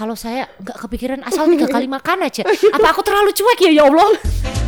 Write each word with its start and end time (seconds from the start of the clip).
kalau 0.00 0.16
saya 0.16 0.48
nggak 0.56 0.80
kepikiran 0.80 1.20
asal 1.28 1.44
tiga 1.44 1.68
kali 1.68 1.84
makan 2.00 2.24
aja. 2.24 2.40
Apa 2.48 2.96
aku 2.96 3.04
terlalu 3.04 3.36
cuek 3.36 3.68
ya 3.68 3.84
ya 3.84 3.84
Allah? 3.84 4.08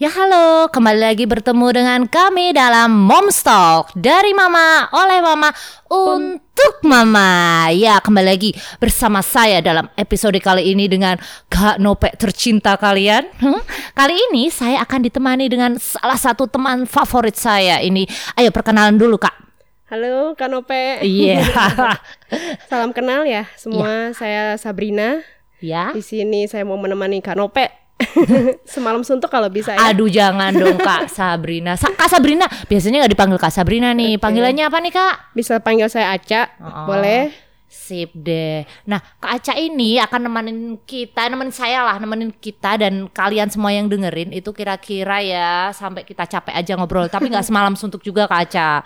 Ya 0.00 0.08
halo, 0.08 0.72
kembali 0.72 0.96
lagi 0.96 1.28
bertemu 1.28 1.76
dengan 1.76 2.00
kami 2.08 2.56
dalam 2.56 2.88
Mom's 2.88 3.44
Talk 3.44 3.92
Dari 3.92 4.32
Mama, 4.32 4.88
oleh 4.96 5.20
Mama, 5.20 5.52
untuk 5.92 6.80
Mama. 6.88 7.68
Ya 7.68 8.00
kembali 8.00 8.24
lagi 8.32 8.56
bersama 8.80 9.20
saya 9.20 9.60
dalam 9.60 9.92
episode 10.00 10.40
kali 10.40 10.72
ini 10.72 10.88
dengan 10.88 11.20
Kak 11.52 11.76
Nopek 11.76 12.16
tercinta 12.16 12.80
kalian. 12.80 13.28
Hmm, 13.44 13.60
Kali 13.92 14.16
ini 14.32 14.48
saya 14.48 14.80
akan 14.88 15.04
ditemani 15.04 15.52
dengan 15.52 15.76
salah 15.76 16.16
satu 16.16 16.48
teman 16.48 16.88
favorit 16.88 17.36
saya 17.36 17.84
ini. 17.84 18.08
Ayo 18.40 18.48
perkenalan 18.56 18.96
dulu 18.96 19.20
Kak. 19.20 19.36
Halo 19.92 20.32
Kanope. 20.32 21.04
Iya. 21.04 21.44
Salam 22.72 22.96
kenal 22.96 23.28
ya 23.28 23.44
semua. 23.52 24.16
Saya 24.16 24.56
Sabrina. 24.56 25.20
Ya. 25.60 25.92
Di 25.92 26.00
sini 26.00 26.48
saya 26.48 26.64
mau 26.64 26.80
menemani 26.80 27.20
Kanope. 27.20 27.79
Semalam 28.74 29.04
suntuk 29.04 29.28
kalau 29.28 29.48
bisa 29.48 29.74
ya. 29.76 29.92
Aduh 29.92 30.08
jangan 30.08 30.50
dong 30.54 30.78
Kak 30.80 31.10
Sabrina 31.10 31.76
Sa- 31.76 31.92
Kak 31.92 32.08
Sabrina 32.08 32.48
Biasanya 32.66 33.04
nggak 33.04 33.12
dipanggil 33.12 33.38
Kak 33.38 33.52
Sabrina 33.52 33.92
nih 33.92 34.16
Panggilannya 34.16 34.64
apa 34.66 34.78
nih 34.80 34.92
Kak? 34.94 35.14
Bisa 35.36 35.60
panggil 35.60 35.90
saya 35.92 36.14
Aca. 36.16 36.48
Oh. 36.60 36.86
Boleh? 36.88 37.49
Sip 37.70 38.10
deh. 38.18 38.66
Nah, 38.82 38.98
Kak 38.98 39.30
Aca 39.38 39.54
ini 39.54 39.94
akan 40.02 40.26
nemenin 40.26 40.58
kita, 40.82 41.30
nemenin 41.30 41.54
saya 41.54 41.86
lah, 41.86 42.02
nemenin 42.02 42.34
kita 42.34 42.74
dan 42.74 43.06
kalian 43.06 43.46
semua 43.46 43.70
yang 43.70 43.86
dengerin 43.86 44.34
itu 44.34 44.50
kira-kira 44.50 45.22
ya 45.22 45.70
sampai 45.70 46.02
kita 46.02 46.26
capek 46.26 46.50
aja 46.50 46.74
ngobrol. 46.74 47.06
Tapi 47.06 47.30
nggak 47.30 47.46
semalam 47.54 47.78
suntuk 47.78 48.02
juga 48.02 48.26
Kak 48.26 48.40
Aca. 48.50 48.82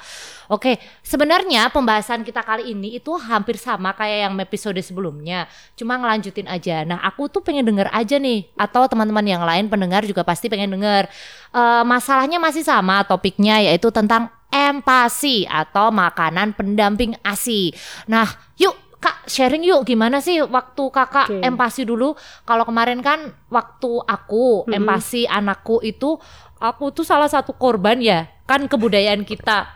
Oke, 0.53 0.77
sebenarnya 1.01 1.73
pembahasan 1.73 2.29
kita 2.29 2.45
kali 2.45 2.77
ini 2.77 3.01
itu 3.01 3.09
hampir 3.17 3.57
sama 3.57 3.97
kayak 3.97 4.29
yang 4.29 4.37
episode 4.37 4.77
sebelumnya. 4.85 5.49
Cuma 5.73 5.97
ngelanjutin 5.97 6.45
aja. 6.45 6.85
Nah, 6.85 7.01
aku 7.01 7.33
tuh 7.33 7.41
pengen 7.41 7.65
denger 7.65 7.89
aja 7.89 8.21
nih. 8.21 8.53
Atau 8.53 8.85
teman-teman 8.85 9.25
yang 9.25 9.41
lain 9.41 9.73
pendengar 9.73 10.05
juga 10.05 10.21
pasti 10.29 10.53
pengen 10.53 10.77
denger. 10.77 11.09
Eh, 11.57 11.83
masalahnya 11.89 12.37
masih 12.37 12.61
sama 12.61 13.01
topiknya 13.09 13.65
yaitu 13.65 13.89
tentang 13.89 14.29
empasi 14.55 15.43
atau 15.51 15.91
makanan 15.91 16.55
pendamping 16.55 17.19
ASI. 17.27 17.75
Nah, 18.07 18.31
yuk 18.55 18.85
Kak 19.05 19.29
sharing 19.29 19.61
yuk. 19.61 19.85
Gimana 19.85 20.25
sih 20.25 20.41
waktu 20.41 20.85
kakak 20.89 21.29
Oke. 21.29 21.45
empasi 21.45 21.85
dulu? 21.85 22.17
Kalau 22.49 22.65
kemarin 22.65 23.05
kan 23.05 23.37
waktu 23.53 24.01
aku 24.01 24.65
empasi 24.73 25.29
anakku 25.29 25.85
itu 25.85 26.17
aku 26.57 26.89
tuh 26.89 27.05
salah 27.05 27.29
satu 27.29 27.53
korban 27.53 28.01
ya 28.01 28.25
kan 28.49 28.65
kebudayaan 28.65 29.29
kita. 29.29 29.69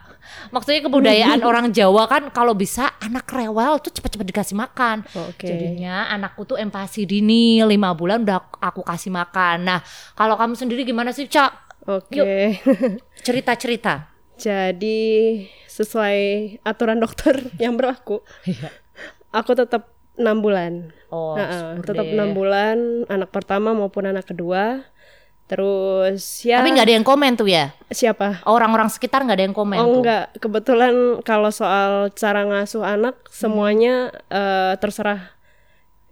Maksudnya 0.49 0.81
kebudayaan 0.81 1.45
orang 1.45 1.69
Jawa 1.77 2.09
kan 2.09 2.33
kalau 2.33 2.56
bisa 2.56 2.89
anak 3.05 3.29
rewel 3.29 3.77
tuh 3.84 3.93
cepet-cepet 3.93 4.33
dikasih 4.33 4.56
makan. 4.56 5.05
Oh, 5.12 5.29
Oke. 5.29 5.45
jadinya 5.45 6.09
anakku 6.09 6.49
tuh 6.49 6.56
empasi 6.56 7.05
dini 7.05 7.61
lima 7.69 7.93
bulan 7.93 8.25
udah 8.25 8.56
aku 8.65 8.81
kasih 8.81 9.12
makan. 9.12 9.69
Nah 9.69 9.84
kalau 10.17 10.41
kamu 10.41 10.56
sendiri 10.56 10.89
gimana 10.89 11.12
sih 11.12 11.29
Cak? 11.29 11.84
Oke. 11.84 12.56
cerita-cerita 13.29 14.18
Jadi 14.39 14.98
sesuai 15.67 16.19
aturan 16.62 17.03
dokter 17.03 17.34
yang 17.62 17.75
berlaku, 17.75 18.22
aku 19.34 19.50
tetap 19.58 19.91
enam 20.19 20.39
bulan. 20.42 20.91
oh 21.08 21.39
syukur 21.39 21.94
tetap 21.94 22.05
deh. 22.05 22.14
enam 22.19 22.31
bulan 22.36 22.78
anak 23.09 23.31
pertama 23.34 23.75
maupun 23.75 24.06
anak 24.11 24.27
kedua. 24.27 24.86
Terus 25.48 26.44
ya 26.44 26.61
tapi 26.61 26.77
nggak 26.77 26.86
ada 26.92 26.97
yang 27.00 27.06
komen 27.09 27.33
tuh 27.41 27.48
ya 27.48 27.72
siapa? 27.89 28.44
orang-orang 28.44 28.92
sekitar 28.92 29.25
nggak 29.25 29.39
ada 29.41 29.47
yang 29.48 29.56
komen 29.56 29.81
Oh 29.81 29.97
tuh 29.97 30.05
enggak, 30.05 30.25
kebetulan 30.44 31.25
kalau 31.25 31.48
soal 31.48 32.12
cara 32.12 32.44
ngasuh 32.44 32.84
anak 32.84 33.16
semuanya 33.33 34.12
eh, 34.28 34.77
terserah 34.77 35.38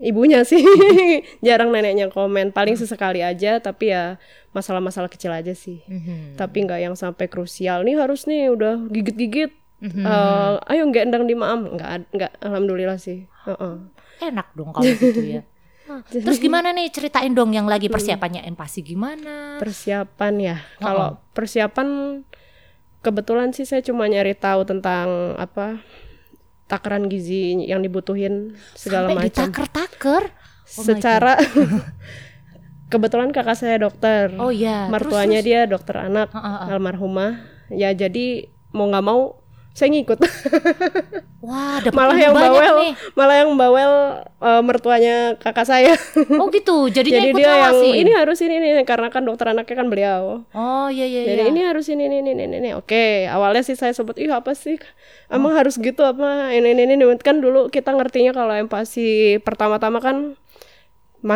ibunya 0.00 0.44
sih. 0.44 0.60
Jarang 1.46 1.72
neneknya 1.72 2.12
komen, 2.12 2.52
paling 2.52 2.76
sesekali 2.76 3.24
aja 3.24 3.58
tapi 3.60 3.92
ya 3.92 4.20
masalah-masalah 4.52 5.08
kecil 5.08 5.32
aja 5.32 5.52
sih. 5.52 5.84
Mhm. 5.88 6.36
Tapi 6.40 6.56
nggak 6.64 6.80
yang 6.80 6.94
sampai 6.96 7.28
krusial 7.28 7.84
nih 7.84 7.96
harus 7.96 8.24
nih 8.28 8.52
udah 8.52 8.88
gigit-gigit. 8.92 9.52
Mhm. 9.80 10.02
Eh, 10.04 10.54
ayo 10.72 10.82
gendang 10.88 11.28
di 11.28 11.36
maam, 11.36 11.76
nggak 11.76 12.12
nggak 12.12 12.32
alhamdulillah 12.40 12.96
sih. 12.96 13.28
Heeh. 13.46 13.76
enak 14.16 14.48
dong 14.56 14.72
kalau 14.72 14.88
gitu 14.88 15.20
ya 15.20 15.44
terus 16.24 16.40
gimana 16.40 16.72
nih 16.72 16.88
ceritain 16.88 17.30
dong 17.36 17.52
yang 17.52 17.68
lagi 17.68 17.92
persiapannya 17.92 18.42
empasi 18.48 18.80
gimana 18.80 19.60
Persiapan 19.60 20.34
ya. 20.40 20.56
Kalau 20.80 21.20
persiapan 21.30 22.20
kebetulan 23.04 23.54
sih 23.54 23.62
saya 23.62 23.84
cuma 23.86 24.10
nyari 24.10 24.34
tahu 24.34 24.66
tentang 24.66 25.38
apa 25.38 25.78
takaran 26.66 27.06
gizi 27.06 27.54
yang 27.62 27.80
dibutuhin 27.80 28.54
segala 28.74 29.10
sampai 29.10 29.30
macam. 29.30 29.46
ditaker-taker 29.48 30.24
Oh 30.66 30.82
Secara 30.82 31.38
kebetulan 32.92 33.30
kakak 33.30 33.54
saya 33.54 33.78
dokter. 33.78 34.34
oh 34.38 34.50
iya 34.50 34.90
Mertuanya 34.90 35.38
terus, 35.42 35.48
dia 35.48 35.60
dokter 35.66 35.96
anak 36.02 36.30
Heeh, 36.34 36.74
almarhumah. 36.74 37.38
Ya 37.70 37.90
jadi 37.90 38.50
mau 38.70 38.90
nggak 38.90 39.06
mau 39.06 39.38
saya 39.76 39.92
ngikut. 39.92 40.16
wah 41.46 41.76
dapet 41.84 41.92
malah 41.92 42.16
yang 42.16 42.32
bawel, 42.32 42.74
nih 42.80 42.92
malah 43.12 43.36
yang 43.44 43.50
bawel 43.60 43.92
eh, 44.40 44.62
mertuanya 44.64 45.36
kakak 45.36 45.68
saya. 45.68 45.92
oh 46.40 46.48
gitu 46.48 46.88
jadinya 46.96 47.20
jadi 47.20 47.28
ikut 47.30 47.40
dia 47.44 47.52
yang 47.68 47.76
ini 47.92 48.12
harus 48.16 48.38
ini 48.40 48.56
nih 48.56 48.88
karena 48.88 49.12
kan 49.12 49.28
dokter 49.28 49.52
anaknya 49.52 49.76
kan 49.76 49.86
beliau. 49.92 50.48
oh 50.56 50.88
iya 50.88 51.04
iya 51.04 51.20
Jadi 51.28 51.42
iya 51.44 51.52
ini 51.52 51.60
harus 51.60 51.84
ini 51.92 52.08
ini 52.08 52.24
ini 52.24 52.32
ini. 52.32 52.56
ini. 52.56 52.70
Oke, 52.72 53.28
awalnya 53.28 53.60
sih 53.60 53.76
saya 53.76 53.92
sebut, 53.92 54.16
ih 54.16 54.32
apa 54.32 54.56
sih? 54.56 54.80
Emang 55.28 55.52
harus 55.52 55.76
gitu 55.76 56.00
apa? 56.08 56.56
Ini 56.56 56.72
ini 56.72 56.96
ini 56.96 57.04
kan 57.20 57.44
dulu 57.44 57.68
kita 57.68 57.92
ngertinya 57.92 58.32
kalau 58.32 58.56
empasi 58.56 59.36
pertama-tama 59.44 60.00
kan 60.00 60.40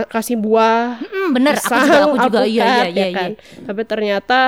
kasih 0.08 0.38
buah, 0.38 1.02
Mm, 1.02 1.28
bener 1.34 1.54
aku 1.58 1.66
pisang, 1.66 1.82
juga 1.84 1.98
aku 2.06 2.16
juga 2.30 2.40
iya 2.46 2.64
iya 2.64 2.84
iya, 2.88 3.04
ya 3.04 3.08
kan. 3.12 3.30
Tapi 3.68 3.82
ternyata 3.84 4.40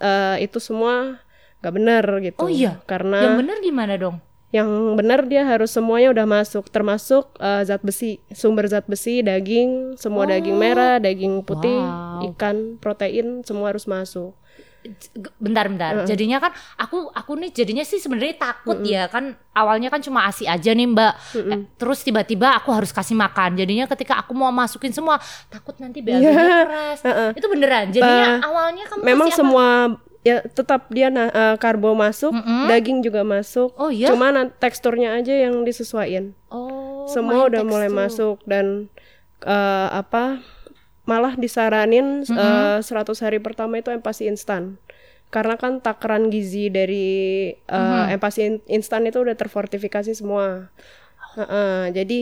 eh, 0.00 0.36
itu 0.46 0.58
semua 0.62 1.23
nggak 1.64 1.74
benar 1.74 2.04
gitu. 2.20 2.36
Oh 2.38 2.46
iya? 2.46 2.76
Karena 2.84 3.24
yang 3.24 3.40
bener 3.40 3.56
gimana 3.58 3.96
dong 3.96 4.20
yang 4.50 4.68
benar 4.94 5.24
dia 5.24 5.42
harus 5.42 5.66
semuanya 5.68 6.12
udah 6.12 6.30
masuk, 6.30 6.68
termasuk 6.68 7.26
eh, 7.36 7.64
zat 7.64 7.80
besi, 7.80 8.20
sumber 8.30 8.68
zat 8.68 8.84
besi, 8.84 9.18
daging, 9.18 9.96
semua 9.96 10.28
daging 10.28 10.54
merah, 10.54 11.00
daging 11.00 11.42
putih, 11.42 11.74
Oh. 11.74 12.20
Wow. 12.20 12.30
ikan, 12.30 12.56
protein, 12.78 13.42
semua 13.42 13.72
harus 13.72 13.82
masuk. 13.84 14.36
G- 14.84 15.32
bentar 15.38 15.64
bentar 15.64 16.04
jadinya 16.04 16.36
kan 16.38 16.52
aku 16.76 17.08
aku 17.08 17.40
nih 17.40 17.48
jadinya 17.50 17.80
sih 17.80 17.96
sebenarnya 17.96 18.36
takut 18.36 18.84
ya 18.84 19.08
kan 19.08 19.32
awalnya 19.50 19.88
kan 19.88 19.98
cuma 19.98 20.28
asi 20.28 20.44
aja 20.44 20.70
nih 20.70 20.84
mbak 20.84 21.12
Eh, 21.34 21.60
terus 21.74 22.04
tiba-tiba 22.04 22.52
aku 22.52 22.68
harus 22.68 22.92
kasih 22.92 23.16
makan 23.16 23.56
jadinya 23.56 23.88
ketika 23.88 24.20
aku 24.20 24.36
mau 24.36 24.52
masukin 24.52 24.92
semua 24.92 25.16
takut 25.48 25.72
nanti 25.80 26.04
BAB-nya 26.04 26.28
keras 26.60 27.00
itu 27.32 27.46
beneran 27.48 27.88
jadinya 27.90 28.44
awalnya 28.44 28.84
kamu 28.84 29.00
Iya. 29.00 29.08
Memang 29.08 29.28
apa? 29.32 29.36
Ya 30.24 30.40
tetap 30.42 30.88
dia 30.88 31.08
na- 31.08 31.28
eh, 31.28 31.56
karbo 31.56 31.92
masuk, 31.92 32.32
Mm-mm. 32.32 32.66
daging 32.66 33.04
juga 33.04 33.22
masuk. 33.22 33.76
Oh, 33.76 33.92
iya? 33.92 34.08
Cuma 34.08 34.32
teksturnya 34.50 35.14
aja 35.14 35.30
yang 35.30 35.62
disesuaikan. 35.62 36.32
oh 36.48 37.04
semua 37.04 37.44
udah 37.44 37.60
mulai 37.62 37.92
tekstur. 37.92 38.00
masuk 38.00 38.36
dan 38.48 38.88
eh, 39.44 39.88
apa 39.92 40.40
malah 41.04 41.36
disaranin 41.36 42.24
eh, 42.24 42.78
100 42.80 42.88
hari 43.20 43.38
pertama 43.38 43.76
itu 43.76 43.92
empasi 43.92 44.24
instan. 44.24 44.80
Karena 45.28 45.58
kan 45.58 45.78
takaran 45.78 46.32
gizi 46.32 46.72
dari 46.72 47.06
eh, 47.52 48.04
empasi 48.08 48.40
in- 48.42 48.64
instan 48.70 49.04
itu 49.04 49.20
udah 49.20 49.36
terfortifikasi 49.36 50.16
semua. 50.16 50.72
Heeh, 51.36 51.92
jadi 51.92 52.20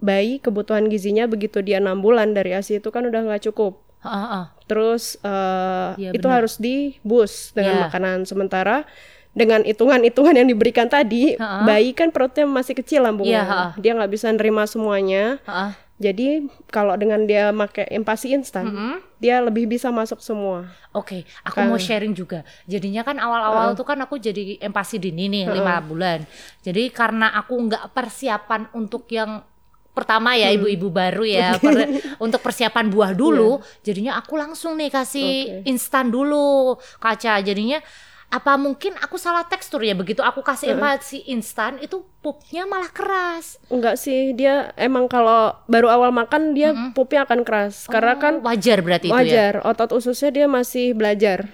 bayi 0.00 0.36
kebutuhan 0.36 0.88
gizinya 0.88 1.24
begitu 1.24 1.60
dia 1.60 1.78
enam 1.78 2.00
bulan 2.00 2.32
dari 2.32 2.52
ASI 2.52 2.80
itu 2.80 2.88
kan 2.90 3.06
udah 3.06 3.24
nggak 3.24 3.48
cukup. 3.48 3.80
Ah. 4.02 4.46
Terus 4.64 5.18
eh, 5.20 5.90
Iya, 5.98 6.10
itu 6.14 6.24
benar. 6.24 6.36
harus 6.40 6.54
di 6.56 6.96
boost 7.00 7.52
dengan 7.52 7.74
Iya. 7.76 7.82
makanan 7.86 8.18
sementara 8.24 8.88
dengan 9.30 9.62
hitungan-hitungan 9.62 10.34
yang 10.34 10.48
diberikan 10.48 10.90
tadi, 10.90 11.38
Ha-ha. 11.38 11.62
bayi 11.62 11.94
kan 11.94 12.10
perutnya 12.10 12.42
masih 12.44 12.74
kecil 12.74 13.06
lambungnya, 13.06 13.42
Iya, 13.42 13.42
ha-ha. 13.46 13.66
dia 13.78 13.94
nggak 13.94 14.10
bisa 14.10 14.26
nerima 14.30 14.66
semuanya. 14.66 15.38
Ah, 15.44 15.70
ah. 15.70 15.72
Jadi 16.00 16.48
kalau 16.66 16.96
dengan 16.96 17.28
dia 17.28 17.52
pakai 17.52 17.92
empasi 17.92 18.32
instan, 18.32 18.64
Mm-mm. 18.66 19.04
dia 19.20 19.36
lebih 19.36 19.68
bisa 19.68 19.92
masuk 19.92 20.24
semua. 20.24 20.64
Oke, 20.96 21.28
aku 21.44 21.60
mau 21.60 21.76
sharing 21.76 22.16
juga. 22.16 22.40
Jadinya 22.64 23.04
kan 23.04 23.20
awal-awal 23.20 23.76
tuh 23.76 23.84
kan 23.84 24.00
aku 24.00 24.16
jadi 24.16 24.56
empasi 24.58 24.96
dini 24.96 25.28
nih 25.28 25.52
lima 25.52 25.76
bulan. 25.84 26.24
Jadi 26.64 26.88
karena 26.88 27.28
aku 27.36 27.52
nggak 27.52 27.92
persiapan 27.92 28.72
untuk 28.72 29.12
yang 29.12 29.44
pertama 29.90 30.32
ya 30.32 30.48
ibu-ibu 30.50 30.88
baru 30.88 31.22
ya 31.22 31.54
per- 31.62 31.90
untuk 32.16 32.40
persiapan 32.40 32.86
buah 32.88 33.12
dulu. 33.12 33.58
Jadinya 33.80 34.16
aku 34.16 34.34
langsung 34.34 34.74
nih 34.74 34.88
kasih 34.88 35.30
instan 35.64 36.08
dulu 36.08 36.74
kaca. 36.96 37.40
Jadinya 37.40 37.82
apa 38.30 38.54
mungkin 38.54 38.94
aku 38.94 39.18
salah 39.18 39.42
tekstur 39.42 39.82
ya 39.82 39.90
begitu 39.90 40.22
aku 40.22 40.38
kasih 40.40 40.78
empasi 40.78 41.26
instan 41.26 41.82
itu 41.82 42.06
pupnya 42.22 42.62
malah 42.62 42.86
keras. 42.86 43.58
Enggak 43.66 43.98
sih, 43.98 44.30
dia 44.32 44.70
emang 44.78 45.10
kalau 45.10 45.50
baru 45.66 45.90
awal 45.90 46.14
makan 46.14 46.54
dia 46.54 46.70
pupnya 46.94 47.26
akan 47.26 47.42
keras 47.42 47.90
karena 47.90 48.14
kan 48.16 48.38
Oh, 48.38 48.46
wajar 48.46 48.86
berarti 48.86 49.10
itu 49.10 49.14
ya. 49.14 49.18
wajar 49.18 49.52
otot 49.66 49.90
ususnya 49.92 50.30
dia 50.30 50.46
masih 50.46 50.94
belajar. 50.94 51.50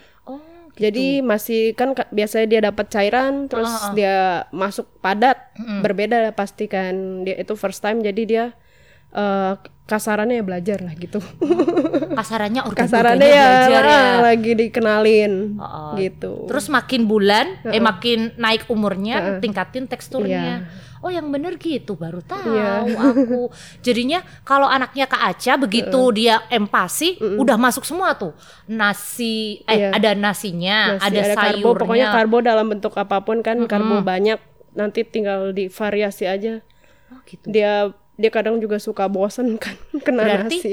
Oh, 0.76 0.80
Jadi 0.84 1.24
masih 1.24 1.72
kan 1.72 1.96
ka- 1.96 2.12
biasanya 2.12 2.46
dia 2.46 2.60
dapat 2.62 2.86
cairan 2.86 3.48
terus 3.48 3.64
Ah, 3.66 3.80
ah. 3.80 3.92
dia 3.96 4.16
masuk 4.52 4.84
padat 5.00 5.40
berbeda 5.80 6.30
pasti 6.32 6.68
kan. 6.68 7.24
Dia 7.24 7.40
itu 7.40 7.56
first 7.56 7.80
time 7.80 8.04
jadi 8.04 8.22
dia 8.22 8.44
eh, 9.16 9.54
kasarannya 9.86 10.42
ya 10.42 10.44
belajar 10.44 10.78
lah 10.82 10.94
gitu. 10.94 11.22
kasarannya 12.18 12.62
organ 12.66 12.84
kasarannya 12.84 13.22
ya, 13.24 13.46
belajar 13.46 13.82
ya. 13.86 13.94
ah, 13.94 14.14
lagi 14.20 14.52
dikenalin 14.52 15.32
Oh, 15.56 15.62
oh. 15.62 15.92
gitu. 15.94 16.32
Terus 16.50 16.66
makin 16.68 17.06
bulan, 17.06 17.46
eh 17.64 17.78
makin 17.78 18.34
naik 18.36 18.66
umurnya, 18.66 19.38
tingkatin 19.38 19.86
teksturnya. 19.86 20.66
Oh, 20.98 21.12
yang 21.12 21.30
bener 21.30 21.54
gitu, 21.54 21.94
baru 21.94 22.18
tahu 22.18 22.50
Iya. 22.50 22.82
aku. 22.82 23.46
Jadinya 23.78 24.26
kalau 24.42 24.66
anaknya 24.66 25.06
Kak 25.06 25.22
Aca 25.22 25.52
begitu 25.54 26.00
dia 26.10 26.42
empasi, 26.50 27.14
udah 27.20 27.54
masuk 27.54 27.86
semua 27.86 28.18
tuh. 28.18 28.34
Nasi, 28.66 29.62
eh 29.64 29.86
Iya. 29.86 29.88
ada 29.94 30.10
nasinya, 30.12 30.98
Nasi, 30.98 31.06
ada, 31.06 31.20
sayurnya. 31.30 31.36
karbo 31.62 31.68
pokoknya 31.78 32.06
karbo 32.10 32.36
dalam 32.42 32.66
bentuk 32.66 32.90
apa 32.92 33.22
pun 33.22 33.38
kan 33.38 33.54
karbo 33.64 34.02
Mm-mm. 34.02 34.08
banyak 34.08 34.38
nanti 34.74 35.06
tinggal 35.06 35.54
divariasi 35.54 36.26
aja. 36.26 36.58
Oh, 37.14 37.22
gitu. 37.22 37.46
Dia 37.46 37.94
dia 38.16 38.30
kadang 38.32 38.56
juga 38.58 38.80
suka 38.80 39.06
bosen 39.06 39.60
kan 39.60 39.76
kena 40.06 40.24
Berarti 40.24 40.58
nasi. 40.58 40.72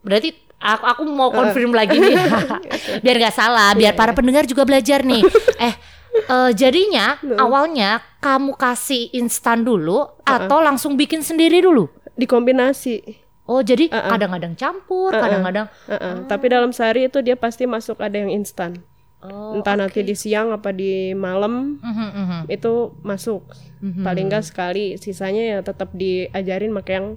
Berarti 0.00 0.28
aku, 0.56 0.84
aku 0.88 1.02
mau 1.08 1.30
confirm 1.30 1.76
lagi 1.76 2.00
nih, 2.00 2.16
biar 3.04 3.16
nggak 3.18 3.34
salah, 3.36 3.76
biar 3.76 3.92
para 3.92 4.16
pendengar 4.16 4.48
juga 4.48 4.64
belajar 4.64 5.04
nih. 5.04 5.22
eh, 5.68 5.74
eh, 6.16 6.50
jadinya 6.56 7.18
awalnya 7.36 8.00
kamu 8.22 8.56
kasih 8.56 9.10
instan 9.14 9.66
dulu 9.66 10.06
atau 10.24 10.58
langsung 10.64 10.96
bikin 10.96 11.20
sendiri 11.20 11.60
dulu? 11.60 11.90
Dikombinasi. 12.18 13.26
Oh, 13.48 13.64
jadi 13.64 13.88
kadang-kadang 13.88 14.52
campur, 14.60 15.08
kadang-kadang. 15.08 15.72
Heeh, 15.88 16.28
Tapi 16.28 16.46
dalam 16.52 16.68
sehari 16.68 17.08
itu 17.08 17.24
dia 17.24 17.32
pasti 17.32 17.64
masuk 17.64 17.96
ada 17.96 18.20
yang 18.20 18.28
instan. 18.28 18.84
Oh, 19.18 19.58
Entah 19.58 19.74
nanti 19.74 20.06
di 20.06 20.14
siang 20.14 20.54
apa 20.54 20.70
di 20.70 21.10
malam 21.10 21.82
mhm, 21.82 22.08
mhm. 22.14 22.40
itu 22.46 22.94
masuk. 23.02 23.50
Mhm. 23.82 24.06
Paling 24.06 24.30
enggak 24.30 24.46
sekali, 24.46 24.94
sisanya 24.94 25.42
ya 25.42 25.58
tetap 25.66 25.90
diajarin 25.90 26.70
pakai 26.70 26.94
yang 27.02 27.08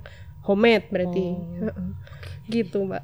homemade 0.42 0.89
berarti. 0.89 1.25
Oh. 1.62 1.94
Gitu, 2.50 2.83
Mbak. 2.83 3.03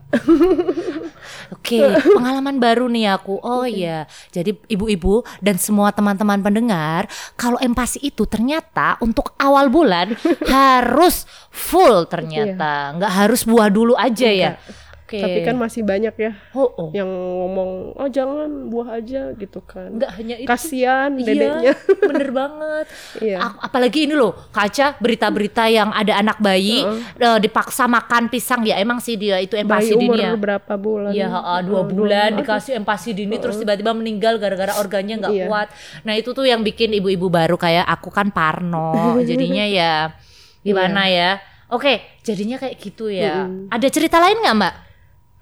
Oke, 1.55 1.79
pengalaman 2.17 2.57
baru 2.57 2.89
nih 2.89 3.13
aku. 3.13 3.37
Oh 3.39 3.63
iya, 3.63 4.09
jadi 4.33 4.57
ibu-ibu 4.65 5.21
dan 5.39 5.61
semua 5.61 5.93
teman-teman 5.93 6.41
pendengar, 6.41 7.05
kalau 7.37 7.61
empasi 7.61 8.01
itu 8.01 8.25
ternyata 8.25 8.97
untuk 8.99 9.37
awal 9.37 9.69
bulan 9.69 10.17
harus 10.51 11.29
full 11.53 12.09
ternyata, 12.09 12.97
nggak 12.97 13.13
harus 13.13 13.45
buah 13.45 13.69
dulu 13.69 13.93
aja 13.93 14.27
ya. 14.27 14.51
Oke. 15.07 15.23
Tapi 15.23 15.39
kan 15.41 15.55
masih 15.55 15.81
banyak 15.81 16.11
ya 16.13 16.35
oh, 16.51 16.67
oh. 16.67 16.89
yang 16.91 17.07
ngomong, 17.07 17.95
"Oh, 17.95 18.11
jangan 18.11 18.67
buah 18.67 18.99
aja" 18.99 19.31
gitu 19.33 19.63
kan. 19.63 19.95
nggak 19.95 20.11
hanya 20.13 20.35
itu. 20.35 20.43
Kasihan 20.45 21.15
Iya, 21.15 21.23
dedeknya. 21.23 21.73
bener 22.11 22.29
banget. 22.29 22.85
Iya. 23.17 23.37
Ap- 23.39 23.59
Apalagi 23.63 24.03
ini 24.03 24.11
loh, 24.13 24.35
kaca 24.51 24.99
berita-berita 24.99 25.63
yang 25.65 25.89
ada 25.89 26.11
anak 26.13 26.35
bayi 26.37 26.83
eh, 27.15 27.39
dipaksa 27.39 27.87
makan 27.87 28.27
pisang 28.27 28.61
ya 28.61 28.75
emang 28.75 28.99
sih 28.99 29.15
dia 29.15 29.39
itu 29.39 29.55
Bayi 29.55 29.63
empasi 29.63 29.91
umur 29.95 30.11
dini 30.11 30.27
ya. 30.27 30.35
berapa 30.35 30.73
bulan? 30.75 31.11
Iya, 31.15 31.27
heeh, 31.31 31.59
dua 31.63 31.81
bulan 31.81 32.29
dikasih 32.35 32.73
empasi 32.75 33.15
dini 33.15 33.39
terus 33.39 33.55
tiba-tiba 33.55 33.91
meninggal 33.91 34.35
gara-gara 34.35 34.75
organnya 34.75 35.15
nggak 35.17 35.33
Iya. 35.33 35.45
kuat. 35.47 35.67
Nah 36.03 36.13
itu 36.13 36.31
tuh 36.31 36.43
yang 36.43 36.59
bikin 36.59 36.91
ibu-ibu 36.93 37.31
baru 37.31 37.55
kayak 37.55 37.87
aku 37.87 38.11
kan 38.11 38.27
Parno, 38.27 38.91
jadinya 39.23 39.63
ya 39.63 40.11
gimana 40.59 41.07
Iya. 41.07 41.39
ya? 41.39 41.55
Oke, 41.69 41.99
jadinya 42.21 42.55
kayak 42.55 42.75
gitu 42.75 43.07
ya. 43.07 43.47
Ada 43.67 43.87
cerita 43.87 44.19
lain 44.19 44.35
nggak 44.37 44.55
Mbak 44.57 44.75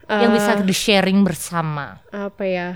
yang 0.08 0.32
bisa 0.32 0.58
di 0.58 0.72
sharing 0.72 1.22
bersama? 1.22 2.00
apa 2.08 2.44
ya 2.44 2.70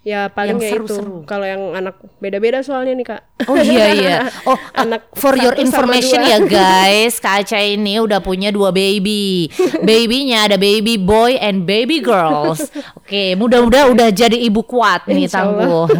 ya 0.00 0.30
paling 0.30 0.54
Yang 0.54 0.62
ya 0.62 0.70
seru-seru. 0.70 1.14
itu 1.18 1.26
kalau 1.26 1.42
yang 1.42 1.74
anak 1.74 1.98
beda-beda 2.16 2.62
soalnya 2.62 2.94
nih 2.94 3.06
kak 3.08 3.22
Oh 3.50 3.58
iya 3.58 3.86
iya. 3.98 4.16
Oh 4.44 4.54
Anak 4.78 5.10
for 5.12 5.34
your 5.34 5.50
information 5.56 6.22
ya 6.22 6.38
guys, 6.46 7.18
Kak 7.18 7.42
Aca 7.42 7.58
ini 7.58 7.98
udah 7.98 8.22
punya 8.22 8.48
dua 8.48 8.70
baby. 8.70 9.50
Babynya 9.82 10.46
ada 10.46 10.56
baby 10.56 10.94
boy 10.94 11.34
and 11.36 11.66
baby 11.66 11.98
girls. 11.98 12.70
Oke, 12.94 13.34
mudah-mudahan 13.34 13.90
udah 13.90 14.08
jadi 14.08 14.38
ibu 14.38 14.62
kuat 14.62 15.04
nih 15.06 15.26
Insya 15.26 15.42
tangguh. 15.42 15.90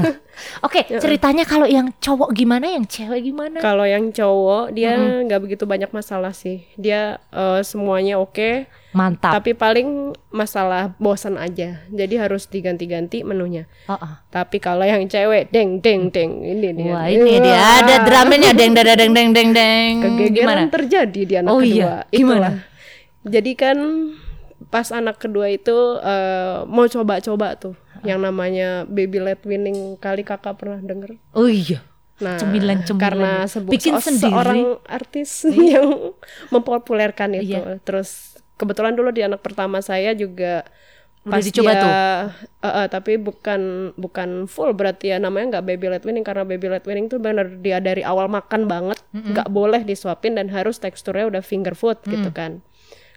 Oke, 0.63 0.87
ceritanya 0.87 1.43
kalau 1.43 1.67
yang 1.67 1.91
cowok 1.97 2.31
gimana, 2.31 2.69
yang 2.69 2.85
cewek 2.85 3.25
gimana? 3.25 3.59
kalau 3.59 3.83
yang 3.83 4.13
cowok 4.13 4.71
dia 4.71 4.95
nggak 5.25 5.41
begitu 5.43 5.65
banyak 5.65 5.91
masalah 5.91 6.31
sih 6.31 6.63
dia 6.77 7.19
eh, 7.33 7.61
semuanya 7.63 8.21
oke 8.21 8.69
Mantap. 8.97 9.29
tapi 9.35 9.53
paling 9.53 9.89
masalah 10.31 10.97
bosan 10.97 11.37
aja 11.37 11.85
jadi 11.87 12.15
harus 12.19 12.47
diganti-ganti 12.47 13.21
menunya 13.21 13.69
Oh, 13.85 13.93
oh. 13.95 14.13
tapi 14.27 14.57
kalau 14.57 14.83
yang 14.83 15.05
cewek 15.05 15.51
deng 15.51 15.79
deng 15.79 16.09
deng 16.09 16.41
ini 16.41 16.73
dia 16.73 16.91
Wah 16.91 17.05
ini 17.07 17.37
dia 17.39 17.61
ada 17.77 17.95
drumnya 18.01 18.51
deng 18.51 18.73
deng 18.73 18.89
deng 18.89 19.13
deng 19.13 19.31
deng 19.31 19.49
deng. 19.53 19.93
kegegeran 20.01 20.33
Gimana? 20.33 20.73
terjadi 20.73 21.21
di 21.23 21.35
anak 21.37 21.51
Oh 21.51 21.61
kedua 21.61 21.69
iya, 21.69 21.93
Itulah. 22.09 22.09
gimana? 22.09 22.51
jadi 23.23 23.53
kan 23.55 23.77
pas 24.67 24.89
anak 24.89 25.19
kedua 25.19 25.47
itu 25.49 25.77
eh, 25.99 26.65
mau 26.65 26.87
coba-coba 26.87 27.53
tuh 27.55 27.77
yang 28.03 28.19
namanya 28.19 28.85
baby 28.87 29.19
led 29.19 29.43
winning 29.43 29.77
kali 29.97 30.23
kakak 30.23 30.57
pernah 30.57 30.79
denger 30.79 31.21
Oh 31.31 31.47
iya. 31.47 31.85
Nah, 32.17 32.41
Cemilan-cemilan 32.41 32.97
karena 32.97 33.31
ya. 33.37 33.45
sebu- 33.47 33.69
Bikin 33.69 34.01
sendiri. 34.01 34.33
seorang 34.33 34.61
artis 34.87 35.45
yang 35.69 36.17
mempopulerkan 36.51 37.37
itu. 37.37 37.53
Iya. 37.53 37.77
Terus 37.83 38.36
kebetulan 38.57 38.97
dulu 38.97 39.13
di 39.13 39.23
anak 39.23 39.41
pertama 39.41 39.79
saya 39.81 40.13
juga 40.13 40.65
Udah 41.27 41.33
pas 41.39 41.43
dicoba 41.43 41.73
dia, 41.75 41.83
tuh? 41.83 41.91
eh, 41.91 42.23
eh, 42.71 42.87
tapi 42.87 43.13
bukan 43.19 43.93
bukan 43.99 44.47
full 44.47 44.71
berarti 44.73 45.11
ya 45.11 45.19
namanya 45.19 45.59
nggak 45.59 45.65
baby 45.67 45.87
led 45.91 46.05
winning 46.07 46.23
karena 46.23 46.47
baby 46.47 46.71
led 46.71 46.87
winning 46.87 47.11
tuh 47.11 47.19
benar 47.19 47.51
dia 47.59 47.83
dari 47.83 48.01
awal 48.01 48.31
makan 48.31 48.65
banget 48.67 48.99
nggak 49.35 49.49
boleh 49.51 49.83
disuapin 49.83 50.39
dan 50.39 50.47
harus 50.49 50.79
teksturnya 50.79 51.27
udah 51.27 51.43
finger 51.43 51.75
food 51.75 51.99
gitu 52.07 52.31
kan. 52.31 52.63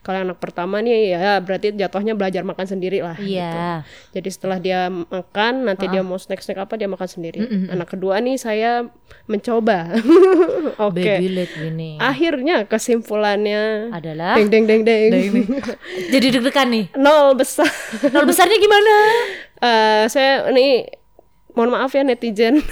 Kalau 0.10 0.26
anak 0.26 0.42
pertama 0.42 0.82
nih 0.82 1.14
ya 1.14 1.38
berarti 1.38 1.70
jatuhnya 1.70 2.18
belajar 2.18 2.42
makan 2.42 2.66
sendiri 2.66 3.06
lah. 3.06 3.14
gitu. 3.22 3.38
Iya. 3.38 3.86
Jadi 4.10 4.30
setelah 4.34 4.58
dia 4.58 4.90
makan, 4.90 5.70
nanti 5.70 5.86
dia 5.86 6.02
mau 6.02 6.18
snack-snack 6.18 6.66
apa 6.66 6.82
dia 6.82 6.90
makan 6.90 7.06
sendiri. 7.06 7.46
Anak 7.70 7.94
kedua 7.94 8.18
nih 8.18 8.42
saya 8.42 8.90
mencoba. 9.30 9.86
Oke. 10.90 11.22
Winning. 11.62 12.02
Akhirnya 12.02 12.66
kesimpulannya 12.66 13.94
Adalah 13.94 14.34
deng 14.42 14.50
deng 14.50 14.66
deng 14.66 14.82
deng. 14.82 15.34
jadi 16.18 16.26
deg-degan 16.34 16.74
nih. 16.74 16.86
Nol 16.98 17.38
besar. 17.38 17.70
Nol 18.10 18.26
besarnya 18.26 18.58
gimana? 18.58 18.94
Eh, 19.60 20.08
saya 20.08 20.48
ini 20.56 20.88
mohon 21.52 21.76
maaf 21.76 21.92
ya 21.92 22.00
netizen. 22.00 22.64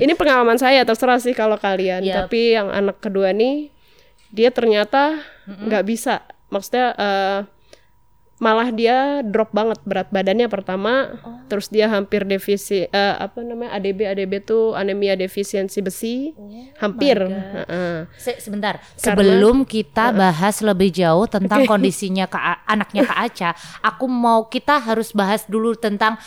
ini 0.00 0.16
pengalaman 0.16 0.56
saya 0.56 0.88
terserah 0.88 1.20
sih 1.20 1.36
kalau 1.36 1.60
kalian. 1.60 2.00
Yap. 2.00 2.26
Tapi 2.32 2.56
yang 2.56 2.72
anak 2.72 3.04
kedua 3.04 3.36
nih 3.36 3.68
dia 4.32 4.48
ternyata 4.48 5.20
nggak 5.44 5.84
bisa. 5.84 6.24
Maksudnya 6.52 6.86
eh, 6.92 7.40
malah 8.36 8.68
dia 8.68 9.22
drop 9.22 9.54
banget 9.54 9.78
berat 9.86 10.10
badannya 10.10 10.50
pertama, 10.50 11.14
Oh. 11.22 11.38
terus 11.46 11.70
dia 11.70 11.86
hampir 11.86 12.26
defisi 12.26 12.82
eh, 12.82 13.14
apa 13.16 13.38
namanya 13.40 13.70
ADB 13.72 14.02
ADB 14.04 14.32
tuh 14.42 14.74
anemia 14.74 15.14
defisiensi 15.14 15.78
besi, 15.78 16.34
Oh 16.34 16.50
hampir. 16.76 17.22
Heeh. 17.22 18.10
Se- 18.18 18.42
sebentar, 18.42 18.82
sebelum 18.92 19.62
kita 19.62 20.10
bahas 20.12 20.58
lebih 20.58 20.90
jauh 20.90 21.24
tentang 21.24 21.62
kondisinya 21.70 22.26
Kak, 22.26 22.66
anaknya 22.66 23.06
Kak 23.06 23.18
Aca, 23.22 23.50
aku 23.80 24.04
mau 24.04 24.44
kita 24.44 24.76
harus 24.76 25.14
bahas 25.14 25.46
dulu 25.46 25.72
tentang 25.72 26.18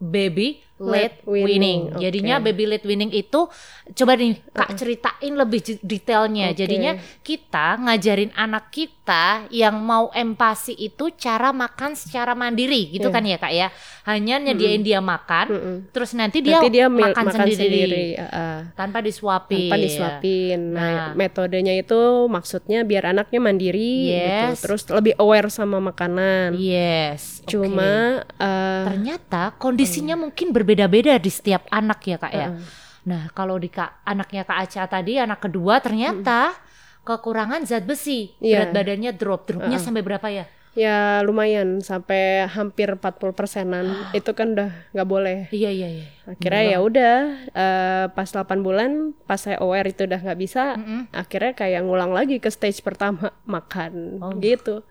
baby 0.00 0.64
late 0.80 1.20
winning, 1.28 1.46
winning. 1.92 2.00
Jadinya 2.00 2.40
baby 2.40 2.64
late 2.64 2.82
winning 2.82 3.12
itu 3.12 3.46
coba 3.92 4.16
nih 4.16 4.40
Kak 4.50 4.74
ceritain 4.74 5.32
lebih 5.32 5.60
detailnya. 5.80 6.50
Oke. 6.50 6.56
Jadinya 6.56 6.92
kita 7.20 7.76
ngajarin 7.78 8.32
anak 8.32 8.72
kita 8.72 9.44
yang 9.48 9.76
mau 9.76 10.08
empasi 10.10 10.72
itu 10.72 11.12
cara 11.14 11.52
makan 11.52 11.92
secara 11.92 12.32
mandiri 12.32 12.88
gitu 12.90 13.08
kan 13.08 13.20
ya 13.20 13.36
Kak 13.36 13.52
ya. 13.52 13.68
Hanya 14.00 14.40
nyediain 14.40 14.80
dia 14.80 14.98
makan, 14.98 15.46
Mm-mm. 15.52 15.76
terus 15.92 16.16
nanti 16.16 16.40
dia, 16.40 16.56
Nanti 16.56 16.72
dia 16.72 16.88
mil- 16.88 17.12
makan, 17.12 17.24
sendiri, 17.30 18.16
heeh. 18.16 18.58
tanpa 18.72 19.04
disuapin. 19.04 19.68
tanpa 19.68 19.76
disuapin. 19.76 20.58
Nah, 20.72 20.80
Nah. 20.80 21.08
metodenya 21.12 21.76
itu 21.76 22.00
maksudnya 22.26 22.82
biar 22.82 23.12
anaknya 23.12 23.38
mandiri 23.38 23.92
gitu. 24.08 24.16
Yes. 24.16 24.64
Terus 24.64 24.82
lebih 24.88 25.14
aware 25.20 25.52
sama 25.52 25.78
makanan. 25.78 26.56
Yes. 26.56 27.44
Cuma 27.44 28.24
eh, 28.24 28.82
ternyata 28.88 29.52
kondisinya 29.54 30.16
mungkin 30.16 30.50
berbeda-beda 30.70 31.18
di 31.18 31.26
setiap 31.26 31.66
anak 31.68 31.98
ya 32.04 32.16
kak 32.16 32.30
ya. 32.30 32.46
Heeh. 32.48 32.62
Nah 33.02 33.26
kalau 33.32 33.58
di 33.58 33.66
kak 33.66 34.06
anaknya 34.06 34.44
kak 34.44 34.58
Aca 34.60 34.86
tadi 34.86 35.18
anak 35.18 35.42
kedua 35.42 35.82
ternyata 35.82 36.54
kekurangan 37.02 37.66
zat 37.66 37.82
besi, 37.82 38.30
Iya. 38.38 38.62
berat 38.62 38.70
badannya 38.72 39.10
drop, 39.12 39.40
dropnya 39.44 39.76
sampai 39.76 40.00
berapa 40.00 40.28
ya? 40.30 40.46
ya 40.70 41.18
lumayan 41.20 41.82
sampai 41.82 42.46
hampir 42.46 42.86
40 42.86 43.02
persenan 43.34 43.90
itu 44.14 44.30
kan 44.30 44.54
udah 44.54 44.70
nggak 44.94 45.08
boleh 45.08 45.38
Iya 45.50 45.66
iya 45.68 45.88
iya. 45.90 46.06
akhirnya 46.24 46.62
ya 46.62 46.78
udah 46.78 47.14
eh, 47.50 48.04
pas 48.06 48.30
8 48.30 48.46
bulan 48.62 49.10
pas 49.26 49.42
saya 49.42 49.58
aware 49.58 49.90
itu 49.90 50.06
udah 50.06 50.22
nggak 50.22 50.38
bisa 50.38 50.78
Mm-mm. 50.78 51.10
akhirnya 51.10 51.58
kayak 51.58 51.82
ngulang 51.82 52.14
lagi 52.14 52.38
ke 52.38 52.46
stage 52.46 52.86
pertama 52.86 53.34
makan 53.42 54.22
Oh. 54.22 54.30
gitu 54.38 54.86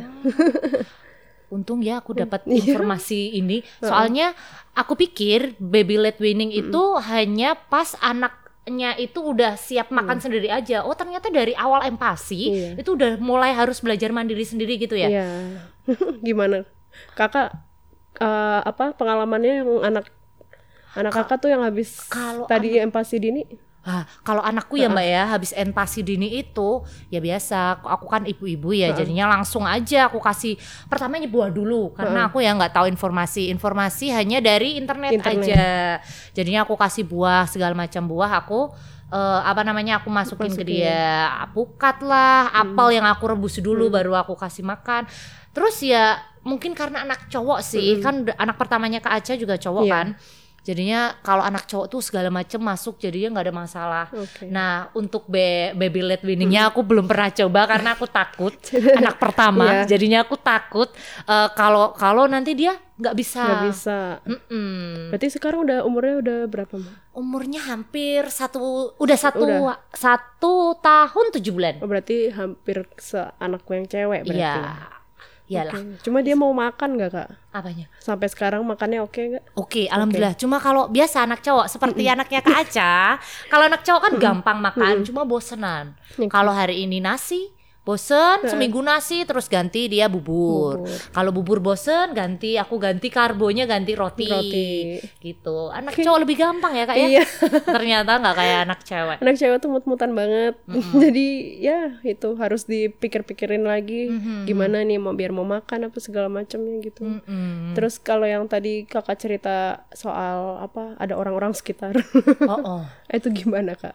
Untung 1.48 1.80
ya 1.80 2.04
aku 2.04 2.12
dapat 2.12 2.44
Iya. 2.44 2.76
informasi 2.76 3.34
ini. 3.34 3.64
Soalnya 3.80 4.36
aku 4.72 4.94
pikir 4.94 5.56
baby 5.56 5.96
led 5.96 6.20
weaning 6.20 6.52
itu 6.52 6.82
hanya 7.00 7.56
pas 7.56 7.96
anaknya 7.98 8.92
itu 8.96 9.16
udah 9.20 9.56
siap 9.56 9.88
makan 9.88 10.20
sendiri 10.20 10.52
aja. 10.52 10.84
Oh 10.84 10.92
ternyata 10.92 11.32
dari 11.32 11.56
awal 11.56 11.88
empasi 11.88 12.52
Iya. 12.52 12.70
itu 12.76 12.92
udah 12.92 13.16
mulai 13.16 13.56
harus 13.56 13.80
belajar 13.80 14.12
mandiri 14.12 14.44
sendiri 14.44 14.76
gitu 14.76 14.92
ya. 14.92 15.08
Iya. 15.08 15.26
gimana 16.26 16.68
kakak 17.16 17.56
eh, 18.20 18.60
apa 18.60 18.92
pengalamannya 18.92 19.64
yang 19.64 19.70
anak 19.80 20.12
anak 20.92 21.12
kakak 21.16 21.38
tuh 21.40 21.48
yang 21.48 21.64
habis 21.64 22.04
Kalau 22.08 22.44
tadi 22.44 22.76
empasi 22.76 23.16
dini 23.16 23.44
Ah, 23.80 24.04
kalau 24.20 24.44
anakku 24.44 24.76
ya 24.76 24.90
mbak 24.90 25.06
ya 25.06 25.22
habis 25.32 25.54
empasi 25.56 26.04
dini 26.04 26.28
itu 26.36 26.82
ya 27.08 27.22
biasa 27.22 27.80
aku 27.80 28.04
kan 28.04 28.26
ibu-ibu 28.26 28.74
ya 28.74 28.92
jadinya 28.92 29.30
langsung 29.30 29.64
aja 29.64 30.10
aku 30.10 30.20
kasih 30.20 30.58
pertamanya 30.86 31.24
buah 31.24 31.48
dulu 31.48 31.96
karena 31.96 32.28
aku 32.28 32.44
ya 32.44 32.52
nggak 32.52 32.74
tahu 32.74 32.84
informasi 32.84 33.48
informasi 33.48 34.12
hanya 34.12 34.44
dari 34.44 34.76
internet, 34.76 35.16
Internet. 35.16 35.40
aja. 35.40 35.66
Jadinya 36.36 36.68
aku 36.68 36.76
kasih 36.76 37.08
buah 37.08 37.48
segala 37.48 37.72
macam 37.72 38.04
buah 38.04 38.28
aku 38.36 38.68
eh, 39.08 39.40
apa 39.46 39.64
namanya 39.64 40.04
aku 40.04 40.12
masukin, 40.12 40.52
ke 40.52 40.60
Masukin. 40.60 40.68
dia. 40.84 41.32
Pukat 41.56 42.04
lah 42.04 42.52
apel 42.52 42.98
yang 43.00 43.08
aku 43.08 43.24
rebus 43.24 43.56
dulu 43.56 43.88
baru 43.88 44.12
aku 44.20 44.36
kasih 44.36 44.68
makan. 44.68 45.08
Terus 45.56 45.80
ya 45.80 46.18
mungkin 46.44 46.76
karena 46.76 47.08
anak 47.08 47.30
cowok 47.32 47.64
sih 47.64 48.04
kan 48.04 48.26
udah- 48.26 48.36
anak 48.36 48.60
pertamanya 48.60 49.00
Kak 49.00 49.22
Aca 49.22 49.32
juga 49.32 49.56
cowok 49.56 49.84
Iya. 49.86 49.92
kan 49.96 50.06
jadinya 50.68 51.16
kalau 51.24 51.40
anak 51.40 51.64
cowok 51.64 51.86
tuh 51.88 52.04
segala 52.04 52.28
macam 52.28 52.60
masuk 52.60 53.00
jadinya 53.00 53.32
nggak 53.32 53.46
ada 53.48 53.54
masalah 53.56 54.06
Oke. 54.12 54.44
Nah, 54.46 54.92
untuk 54.92 55.24
be 55.24 55.72
baby 55.72 56.04
led 56.04 56.20
weaningnya 56.20 56.68
aku 56.68 56.84
belum 56.84 57.08
pernah 57.08 57.32
coba 57.32 57.64
karena 57.64 57.96
aku 57.96 58.04
takut 58.04 58.52
anak 59.00 59.16
pertama. 59.16 59.64
Iya. 59.82 59.96
Jadinya 59.96 60.28
aku 60.28 60.36
takut 60.36 60.92
eh, 61.24 61.48
kalau 61.56 61.96
kalau 61.96 62.28
nanti 62.28 62.52
dia 62.52 62.76
nggak 62.98 63.14
bisa. 63.14 63.40
nggak 63.46 63.62
bisa 63.70 63.98
Mm-mm. 64.26 65.14
berarti 65.14 65.30
sekarang 65.30 65.62
udah 65.62 65.86
umurnya 65.86 66.18
udah 66.18 66.38
berapa 66.44 66.74
mbak 66.74 66.94
Umurnya 67.14 67.62
hampir 67.64 68.26
satu, 68.26 68.90
udah 68.94 69.18
satu 69.18 69.42
Udah. 69.42 69.78
satu 69.90 70.54
tahun 70.78 71.26
tujuh 71.34 71.50
bulan. 71.50 71.74
oh, 71.78 71.86
berarti 71.86 72.30
hampir 72.30 72.86
seanakku 72.98 73.70
yang 73.70 73.86
cewek 73.86 74.26
berarti 74.26 74.42
Iya, 74.42 74.97
iyalah. 75.48 75.74
Oke. 75.74 76.04
cuma 76.04 76.20
dia 76.20 76.36
mau 76.36 76.52
makan 76.52 76.94
nggak 76.94 77.10
kak 77.10 77.28
Apanya? 77.50 77.88
sampai 77.98 78.28
sekarang 78.28 78.60
makannya 78.62 79.00
oke 79.00 79.16
nggak 79.18 79.44
Oke, 79.56 79.88
alhamdulillah. 79.88 80.36
Cuma 80.38 80.60
kalau 80.60 80.86
biasa 80.86 81.26
anak 81.26 81.40
cowok 81.42 81.66
seperti 81.66 82.06
anaknya 82.06 82.40
Kak 82.40 82.56
Aca, 82.70 83.18
kalau 83.50 83.64
anak 83.66 83.82
cowok 83.82 84.00
kan 84.00 84.12
gampang 84.16 84.58
makan, 84.62 85.02
cuma 85.02 85.26
bosenan. 85.26 85.92
Oke. 86.14 86.30
Kalau 86.30 86.54
hari 86.54 86.86
ini 86.86 87.02
nasi, 87.02 87.50
bosen, 87.88 88.44
seminggu 88.44 88.84
nasi, 88.84 89.24
terus 89.24 89.48
ganti 89.48 89.88
dia 89.88 90.12
bubur. 90.12 90.84
Bubur. 90.84 91.00
Kalau 91.08 91.30
bubur 91.32 91.58
bosen, 91.64 92.12
ganti 92.12 92.60
aku 92.60 92.76
ganti 92.76 93.08
karbonya 93.08 93.64
ganti 93.64 93.96
roti. 93.96 94.28
Roti. 94.28 95.00
Gitu. 95.24 95.72
Anak 95.72 95.96
cowok 95.96 96.20
lebih 96.20 96.36
gampang 96.36 96.76
ya 96.76 96.84
Kak 96.84 96.96
ya. 97.00 97.08
Iya. 97.08 97.24
Ternyata 97.80 98.20
nggak 98.20 98.36
kayak 98.36 98.58
anak 98.68 98.80
cewek. 98.84 99.16
anak 99.24 99.34
cewek 99.40 99.58
tuh 99.62 99.70
mut-mutan 99.70 100.12
banget 100.12 100.54
jadi 101.04 101.26
ya 101.56 101.80
itu 102.02 102.28
harus 102.36 102.66
dipikir-pikirin 102.66 103.64
lagi 103.64 104.10
gimana 104.44 104.82
nih 104.82 104.98
mau 104.98 105.14
biar 105.14 105.30
mau 105.30 105.46
makan 105.46 105.88
apa 105.88 105.98
segala 106.02 106.26
macamnya 106.26 106.82
gitu 106.82 107.06
Mm-mm. 107.06 107.72
terus 107.78 107.96
kalau 108.02 108.26
yang 108.26 108.44
tadi 108.50 108.84
kakak 108.84 109.16
cerita 109.16 109.86
soal 109.94 110.58
apa 110.58 110.98
ada 110.98 111.14
orang-orang 111.14 111.54
sekitar 111.54 111.96
Oh, 112.44 112.82
oh. 112.82 112.82
itu 113.16 113.28
gimana 113.32 113.78
kak 113.78 113.94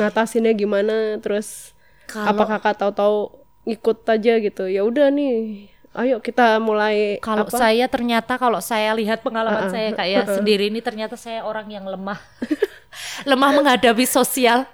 ngatasinnya 0.00 0.56
gimana 0.56 1.18
terus 1.20 1.74
Kalau- 2.06 2.28
apa 2.30 2.42
kakak 2.56 2.74
tahu-tahu 2.80 3.16
ngikut 3.64 3.98
aja 4.04 4.32
gitu 4.40 4.64
ya 4.68 4.84
udah 4.84 5.08
nih 5.08 5.72
ayo 5.94 6.18
kita 6.18 6.58
mulai 6.58 7.22
Kalau 7.22 7.46
apa 7.46 7.54
saya 7.54 7.86
ternyata 7.86 8.34
kalau 8.34 8.58
saya 8.58 8.90
lihat 8.98 9.22
pengalaman 9.22 9.70
saya 9.70 9.94
kayak 9.94 10.26
sendiri 10.26 10.66
ini 10.66 10.82
ternyata 10.82 11.14
saya 11.14 11.46
orang 11.46 11.70
yang 11.70 11.86
lemah. 11.86 12.18
lemah 13.30 13.50
menghadapi 13.54 14.02
sosial. 14.02 14.66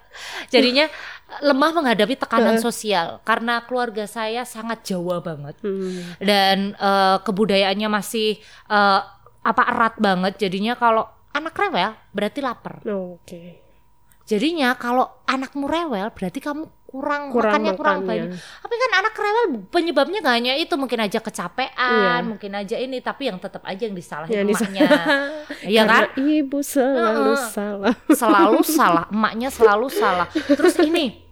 Jadinya 0.48 0.88
lemah 1.44 1.70
menghadapi 1.76 2.18
tekanan 2.18 2.58
sosial 2.58 3.20
karena 3.22 3.62
keluarga 3.68 4.08
saya 4.08 4.48
sangat 4.48 4.80
Jawa 4.88 5.20
banget. 5.20 5.60
Hmm, 5.60 6.16
Dan 6.24 6.72
eh, 6.74 7.16
kebudayaannya 7.20 7.88
masih 7.92 8.40
eh, 8.72 9.00
apa 9.44 9.62
erat 9.68 10.00
banget. 10.00 10.40
Jadinya 10.40 10.72
kalau 10.72 11.04
anak 11.36 11.52
rewel 11.52 11.92
berarti 12.16 12.40
lapar. 12.40 12.80
oke 12.88 13.69
Jadinya 14.30 14.78
kalau 14.78 15.26
anakmu 15.26 15.66
rewel 15.66 16.06
berarti 16.08 16.38
kamu 16.38 16.62
kurang, 16.86 17.30
Kurang 17.30 17.50
makannya 17.50 17.72
kurang 17.74 17.98
makannya. 18.02 18.30
banyak. 18.30 18.62
Tapi 18.62 18.74
kan 18.76 18.90
anak 18.96 19.14
rewel 19.16 19.44
penyebabnya 19.68 20.18
gak 20.20 20.36
hanya 20.36 20.52
itu, 20.54 20.74
mungkin 20.74 20.98
aja 21.00 21.18
kecapean, 21.18 21.70
Iya. 22.18 22.26
mungkin 22.26 22.50
aja 22.52 22.76
ini, 22.76 22.98
tapi 22.98 23.26
yang 23.26 23.38
tetap 23.38 23.62
aja 23.62 23.82
yang 23.82 23.94
disalahin 23.94 24.42
disal- 24.44 24.70
emaknya. 24.70 24.88
Iya 25.70 25.82
kan? 25.84 26.02
Ibu 26.14 26.58
selalu 26.60 27.32
Heeh. 27.32 27.46
salah 27.48 27.94
Selalu 28.08 28.58
salah, 28.64 29.04
emaknya 29.14 29.48
selalu 29.50 29.86
salah. 29.86 30.26
Terus 30.30 30.78
ini 30.78 31.26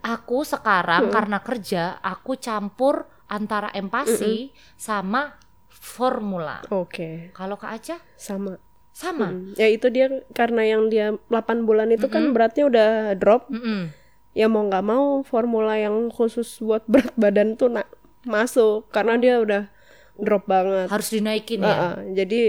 aku 0.00 0.44
sekarang 0.44 1.08
karena 1.08 1.40
kerja, 1.40 1.82
aku 1.98 2.36
campur 2.36 3.04
antara 3.26 3.68
empasi 3.70 4.48
sama 4.76 5.34
formula. 5.68 6.64
oke 6.66 7.30
Kalau 7.30 7.54
Kak 7.54 7.72
Aca 7.74 7.96
sama 8.14 8.56
sama. 8.96 9.28
Mm, 9.28 9.52
Ya 9.60 9.68
itu 9.68 9.86
dia 9.92 10.08
karena 10.32 10.64
yang 10.64 10.88
dia 10.88 11.12
8 11.28 11.68
bulan 11.68 11.92
itu 11.92 12.08
kan 12.08 12.32
beratnya 12.32 12.64
udah 12.64 12.90
drop. 13.20 13.52
Mm-mm. 13.52 13.92
Ya 14.32 14.48
mau 14.48 14.64
nggak 14.64 14.84
mau 14.84 15.20
formula 15.20 15.76
yang 15.76 16.08
khusus 16.08 16.56
buat 16.64 16.80
berat 16.92 17.12
badan 17.20 17.60
tuh 17.60 17.68
nak 17.68 17.92
masuk 18.24 18.88
karena 18.88 19.20
dia 19.20 19.36
udah 19.36 19.68
drop 20.16 20.48
banget. 20.48 20.88
Harus 20.88 21.12
dinaikin 21.12 21.60
ya. 21.60 21.68
Heeh, 21.68 21.94
jadi 22.16 22.40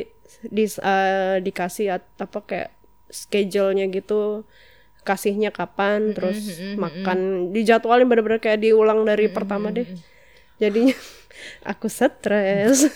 di, 0.48 0.64
eh, 0.64 1.36
dikasih 1.44 2.00
apa 2.00 2.40
kayak 2.48 2.72
schedule-nya 3.12 3.88
gitu 3.92 4.48
kasihnya 5.08 5.56
kapan 5.56 6.12
terus 6.12 6.36
makan 6.76 7.20
dijadwalin 7.56 8.12
bener-bener 8.12 8.44
kayak 8.44 8.60
diulang 8.60 9.04
dari 9.04 9.32
pertama 9.32 9.72
deh. 9.72 9.88
Jadinya 10.58 10.96
aku 11.72 11.86
stres. 11.88 12.90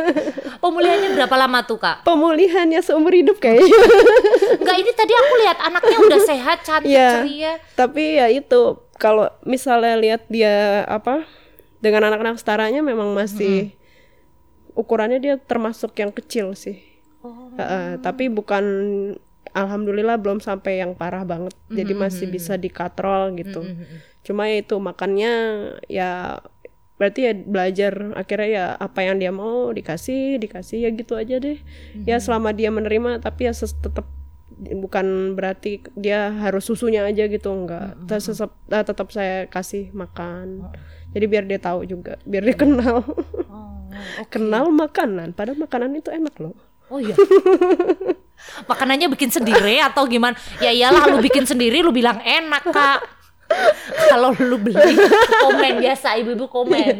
Pemulihannya 0.62 1.14
berapa 1.14 1.36
lama 1.38 1.62
tuh 1.64 1.78
Kak? 1.78 2.02
Pemulihannya 2.02 2.80
seumur 2.82 3.14
hidup 3.14 3.38
kayaknya. 3.38 3.70
Enggak 4.60 4.76
ini 4.82 4.90
tadi 4.92 5.12
aku 5.14 5.32
lihat 5.46 5.58
anaknya 5.62 5.98
udah 6.02 6.20
sehat, 6.22 6.58
cantik, 6.66 6.90
Iya. 6.90 7.10
ceria. 7.22 7.52
Tapi 7.78 8.02
ya 8.18 8.26
itu 8.30 8.82
kalau 8.98 9.30
misalnya 9.44 9.94
lihat 9.98 10.26
dia 10.30 10.86
apa 10.86 11.26
dengan 11.78 12.08
anak-anak 12.10 12.40
setaranya 12.40 12.80
memang 12.80 13.12
masih 13.12 13.74
ukurannya 14.74 15.20
dia 15.22 15.34
termasuk 15.38 15.94
yang 16.00 16.10
kecil 16.10 16.56
sih. 16.56 16.82
Oh. 17.22 17.52
Heeh, 17.56 18.00
tapi 18.02 18.28
bukan 18.28 18.64
alhamdulillah 19.54 20.18
belum 20.18 20.42
sampai 20.42 20.82
yang 20.82 20.98
parah 20.98 21.22
banget. 21.22 21.54
Jadi 21.70 21.92
masih 21.94 22.26
bisa 22.26 22.58
dikatrol 22.58 23.36
gitu. 23.38 23.62
Cuma 24.24 24.48
ya 24.48 24.64
itu 24.64 24.74
makannya 24.80 25.32
ya 25.86 26.40
berarti 26.94 27.20
ya 27.26 27.32
belajar 27.34 28.14
akhirnya 28.14 28.48
ya 28.48 28.66
apa 28.78 29.02
yang 29.02 29.18
dia 29.18 29.34
mau 29.34 29.74
dikasih 29.74 30.38
dikasih 30.38 30.86
ya 30.86 30.90
gitu 30.94 31.18
aja 31.18 31.42
deh. 31.42 31.58
Ya 32.06 32.16
selama 32.22 32.54
dia 32.54 32.70
menerima 32.70 33.18
tapi 33.18 33.50
ya 33.50 33.52
tetap 33.54 34.06
bukan 34.54 35.34
berarti 35.34 35.82
dia 35.98 36.30
harus 36.30 36.64
susunya 36.66 37.02
aja 37.02 37.26
gitu 37.26 37.50
enggak. 37.50 37.98
Tetap 38.06 38.54
tetap 38.68 39.08
saya 39.10 39.50
kasih 39.50 39.90
makan. 39.90 40.70
Jadi 41.14 41.24
biar 41.30 41.44
dia 41.46 41.58
tahu 41.62 41.86
juga 41.86 42.18
biar 42.26 42.42
dia 42.46 42.56
kenal. 42.58 43.02
Oh, 43.50 43.82
kenal 44.34 44.70
makanan 44.70 45.34
padahal 45.34 45.58
makanan 45.58 45.98
itu 45.98 46.10
enak 46.10 46.34
loh. 46.38 46.54
Oh 46.92 47.00
iya. 47.00 47.16
Makanannya 48.68 49.08
bikin 49.08 49.32
sendiri 49.32 49.80
atau 49.80 50.04
gimana? 50.04 50.36
Ya 50.60 50.68
iyalah 50.68 51.08
lu 51.08 51.18
bikin 51.24 51.48
sendiri 51.48 51.80
lu 51.80 51.94
bilang 51.94 52.20
enak, 52.20 52.64
Kak. 52.68 53.00
Kalau 54.08 54.30
lu 54.36 54.56
beli 54.56 54.78
komen 55.40 55.78
biasa 55.78 56.16
ibu-ibu 56.16 56.46
komen. 56.46 56.96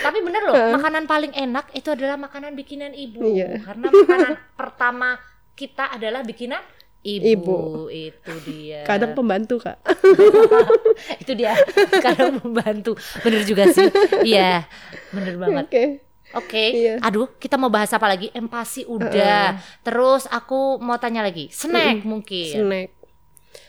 Tapi 0.00 0.18
bener 0.20 0.42
loh, 0.44 0.54
makanan 0.72 1.04
paling 1.04 1.32
enak 1.32 1.70
itu 1.72 1.88
adalah 1.88 2.16
makanan 2.16 2.54
bikinan 2.54 2.92
ibu. 2.92 3.22
Iya. 3.22 3.60
Karena 3.60 3.86
makanan 3.88 4.32
pertama 4.60 5.08
kita 5.52 5.90
adalah 5.90 6.22
bikinan 6.22 6.62
ibu. 7.02 7.26
Ibu. 7.26 7.58
Itu 7.90 8.32
dia. 8.46 8.86
kadang 8.86 9.12
pembantu 9.12 9.58
kak 9.58 9.74
itu 11.22 11.32
dia 11.34 11.58
kadang 11.98 12.38
membantu 12.38 12.94
bener 13.20 13.42
juga 13.42 13.66
sih 13.68 13.90
iya 14.22 14.70
bener 15.10 15.34
banget 15.34 15.66
oke 15.66 15.84
oke 16.38 16.64
Iya. 16.70 16.94
aduh 17.02 17.26
kita 17.36 17.58
mau 17.58 17.68
bahas 17.68 17.90
apa 17.90 18.06
lagi 18.06 18.30
empasi 18.30 18.86
udah 18.86 19.58
terus 19.82 20.30
aku 20.30 20.78
mau 20.78 20.94
tanya 20.96 21.26
lagi 21.26 21.50
snack 21.50 22.06
mungkin 22.06 22.54
snack 22.54 22.88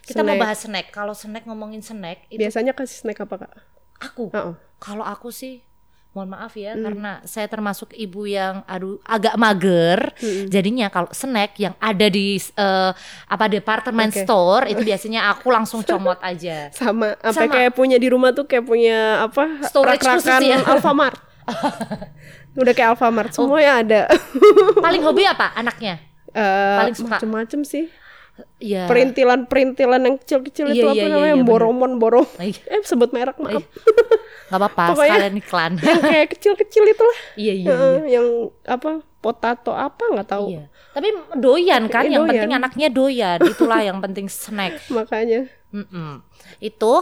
kita 0.03 0.19
mau 0.19 0.29
Snack. 0.29 0.41
bahas 0.41 0.59
snack 0.59 0.87
kalau 0.89 1.13
snack 1.13 1.43
ngomongin 1.43 1.79
snack 1.79 2.27
itu 2.27 2.37
biasanya 2.37 2.71
kasih 2.71 2.97
snack 2.99 3.19
apa 3.19 3.35
kak 3.41 3.51
aku 3.99 4.27
Heeh. 4.29 4.55
kalau 4.77 5.01
aku 5.01 5.29
sih 5.29 5.63
mohon 6.11 6.29
maaf 6.29 6.53
ya 6.53 6.77
karena 6.77 7.25
saya 7.25 7.47
termasuk 7.47 7.89
ibu 7.91 8.29
yang 8.29 8.61
aduh 8.63 9.01
agak 9.01 9.33
mager 9.33 10.13
jadinya 10.45 10.85
kalau 10.87 11.09
snack 11.09 11.57
yang 11.57 11.73
ada 11.79 12.05
di 12.05 12.37
eh, 12.37 12.91
apa 13.25 13.45
department 13.47 14.13
Oke. 14.13 14.21
store 14.21 14.69
itu 14.69 14.83
biasanya 14.83 15.31
aku 15.31 15.49
langsung 15.49 15.81
comot 15.81 16.21
aja 16.21 16.69
sama 16.77 17.17
sampai 17.17 17.33
Sama. 17.41 17.53
kayak 17.57 17.71
punya 17.73 17.97
di 17.97 18.13
rumah 18.13 18.29
tuh 18.29 18.45
kayak 18.45 18.61
punya 18.61 19.25
apa 19.25 19.65
Storage 19.65 19.99
khusus 19.99 20.21
rak-rakan 20.21 20.41
ya? 20.43 20.57
Alfamart 20.69 21.17
udah 22.53 22.73
kayak 22.73 22.89
Alfamart 22.93 23.31
semuanya 23.31 23.71
ada 23.79 24.01
paling 24.77 25.01
hobi 25.01 25.25
apa 25.25 25.49
anaknya 25.55 25.97
Eh, 26.33 26.77
Paling 26.81 26.97
suka. 26.97 27.21
macem-macem 27.21 27.61
sih 27.61 27.93
ya 28.57 28.89
perintilan-perintilan 28.89 30.01
yang 30.01 30.17
kecil-kecil 30.17 30.65
Iya, 30.67 30.73
itu 30.73 30.85
apa 30.87 30.95
iya, 30.95 31.03
iya, 31.03 31.11
namanya 31.11 31.27
iya, 31.27 31.35
bener. 31.37 31.49
boromon 31.49 31.91
borong 31.97 32.27
Iya. 32.37 32.61
eh 32.73 32.81
sebut 32.81 33.09
merek 33.11 33.37
maaf 33.37 33.61
nggak 34.49 34.59
apa-apa 34.59 34.83
sekalian 34.97 35.35
iklan 35.37 35.71
yang 35.77 36.01
kayak 36.01 36.27
kecil-kecil 36.33 36.83
itulah 36.83 37.17
iya 37.35 37.53
iya, 37.59 37.61
iya. 37.61 37.69
Heeh, 37.69 37.97
yang 38.09 38.27
apa 38.65 38.89
potato 39.19 39.71
apa 39.71 40.03
nggak 40.09 40.27
tahu 40.27 40.47
Iya. 40.51 40.65
Tapi 40.93 41.09
doyan 41.33 41.89
kan, 41.89 42.05
yang 42.05 42.21
Doyan. 42.21 42.37
penting 42.37 42.53
anaknya 42.53 42.85
doyan. 42.87 43.41
Itulah 43.41 43.81
yang 43.81 43.97
penting 43.97 44.29
snack. 44.29 44.77
makanya 44.93 45.49
Mm-mm. 45.73 46.21
Itu 46.59 47.01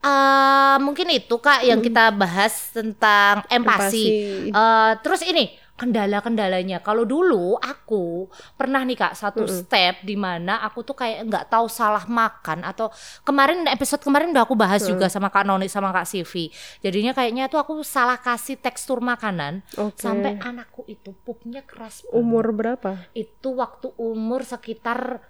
eh 0.00 0.76
mungkin 0.80 1.06
itu 1.12 1.36
kak 1.36 1.62
yang 1.62 1.78
kita 1.78 2.10
bahas 2.10 2.72
tentang 2.72 3.46
empati. 3.46 4.02
Empati. 4.02 4.04
Eh, 4.50 4.92
terus 4.98 5.22
ini 5.22 5.52
kendala-kendalanya. 5.80 6.84
Kalau 6.84 7.08
dulu 7.08 7.56
aku 7.56 8.28
pernah 8.60 8.84
nih 8.84 9.00
kak 9.00 9.16
satu 9.16 9.48
step 9.48 10.04
di 10.04 10.20
mana 10.20 10.60
aku 10.60 10.84
tuh 10.84 10.92
kayak 10.92 11.24
nggak 11.24 11.44
tahu 11.48 11.72
salah 11.72 12.04
makan 12.04 12.68
atau 12.68 12.92
kemarin 13.24 13.64
episode 13.64 14.04
kemarin 14.04 14.36
udah 14.36 14.44
aku 14.44 14.52
bahas 14.52 14.84
juga 14.84 15.08
sama 15.08 15.32
kak 15.32 15.48
Noni 15.48 15.72
sama 15.72 15.88
kak 15.88 16.04
Sivi. 16.04 16.52
Jadinya 16.84 17.16
kayaknya 17.16 17.48
tuh 17.48 17.64
aku 17.64 17.80
salah 17.80 18.20
kasih 18.20 18.60
tekstur 18.60 19.00
makanan 19.00 19.64
Oke. 19.80 20.04
sampai 20.04 20.36
anakku 20.44 20.84
itu 20.84 21.16
pupnya 21.24 21.64
keras 21.64 22.04
banget 22.04 22.20
umur 22.20 22.46
berapa 22.52 22.90
itu 23.16 23.48
waktu 23.56 23.88
umur 23.96 24.44
sekitar 24.44 25.22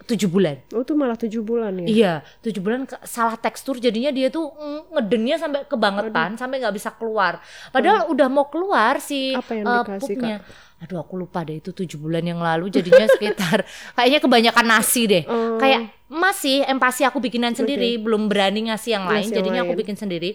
tujuh 0.00 0.26
bulan. 0.26 0.56
oh 0.70 0.80
itu 0.80 0.92
malah 0.92 1.14
tujuh 1.14 1.40
bulan 1.40 1.74
ya 1.76 1.86
Iya, 1.86 2.12
tujuh 2.40 2.58
bulan 2.58 2.84
ke- 2.84 3.02
salah 3.02 3.34
tekstur 3.34 3.76
jadinya 3.76 4.08
dia 4.08 4.28
tuh 4.28 4.48
ngedengnya 4.90 5.36
sampai 5.36 5.64
kebangetan 5.64 6.34
sampai 6.34 6.58
nggak 6.58 6.72
bisa 6.72 6.90
keluar. 6.92 7.40
Padahal 7.68 8.08
udah 8.08 8.26
mau 8.26 8.46
keluar 8.46 8.98
si 8.98 9.30
Hmm. 9.30 9.40
Apa 9.40 9.52
yang 9.52 9.64
eh, 9.64 9.74
dikasih, 9.80 10.00
pupnya. 10.00 10.36
Aduh 10.78 10.98
aku 10.98 11.14
lupa 11.16 11.42
deh 11.42 11.58
itu 11.58 11.70
tujuh 11.70 11.98
bulan 11.98 12.22
yang 12.22 12.38
lalu 12.38 12.70
jadinya 12.70 13.04
sekitar 13.14 13.66
kayaknya 13.92 14.20
kebanyakan 14.20 14.66
nasi 14.66 15.02
deh. 15.04 15.24
Oh. 15.24 15.58
Kayak 15.58 15.90
masih 16.06 16.62
empasi 16.64 17.02
aku 17.02 17.18
bikinan 17.18 17.52
sendiri, 17.52 17.98
belum 17.98 18.26
berani 18.26 18.70
ngasih 18.70 18.90
yang 18.92 19.04
lain. 19.04 19.26
Yang 19.26 19.34
jadinya 19.34 19.60
aku 19.60 19.72
lain. 19.72 19.80
bikin 19.82 19.96
sendiri. 19.96 20.30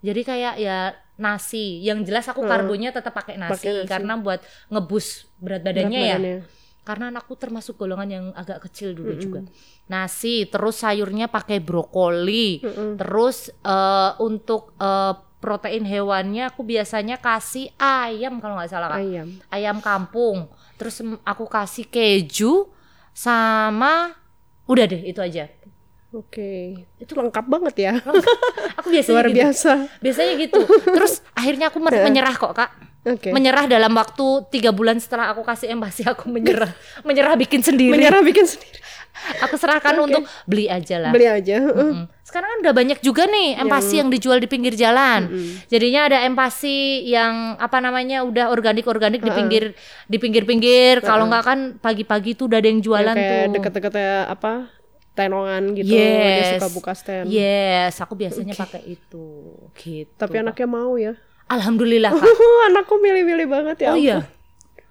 Jadi 0.00 0.20
kayak 0.20 0.54
ya 0.58 0.78
nasi. 1.14 1.80
Yang 1.80 2.10
jelas 2.10 2.26
aku 2.26 2.42
karbonya 2.42 2.90
tetap 2.90 3.14
pakai 3.14 3.38
nasi, 3.38 3.48
Hmm. 3.48 3.56
Pakai 3.56 3.72
nasi. 3.78 3.88
karena 3.88 4.14
buat 4.16 4.40
ngebus 4.68 5.30
berat 5.36 5.62
Berat 5.62 5.62
badannya 5.64 6.00
ya 6.02 6.16
badannya. 6.18 6.38
Karena 6.84 7.08
anakku 7.08 7.34
termasuk 7.34 7.80
golongan 7.80 8.08
yang 8.08 8.26
agak 8.36 8.68
kecil 8.68 8.92
dulu 8.92 9.16
juga. 9.16 9.40
Nasi, 9.84 10.44
terus 10.46 10.80
sayurnya 10.80 11.26
pakai 11.26 11.58
brokoli, 11.60 12.60
terus 12.96 13.48
eh, 13.50 14.12
untuk 14.20 14.76
eh, 14.76 15.12
protein 15.40 15.84
hewannya 15.84 16.48
aku 16.48 16.64
biasanya 16.64 17.20
kasih 17.20 17.68
ayam 17.76 18.40
kalau 18.40 18.56
nggak 18.56 18.70
salah 18.72 18.96
ayam 18.96 19.28
ayam 19.48 19.76
kampung. 19.80 20.48
Terus 20.76 21.00
aku 21.20 21.44
kasih 21.48 21.84
keju 21.84 22.68
sama 23.12 24.16
udah 24.64 24.84
deh 24.88 25.04
itu 25.04 25.20
aja. 25.20 25.46
oke 26.14 26.78
itu 26.96 27.12
lengkap 27.12 27.44
banget 27.50 27.74
ya 27.76 27.92
Aku 28.78 28.86
biasanya 28.88 29.14
luar 29.18 29.26
gitu. 29.28 29.36
biasa 29.42 29.72
Biasanya 30.00 30.32
gitu. 30.40 30.60
Terus 30.94 31.20
akhirnya 31.34 31.68
aku 31.68 31.78
menyerah 31.82 32.34
kok 32.34 32.54
kak. 32.54 32.70
Oke 33.04 33.28
Menyerah 33.30 33.64
dalam 33.64 33.92
waktu 33.92 34.24
tiga 34.48 34.70
bulan 34.70 34.96
setelah 34.96 35.30
aku 35.30 35.44
kasih 35.44 35.70
empasi 35.70 36.02
aku 36.10 36.26
menyerah, 36.26 36.72
menyerah 37.04 37.36
bikin 37.36 37.60
sendiri. 37.60 37.92
menyerah 37.92 38.20
bikin 38.20 38.44
sendiri 38.44 38.80
Aku 39.40 39.54
serahkan 39.54 39.94
untuk 40.04 40.26
beli 40.42 40.66
aja 40.66 40.98
lah. 40.98 41.14
beli 41.14 41.30
aja 41.30 41.62
heeh. 41.62 41.90
Mm. 41.94 42.10
Sekarang 42.26 42.50
kan 42.50 42.58
udah 42.66 42.74
banyak 42.74 42.98
juga 42.98 43.30
nih 43.30 43.62
empasi 43.62 44.02
yang, 44.02 44.10
dijual 44.10 44.42
di 44.42 44.50
pinggir 44.50 44.74
jalan. 44.74 45.30
Jadinya 45.70 46.10
ada 46.10 46.26
empasi 46.26 47.06
yang 47.06 47.54
apa 47.54 47.78
namanya 47.78 48.26
udah 48.26 48.50
organik-organik 48.50 49.22
di 49.22 49.30
pinggir 49.30 49.64
di 50.10 50.18
pinggir-pinggir. 50.18 50.98
Kalau 50.98 51.30
nggak 51.30 51.44
kan 51.46 51.58
pagi-pagi 51.78 52.34
tuh 52.34 52.50
udah 52.50 52.58
ada 52.58 52.66
yang 52.66 52.82
Yang 52.82 52.86
jualan 52.90 53.14
kayak 53.14 53.30
tuh. 53.30 53.52
deket-deketnya 53.54 54.14
apa 54.26 54.52
tenongan 55.14 55.62
gitu 55.78 55.94
dia 55.94 56.02
Yes. 56.02 56.50
suka 56.58 56.68
buka 56.74 56.92
stand 56.92 57.26
Yes, 57.30 57.94
aku 58.02 58.18
biasanya 58.18 58.54
pakai 58.58 58.82
itu. 58.98 59.26
Gitu. 59.78 60.10
tapi 60.18 60.42
anaknya 60.42 60.66
mau 60.66 60.98
ya 60.98 61.14
Alhamdulillah 61.46 62.10
Kak. 62.10 62.24
anakku 62.68 62.96
milih-milih 62.96 63.46
banget 63.46 63.76
ya 63.80 63.90
Oh 63.90 63.98
iya. 63.98 64.18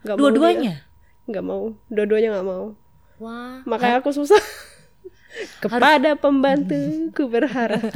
ampun. 0.04 0.18
Dua-duanya. 0.20 0.84
nggak 1.24 1.40
mau 1.42 1.72
dua-duanya 1.88 2.30
nggak 2.32 2.44
mau 2.46 2.76
Wah. 3.16 3.64
makanya 3.64 3.98
aku 3.98 4.12
susah 4.12 4.36
kepada 5.64 6.14
pembantuku 6.14 7.24
berharap 7.26 7.96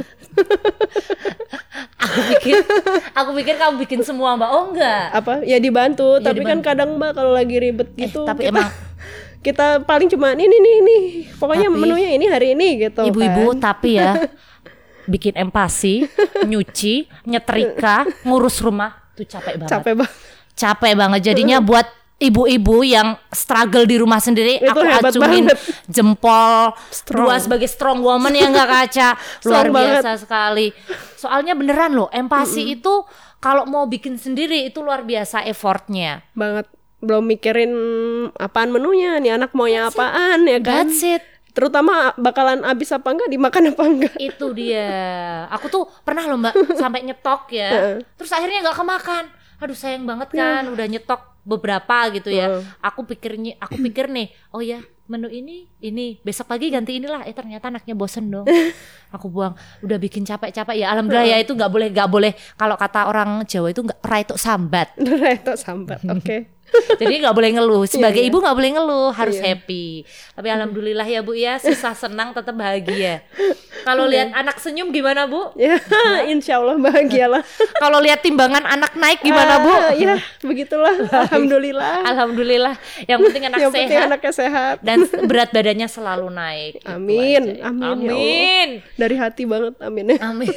Aku 1.98 2.18
pikir 2.32 2.56
aku 3.12 3.30
pikir 3.36 3.54
kamu 3.54 3.74
bikin 3.78 4.00
semua, 4.00 4.32
Mbak. 4.32 4.48
Oh 4.48 4.72
enggak. 4.72 5.02
apa 5.12 5.32
ya 5.42 5.58
dibantu 5.58 6.16
Ya, 6.16 6.24
tapi 6.24 6.40
kan 6.42 6.58
kadang 6.60 6.96
mbak 6.96 7.12
kalau 7.12 7.30
lagi 7.30 7.52
ribet 7.54 7.92
Eh, 7.92 8.06
gitu 8.06 8.24
tapi 8.24 8.42
kita, 8.42 8.50
emang 8.50 8.68
kita 9.38 9.66
paling 9.82 10.08
cuma 10.08 10.32
ini 10.32 10.48
nih 10.48 10.74
ini 10.80 10.96
pokoknya 11.34 11.68
Tapi- 11.68 11.78
menunya 11.78 12.10
ini 12.10 12.26
hari 12.26 12.56
ini 12.56 12.68
gitu 12.80 13.04
Ibu-ibu 13.04 13.52
kan. 13.52 13.60
tapi 13.62 13.90
ya 13.94 14.16
bikin 15.08 15.34
empasi, 15.34 16.04
nyuci, 16.50 17.08
nyetrika, 17.24 18.04
ngurus 18.22 18.60
rumah 18.60 18.92
tuh 19.16 19.24
capek 19.24 19.56
banget. 19.56 19.70
capek 19.72 19.92
banget. 19.96 20.14
Capek 20.54 20.92
banget. 20.94 21.20
Jadinya 21.24 21.58
buat 21.68 21.86
ibu-ibu 22.18 22.82
yang 22.82 23.14
struggle 23.30 23.86
di 23.86 23.94
rumah 23.94 24.18
sendiri 24.18 24.58
Itu 24.58 24.74
aku 24.74 24.82
acungin 24.82 25.46
banget. 25.46 25.58
jempol 25.86 26.74
Strong. 26.90 27.24
dua 27.24 27.38
sebagai 27.38 27.70
strong 27.70 28.02
woman 28.02 28.34
ya 28.34 28.50
nggak 28.50 28.66
kaca 28.68 29.08
luar 29.46 29.62
Strong 29.62 29.66
banget. 29.70 30.02
biasa 30.02 30.12
sekali. 30.18 30.66
Soalnya 31.14 31.54
beneran 31.54 31.94
loh 31.94 32.10
empasi 32.10 32.74
itu 32.74 33.06
kalau 33.38 33.64
mau 33.64 33.86
bikin 33.86 34.18
sendiri 34.18 34.66
itu 34.66 34.82
luar 34.82 35.02
biasa 35.02 35.46
effortnya. 35.46 36.26
Banget. 36.34 36.66
Belum 36.98 37.22
mikirin 37.22 37.70
apaan 38.34 38.74
menunya 38.74 39.22
nih 39.22 39.38
anak 39.38 39.54
maunya 39.54 39.86
apaan 39.86 40.42
ya 40.42 40.58
kan? 40.58 40.90
That's 40.90 40.98
it 41.00 41.22
terutama 41.58 42.14
bakalan 42.14 42.62
habis 42.62 42.94
apa 42.94 43.10
enggak 43.10 43.26
dimakan 43.34 43.74
apa 43.74 43.82
enggak. 43.82 44.14
Itu 44.22 44.54
dia. 44.54 44.86
Aku 45.50 45.66
tuh 45.66 45.90
pernah 46.06 46.22
loh 46.30 46.38
mbak 46.38 46.54
sampai 46.80 47.02
nyetok 47.02 47.50
ya. 47.50 47.98
Terus 48.14 48.30
akhirnya 48.30 48.62
nggak 48.70 48.78
kemakan. 48.78 49.24
Aduh 49.58 49.74
sayang 49.74 50.06
banget 50.06 50.38
kan 50.38 50.70
udah 50.70 50.86
nyetok 50.86 51.42
beberapa 51.42 52.14
gitu 52.14 52.30
ya. 52.30 52.62
Aku 52.78 53.02
pikirnya 53.02 53.58
aku 53.58 53.74
pikir 53.90 54.06
nih 54.06 54.30
oh 54.54 54.62
ya 54.62 54.78
menu 55.10 55.26
ini 55.32 55.66
ini 55.82 56.22
besok 56.22 56.46
pagi 56.54 56.70
ganti 56.70 57.02
inilah. 57.02 57.26
Eh 57.26 57.34
ternyata 57.34 57.74
anaknya 57.74 57.98
bosen 57.98 58.30
dong. 58.30 58.46
Aku 59.16 59.32
buang. 59.32 59.56
Udah 59.80 59.96
bikin 59.96 60.22
capek-capek 60.22 60.84
ya. 60.84 60.92
Alhamdulillah 60.92 61.26
ya 61.26 61.36
itu 61.40 61.56
nggak 61.56 61.72
boleh 61.72 61.88
nggak 61.90 62.10
boleh. 62.12 62.32
Kalau 62.60 62.76
kata 62.76 63.08
orang 63.08 63.42
Jawa 63.48 63.72
itu 63.72 63.82
nggak 63.82 64.04
rai 64.04 64.22
itu 64.22 64.36
sambat. 64.38 64.94
Itu 65.42 65.56
sambat 65.56 66.04
oke 66.06 66.57
jadi 66.96 67.14
nggak 67.20 67.34
boleh 67.34 67.50
ngeluh. 67.54 67.82
Sebagai 67.84 68.18
Iya, 68.18 68.26
iya. 68.26 68.30
ibu 68.30 68.38
nggak 68.38 68.56
boleh 68.56 68.70
ngeluh 68.74 69.08
harus 69.10 69.36
Iya. 69.36 69.44
happy. 69.52 69.86
Tapi 70.32 70.48
alhamdulillah 70.48 71.04
ya 71.04 71.20
bu 71.20 71.32
ya. 71.32 71.56
Susah 71.58 71.92
senang 71.92 72.30
tetap 72.30 72.52
bahagia. 72.52 73.24
Kalau 73.82 74.04
lihat 74.04 74.32
anak 74.32 74.58
senyum 74.58 74.90
gimana 74.90 75.24
bu? 75.24 75.54
Ya 75.54 75.78
insya 76.32 76.58
Allah 76.58 76.76
bahagialah. 76.76 77.40
Kalau 77.82 77.98
lihat 77.98 78.20
timbangan 78.20 78.62
anak 78.62 78.92
naik 78.94 79.20
gimana 79.20 79.60
bu? 79.60 79.70
Ah, 79.70 79.92
ya 79.92 80.14
begitulah 80.40 80.92
alhamdulillah. 81.24 82.04
Alhamdulillah. 82.04 82.74
Yang 83.04 83.18
penting 83.26 83.42
anak 83.46 83.58
yang 83.58 83.70
penting 83.70 83.88
sehat 83.90 84.06
anaknya 84.06 84.32
sehat. 84.32 84.76
dan 84.82 84.98
berat 85.24 85.50
badannya 85.50 85.88
selalu 85.88 86.28
naik. 86.28 86.72
Amin, 86.84 87.42
aja. 87.56 87.68
amin, 87.68 87.96
ya 88.02 88.12
amin. 88.12 88.68
Dari 88.94 89.16
hati 89.16 89.42
banget 89.44 89.74
amin. 89.80 90.16
Amin. 90.18 90.52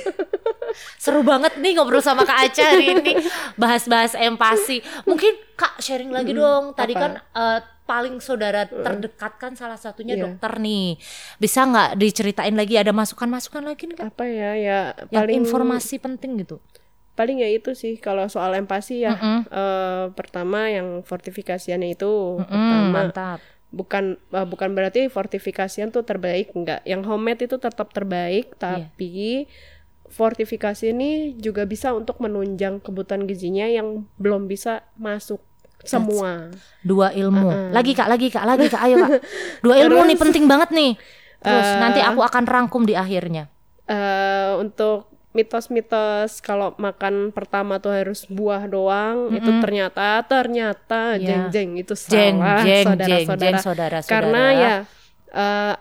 Seru 0.95 1.21
banget 1.21 1.59
nih 1.59 1.75
ngobrol 1.75 1.99
sama 1.99 2.23
Kak 2.23 2.47
Aca 2.47 2.63
hari 2.65 2.95
ini. 2.95 3.11
Bahas-bahas 3.61 4.15
empati. 4.15 4.79
Mungkin 5.03 5.35
Kak 5.61 5.77
sharing 5.77 6.09
lagi 6.09 6.33
dong. 6.33 6.73
Tadi 6.73 6.91
apa? 6.91 6.99
kan 6.99 7.11
eh, 7.21 7.59
paling 7.83 8.17
saudara 8.17 8.65
terdekat 8.65 9.35
kan 9.35 9.51
salah 9.53 9.75
satunya 9.75 10.15
Iya. 10.15 10.23
dokter 10.27 10.57
nih. 10.57 10.97
Bisa 11.37 11.63
nggak 11.63 11.95
diceritain 11.95 12.53
lagi 12.53 12.75
ada 12.75 12.89
masukan-masukan 12.91 13.61
lagi 13.61 13.85
nih 13.85 13.95
Kak? 13.95 14.07
apa 14.09 14.25
ya 14.25 14.51
ya 14.53 14.79
Yang 15.05 15.13
paling 15.13 15.35
informasi 15.37 15.95
penting 15.97 16.31
gitu. 16.37 16.57
paling 17.11 17.37
ya 17.37 17.51
itu 17.51 17.71
sih 17.73 17.99
kalau 17.99 18.25
soal 18.25 18.55
empati 18.55 19.03
ya 19.03 19.13
Mm-mm. 19.13 19.39
eh, 19.45 20.05
pertama 20.11 20.65
yang 20.67 21.03
fortifikasiannya 21.03 21.91
itu 21.91 22.39
Mm, 22.39 22.47
pertama 22.47 22.87
mantap. 22.89 23.39
bukan 23.69 24.03
eh, 24.15 24.47
bukan 24.47 24.69
berarti 24.71 25.05
fortifikasian 25.07 25.91
tuh 25.91 26.01
terbaik 26.01 26.49
enggak 26.51 26.81
yang 26.83 27.03
homemade 27.03 27.43
itu 27.43 27.59
tetap 27.59 27.85
Iya. 27.85 27.93
terbaik 27.93 28.45
tapi 28.55 29.45
fortifikasi 30.07 30.89
ini 30.89 31.11
juga 31.37 31.63
bisa 31.63 31.91
untuk 31.91 32.17
menunjang 32.17 32.79
kebutuhan 32.79 33.23
gizinya 33.23 33.63
yang 33.65 34.07
belum 34.15 34.47
bisa 34.47 34.87
masuk 34.95 35.43
semua 35.83 36.49
Dua 36.81 37.13
ilmu. 37.13 37.69
Lagi 37.69 37.93
Kak, 37.93 38.09
lagi 38.09 38.27
Kak, 38.33 38.41
lagi 38.41 38.65
Kak. 38.65 38.81
Ayo 38.81 38.95
Kak. 39.05 39.11
Dua 39.65 39.75
ilmu 39.77 40.01
nih 40.09 40.17
penting 40.17 40.49
banget 40.49 40.73
nih. 40.73 40.97
Terus 41.45 41.69
nanti 41.77 42.01
aku 42.01 42.21
akan 42.21 42.43
rangkum 42.45 42.85
di 42.85 42.93
akhirnya. 42.97 43.49
Eh, 43.85 44.51
untuk 44.57 45.09
mitos-mitos 45.31 46.43
kalau 46.43 46.75
makan 46.75 47.31
pertama 47.31 47.79
tuh 47.79 47.95
harus 47.95 48.27
buah 48.27 48.67
doang 48.67 49.31
itu 49.31 49.47
ternyata 49.63 50.19
ternyata 50.27 51.15
itu 51.15 51.95
Jeng, 52.11 52.35
salah 52.35 52.67
jeng, 52.67 52.67
jeng, 52.67 52.83
saudara-saudara 52.83 53.39
jeng, 53.39 53.57
saudara-saudara. 53.63 54.11
karena 54.11 54.43
ya 54.51 54.75
eh, 55.31 55.75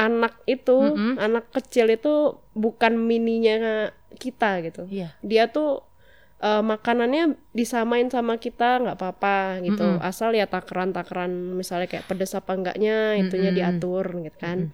anak 0.00 0.40
itu 0.48 0.76
Mm-mm. 0.80 1.20
anak 1.20 1.52
kecil 1.52 1.92
itu 1.92 2.40
bukan 2.56 2.96
mininya 2.96 3.92
kita 4.16 4.64
gitu 4.64 4.88
Iya. 4.88 5.12
dia 5.20 5.44
tuh 5.52 5.84
eh, 6.40 6.62
makanannya 6.62 7.24
disamain 7.52 8.08
sama 8.08 8.36
kita 8.36 8.80
nggak 8.80 8.96
apa-apa 8.96 9.60
gitu. 9.62 10.00
Asal 10.00 10.32
ya 10.32 10.44
takaran 10.44 10.90
takaran 10.90 11.30
misalnya 11.54 11.86
kayak 11.86 12.04
pedes 12.04 12.32
apa 12.32 12.52
enggaknya 12.52 13.16
itunya 13.16 13.52
Mm-mm. 13.52 13.58
diatur 13.78 14.04
gitu 14.20 14.36
kan. 14.36 14.72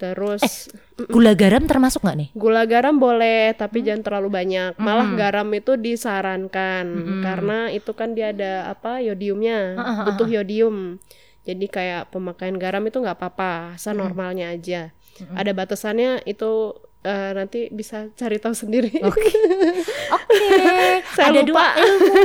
Terus 0.00 0.72
Gula 0.96 1.36
garam 1.36 1.68
termasuk 1.68 2.00
nggak 2.00 2.16
nih? 2.16 2.28
gula 2.32 2.64
garam 2.64 2.96
boleh 2.96 3.52
tapi 3.52 3.84
jangan 3.84 4.00
terlalu 4.00 4.28
banyak. 4.32 4.72
Malah 4.80 5.12
Mm. 5.12 5.16
garam 5.16 5.48
itu 5.52 5.76
disarankan 5.76 6.84
Mm-mm. 6.88 7.20
karena 7.20 7.58
itu 7.68 7.92
kan 7.92 8.16
dia 8.16 8.32
ada 8.32 8.68
apa 8.68 9.04
yodiumnya 9.04 9.76
ah, 9.76 10.04
butuh 10.08 10.24
yodium. 10.28 10.96
Jadi 11.44 11.66
kayak 11.68 12.12
pemakaian 12.12 12.56
garam 12.56 12.84
itu 12.84 12.96
nggak 12.96 13.16
apa-apa 13.16 13.76
asal 13.76 13.96
normalnya 13.96 14.52
aja. 14.52 14.92
Ada 15.36 15.52
batasannya 15.52 16.24
itu 16.24 16.72
eh, 17.02 17.30
nanti 17.32 17.60
bisa 17.68 18.08
cari 18.12 18.36
tahu 18.36 18.52
sendiri 18.52 18.92
Oke, 19.00 19.32
Saya 21.10 21.30
ada 21.30 21.40
lupa. 21.40 21.44
dua 21.44 21.66
ilmu. 21.76 22.14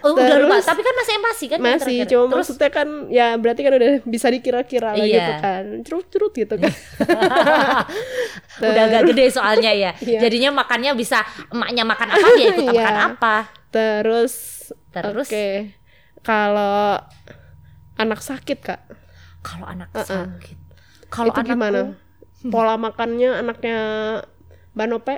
Oh, 0.00 0.16
udah 0.16 0.40
lupa. 0.40 0.56
Terus- 0.56 0.64
Tapi 0.64 0.80
kan 0.80 0.94
masih 0.96 1.12
kan? 1.12 1.20
yang 1.52 1.66
masih 1.68 1.76
terakhir. 2.00 2.08
cuma 2.08 2.24
Terus 2.24 2.40
maksudnya 2.48 2.70
kan 2.70 2.88
ya 3.08 3.26
berarti 3.36 3.60
kan 3.60 3.72
udah 3.74 3.90
bisa 4.02 4.26
dikira-kira 4.26 4.90
Iya. 4.96 5.04
gitu 5.12 5.32
kan 5.38 5.64
curut-curut 5.82 6.32
gitu 6.34 6.54
kan 6.56 6.72
udah 8.64 8.82
agak 8.82 9.02
gede 9.06 9.24
soalnya 9.28 9.68
ya. 9.70 9.92
Iya. 9.94 10.20
Jadinya 10.20 10.50
makannya 10.54 10.92
bisa 10.94 11.20
emaknya 11.46 11.84
makan 11.84 12.08
apa 12.10 12.26
dia 12.32 12.46
ikut 12.50 12.64
Iya. 12.64 12.72
makan 12.72 12.96
apa. 13.12 13.36
terus 13.68 14.34
Terus? 14.90 15.28
oke 15.28 15.46
kalau 16.20 16.98
anak 17.94 18.18
sakit 18.18 18.58
kak 18.58 18.80
Kalau 19.40 19.64
anak 19.64 19.92
Uh-uh. 19.92 20.04
sakit. 20.26 20.56
Kalau 21.06 21.28
itu 21.28 21.40
anakku, 21.40 21.52
gimana 21.54 21.80
pola 22.52 22.80
makannya 22.80 23.36
anaknya 23.36 23.78
Mbak 24.72 24.86
Nope? 24.88 25.16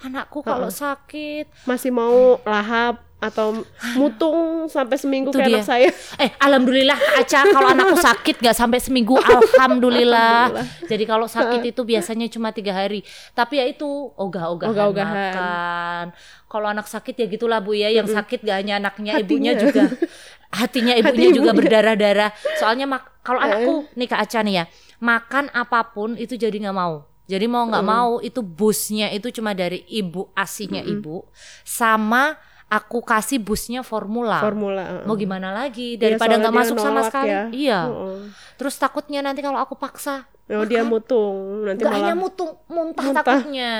Anakku 0.00 0.40
kalau 0.40 0.72
sakit, 0.72 1.68
masih 1.68 1.92
mau 1.92 2.40
lahap 2.48 3.04
atau 3.20 3.62
mutung 3.94 4.64
sampai 4.64 4.96
seminggu 4.96 5.28
Itu 5.28 5.36
kayak 5.36 5.46
dia. 5.46 5.56
anak 5.60 5.68
saya 5.68 5.88
eh 6.16 6.32
alhamdulillah 6.36 6.96
Aca 7.20 7.44
kalau 7.46 7.68
anakku 7.76 7.96
sakit 7.96 8.40
gak 8.40 8.56
sampai 8.56 8.80
seminggu 8.80 9.12
alhamdulillah. 9.14 10.56
Jadi 10.84 11.04
kalau 11.04 11.26
sakit 11.26 11.60
itu 11.66 11.80
biasanya 11.82 12.26
cuma 12.26 12.50
tiga 12.50 12.72
hari. 12.72 13.04
Tapi 13.30 13.54
ya 13.56 13.64
itu 13.66 13.86
ogah-ogahan 14.10 14.72
Ogah-ogahan. 14.72 15.14
makan. 15.14 16.04
Kalau 16.46 16.66
anak 16.66 16.86
sakit 16.86 17.14
ya 17.14 17.26
gitulah 17.28 17.60
Bu 17.60 17.72
ya, 17.72 17.88
yang 17.88 18.08
sakit 18.08 18.42
gak 18.42 18.56
hanya 18.58 18.80
anaknya, 18.80 19.14
Hatinya. 19.14 19.22
ibunya 19.22 19.52
juga. 19.54 19.82
Hatinya 20.50 20.94
ibunya 20.96 21.28
Hati 21.30 21.36
juga 21.36 21.50
ibunya. 21.52 21.58
berdarah-darah. 21.62 22.30
Soalnya 22.56 22.88
mak 22.88 23.22
kalau 23.22 23.38
anakku 23.38 23.86
nih 23.94 24.08
Kak 24.08 24.20
Aca 24.24 24.40
nih 24.42 24.54
ya, 24.56 24.64
makan 24.98 25.46
apa 25.52 25.92
pun 25.92 26.16
itu 26.16 26.34
jadi 26.34 26.56
nggak 26.58 26.74
mau. 26.74 27.06
Jadi 27.30 27.46
mau 27.46 27.62
nggak 27.62 27.86
mau 27.86 28.18
itu 28.18 28.42
busnya 28.42 29.06
itu 29.14 29.30
cuma 29.30 29.54
dari 29.54 29.86
ibu 29.86 30.26
asinya 30.34 30.82
ibu 30.82 31.22
sama 31.62 32.34
aku 32.70 33.02
kasih 33.02 33.42
busnya 33.42 33.82
formula. 33.82 34.38
formula 34.38 35.02
Mau 35.02 35.18
gimana 35.18 35.50
lagi 35.50 35.98
Iya, 35.98 36.06
daripada 36.06 36.38
nggak 36.38 36.54
masuk 36.54 36.76
sama 36.78 37.02
sekali. 37.02 37.28
ya. 37.28 37.42
Iya. 37.50 37.80
Heeh. 37.90 38.18
Terus 38.54 38.74
takutnya 38.78 39.20
nanti 39.20 39.42
kalau 39.42 39.58
aku 39.58 39.74
paksa 39.74 40.30
Oh, 40.50 40.66
dia 40.66 40.82
mutung 40.82 41.62
nanti 41.62 41.86
hanya 41.86 42.10
malah 42.10 42.18
mutung 42.18 42.58
muntah, 42.66 43.06
muntah. 43.06 43.22
takutnya. 43.22 43.74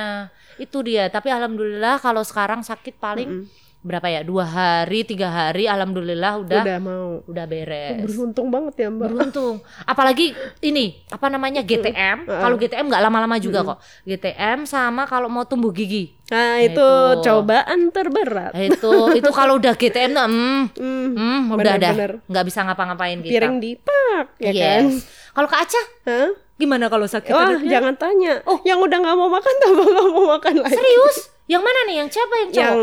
Itu 0.54 0.86
dia. 0.86 1.10
Tapi 1.10 1.26
alhamdulillah 1.26 1.98
kalau 1.98 2.22
sekarang 2.22 2.62
sakit 2.62 2.94
paling 2.94 3.50
berapa 3.80 4.06
ya? 4.06 4.20
Dua 4.20 4.44
hari, 4.44 5.02
tiga 5.02 5.26
hari. 5.26 5.64
Alhamdulillah 5.64 6.36
udah 6.38 6.62
udah 6.62 6.78
mau 6.78 7.04
udah 7.24 7.44
beres. 7.44 8.04
beruntung 8.04 8.48
banget 8.48 8.74
ya 8.78 8.88
mbak 8.88 9.08
Beruntung. 9.08 9.54
Apalagi 9.82 10.32
ini 10.60 11.00
apa 11.08 11.26
namanya 11.26 11.60
GTM. 11.60 12.24
Kalau 12.24 12.56
GTM 12.56 12.84
nggak 12.86 13.02
lama-lama 13.02 13.36
juga 13.36 13.64
kok. 13.64 13.78
GTM 14.04 14.64
sama 14.64 15.04
kalau 15.04 15.26
mau 15.26 15.42
tumbuh 15.42 15.70
gigi. 15.70 16.12
nah 16.26 16.54
Nah, 16.54 16.62
itu 16.62 16.78
itu. 16.78 17.22
cobaan 17.22 17.90
terberat 17.90 18.52
Nah, 18.52 18.62
itu 18.62 18.92
itu 19.12 19.30
kalau 19.30 19.58
udah 19.58 19.74
GTM 19.74 20.10
tuh 20.12 20.22
hmm, 20.22 20.62
Hmm, 20.72 21.08
hmm, 21.10 21.40
udah 21.50 21.74
dah 21.74 21.90
bener-bener. 21.90 22.12
nggak 22.24 22.44
bisa 22.46 22.62
ngapa-ngapain 22.62 23.18
kita. 23.18 23.32
piring 23.34 23.56
dipak 23.58 24.26
ya 24.38 24.52
kan 24.52 24.82
Yes. 24.86 25.10
Kalau 25.30 25.46
Kak 25.46 25.60
Aca 25.60 25.82
Hah? 26.04 26.30
gimana 26.54 26.86
kalau 26.86 27.02
sakit 27.04 27.32
Wah, 27.32 27.56
jangan 27.64 27.96
tanya. 27.96 28.44
Oh. 28.44 28.60
Yang 28.62 28.78
udah 28.78 28.98
nggak 29.00 29.16
mau 29.16 29.26
makan 29.28 29.54
tambah 29.64 29.86
nggak 29.86 30.06
mau 30.06 30.24
makan 30.30 30.54
lagi. 30.60 30.76
Serius? 30.76 31.16
Yang 31.50 31.62
mana 31.66 31.80
nih? 31.82 31.96
Yang 31.98 32.08
siapa 32.14 32.34
yang 32.38 32.50
cowok? 32.50 32.70
Yang 32.70 32.78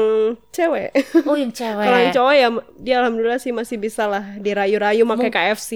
cewek. 0.52 0.90
Oh, 1.24 1.38
yang 1.40 1.54
cewek. 1.64 1.86
Kalau 1.88 2.00
yang 2.04 2.12
cowok 2.12 2.34
ya 2.36 2.48
dia 2.76 2.96
alhamdulillah 3.00 3.40
sih 3.40 3.56
masih 3.56 3.80
bisa 3.80 4.04
lah 4.12 4.36
dirayu-rayu 4.36 5.08
pakai 5.08 5.30
KFC. 5.32 5.72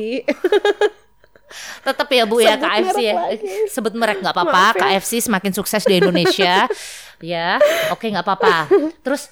Tetap 1.87 2.07
ya 2.07 2.23
Bu 2.23 2.39
ya 2.39 2.55
Sebut 2.55 2.63
KFC 2.67 2.97
ya. 3.03 3.13
lagi. 3.15 3.47
Sebut 3.67 3.93
merek 3.95 4.23
nggak 4.23 4.35
apa-apa. 4.35 4.75
Ya. 4.75 4.99
KFC 4.99 5.19
semakin 5.19 5.51
sukses 5.51 5.83
di 5.83 5.99
Indonesia. 5.99 6.67
ya, 7.23 7.59
oke 7.91 8.07
nggak 8.07 8.23
apa-apa. 8.23 8.71
Terus 9.03 9.27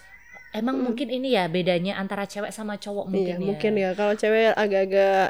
emang 0.51 0.79
mungkin 0.79 1.07
ini 1.07 1.35
ya 1.35 1.47
bedanya 1.47 1.95
antara 1.95 2.27
cewek 2.27 2.51
sama 2.51 2.75
cowok 2.75 3.07
Iya, 3.07 3.11
mungkin 3.11 3.35
ya. 3.35 3.43
mungkin 3.43 3.71
ya. 3.75 3.89
Kalau 3.95 4.13
cewek 4.15 4.51
agak-agak 4.51 5.27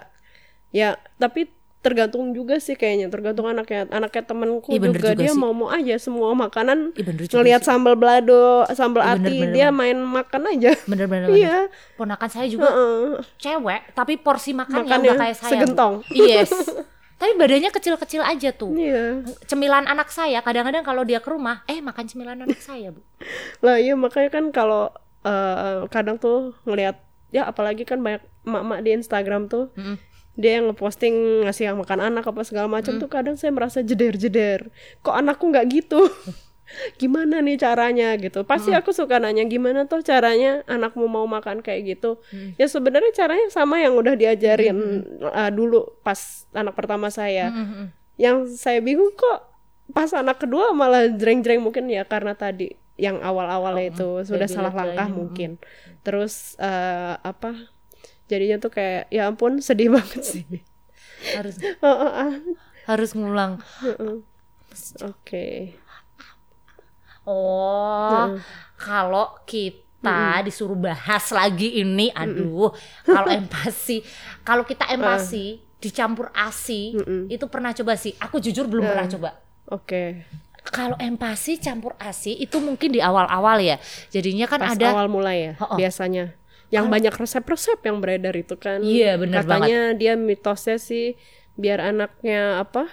ya 0.70 0.89
tapi 1.18 1.50
tergantung 1.80 2.32
juga 2.32 2.60
sih 2.60 2.76
kayaknya 2.76 3.08
tergantung 3.08 3.48
anaknya 3.48 3.88
anaknya 3.88 4.24
temenku 4.26 4.68
Iya, 4.70 4.84
juga, 4.84 4.92
juga 4.92 5.10
dia 5.15 5.32
sih. 5.32 5.39
mau 5.39 5.52
mau 5.52 5.70
aja 5.70 5.96
semua 5.96 6.36
makanan 6.36 6.92
juga 6.92 7.12
ngelihat 7.34 7.62
sambal 7.63 7.96
balado 7.96 8.68
sambal 8.70 9.00
Iya, 9.00 9.15
bener, 9.15 9.24
ati 9.24 9.36
bener, 9.39 9.54
dia 9.56 9.68
main 9.70 9.98
makan 9.98 10.42
aja 10.50 10.72
Bener-bener. 10.84 11.28
iya 11.39 11.72
Ponakan 11.96 12.28
saya 12.28 12.46
juga 12.46 12.68
Heeh. 12.68 13.24
cewek, 13.38 13.82
tapi 13.94 14.13
porsi 14.15 14.52
makannya 14.52 14.84
Makannya 14.86 15.08
udah 15.10 15.22
kayak 15.22 15.36
saya. 15.36 15.52
Segentong. 15.52 15.94
Yes. 16.12 16.52
tapi 17.20 17.36
badannya 17.36 17.68
kecil-kecil 17.70 18.24
aja 18.24 18.50
tuh. 18.50 18.72
iya 18.74 19.20
Cemilan 19.44 19.84
anak 19.86 20.08
saya 20.08 20.39
kadang-kadang 20.39 20.84
kalau 20.84 21.04
dia 21.04 21.20
ke 21.20 21.28
rumah, 21.28 21.63
eh 21.65 21.80
makan 21.80 22.08
cemilan 22.08 22.39
anak 22.39 22.60
saya, 22.60 22.92
Bu. 22.92 23.04
lah 23.60 23.76
iya 23.76 23.92
makanya 23.94 24.30
kan 24.30 24.52
kalau 24.52 24.88
eh, 25.22 25.84
kadang 25.88 26.15
tuh 26.15 26.56
ngelihat 26.63 26.96
ya 27.30 27.44
apalagi 27.44 27.84
kan 27.84 28.00
banyak 28.00 28.20
emak-emak 28.42 28.80
di 28.82 28.89
Instagram 28.96 29.42
tuh 29.46 29.68
Mm-mm. 29.76 30.00
Dia 30.39 30.63
yang 30.63 30.71
ngeposting 30.71 31.43
ngasih 31.43 31.67
yang 31.67 31.78
makan 31.84 31.99
anak 31.99 32.23
apa 32.23 32.47
segala 32.47 32.71
macam 32.71 32.95
tuh 32.95 33.12
kadang 33.12 33.36
saya 33.36 33.52
merasa 33.52 33.84
jeder-jeder. 33.84 34.71
Kok 35.04 35.12
anakku 35.12 35.52
nggak 35.52 35.67
gitu? 35.67 35.99
Gimana 37.02 37.43
nih 37.43 37.60
caranya 37.60 38.15
gitu? 38.15 38.47
Pasti 38.47 38.71
aku 38.71 38.95
suka 38.95 39.19
nanya 39.19 39.43
gimana 39.49 39.89
tuh 39.89 40.06
caranya 40.06 40.63
anakmu 40.69 41.10
mau 41.12 41.25
makan 41.28 41.60
kayak 41.60 41.97
gitu? 41.97 42.23
Ya 42.56 42.71
sebenarnya 42.71 43.12
caranya 43.12 43.52
sama 43.52 43.84
yang 43.84 43.99
udah 43.99 44.15
diajarin 44.15 45.04
uh, 45.28 45.52
dulu 45.52 45.99
pas 46.06 46.47
anak 46.56 46.78
pertama 46.78 47.12
saya. 47.12 47.52
Mm-mm. 47.52 47.91
yang 48.19 48.52
saya 48.52 48.84
bingung 48.84 49.15
kok 49.15 49.47
pas 49.95 50.12
anak 50.12 50.43
kedua 50.43 50.75
malah 50.75 51.08
jreng-jreng 51.08 51.63
mungkin 51.63 51.88
ya 51.88 52.04
karena 52.04 52.36
tadi 52.36 52.75
yang 52.99 53.23
awal-awalnya 53.23 53.95
itu 53.95 54.28
sudah 54.28 54.43
baby 54.43 54.56
salah 54.60 54.75
langkah 54.75 55.08
mungkin. 55.08 55.56
Terus 56.04 56.60
eh, 56.60 57.15
apa 57.15 57.79
jadinya 58.30 58.62
tuh 58.62 58.72
kayak 58.72 59.10
ya 59.10 59.28
ampun 59.28 59.60
sedih 59.60 59.89
banget 59.98 60.22
sih 60.24 60.46
Harus 61.20 61.60
Oh, 61.84 61.92
oh, 61.92 62.12
ah. 62.15 62.32
harus 62.88 63.12
ngulang. 63.12 63.60
Oke 65.04 65.76
Oh, 67.28 68.39
kalau 68.80 69.38
kita 69.46 70.42
disuruh 70.42 70.74
bahas 70.74 71.30
lagi 71.30 71.78
ini, 71.78 72.10
aduh, 72.15 72.74
kalau 73.06 73.30
empati, 73.38 74.02
kalau 74.42 74.63
kita 74.65 74.89
empati 74.89 75.62
dicampur 75.78 76.34
asi, 76.34 76.98
itu 77.30 77.46
pernah 77.52 77.76
coba 77.76 77.94
sih. 78.00 78.18
Aku 78.18 78.42
jujur 78.42 78.65
belum 78.65 78.88
pernah 78.88 79.06
coba. 79.06 79.30
oke 79.70 80.26
Kalau 80.74 80.98
empati 80.98 81.62
campur 81.62 81.94
asi 82.02 82.34
itu 82.34 82.58
mungkin 82.58 82.89
di 82.94 83.02
awal-awal 83.04 83.62
ya. 83.62 83.78
Jadinya 84.10 84.50
kan 84.50 84.65
pas 84.65 84.74
ada 84.74 84.98
awal 84.98 85.06
mulai 85.12 85.52
ya 85.52 85.54
Oh, 85.62 85.76
oh. 85.76 85.78
biasanya 85.78 86.34
yang 86.69 86.86
banyak 86.86 87.12
resep-resep 87.12 87.82
yang 87.82 87.97
beredar 87.97 88.34
itu 88.34 88.53
kan 88.53 88.79
Iya, 88.79 89.17
bener 89.17 89.41
katanya 89.41 89.82
dia 89.91 90.13
mitosnya 90.13 90.77
sih 90.77 91.17
biar 91.53 91.82
anaknya 91.84 92.60
apa 92.60 92.88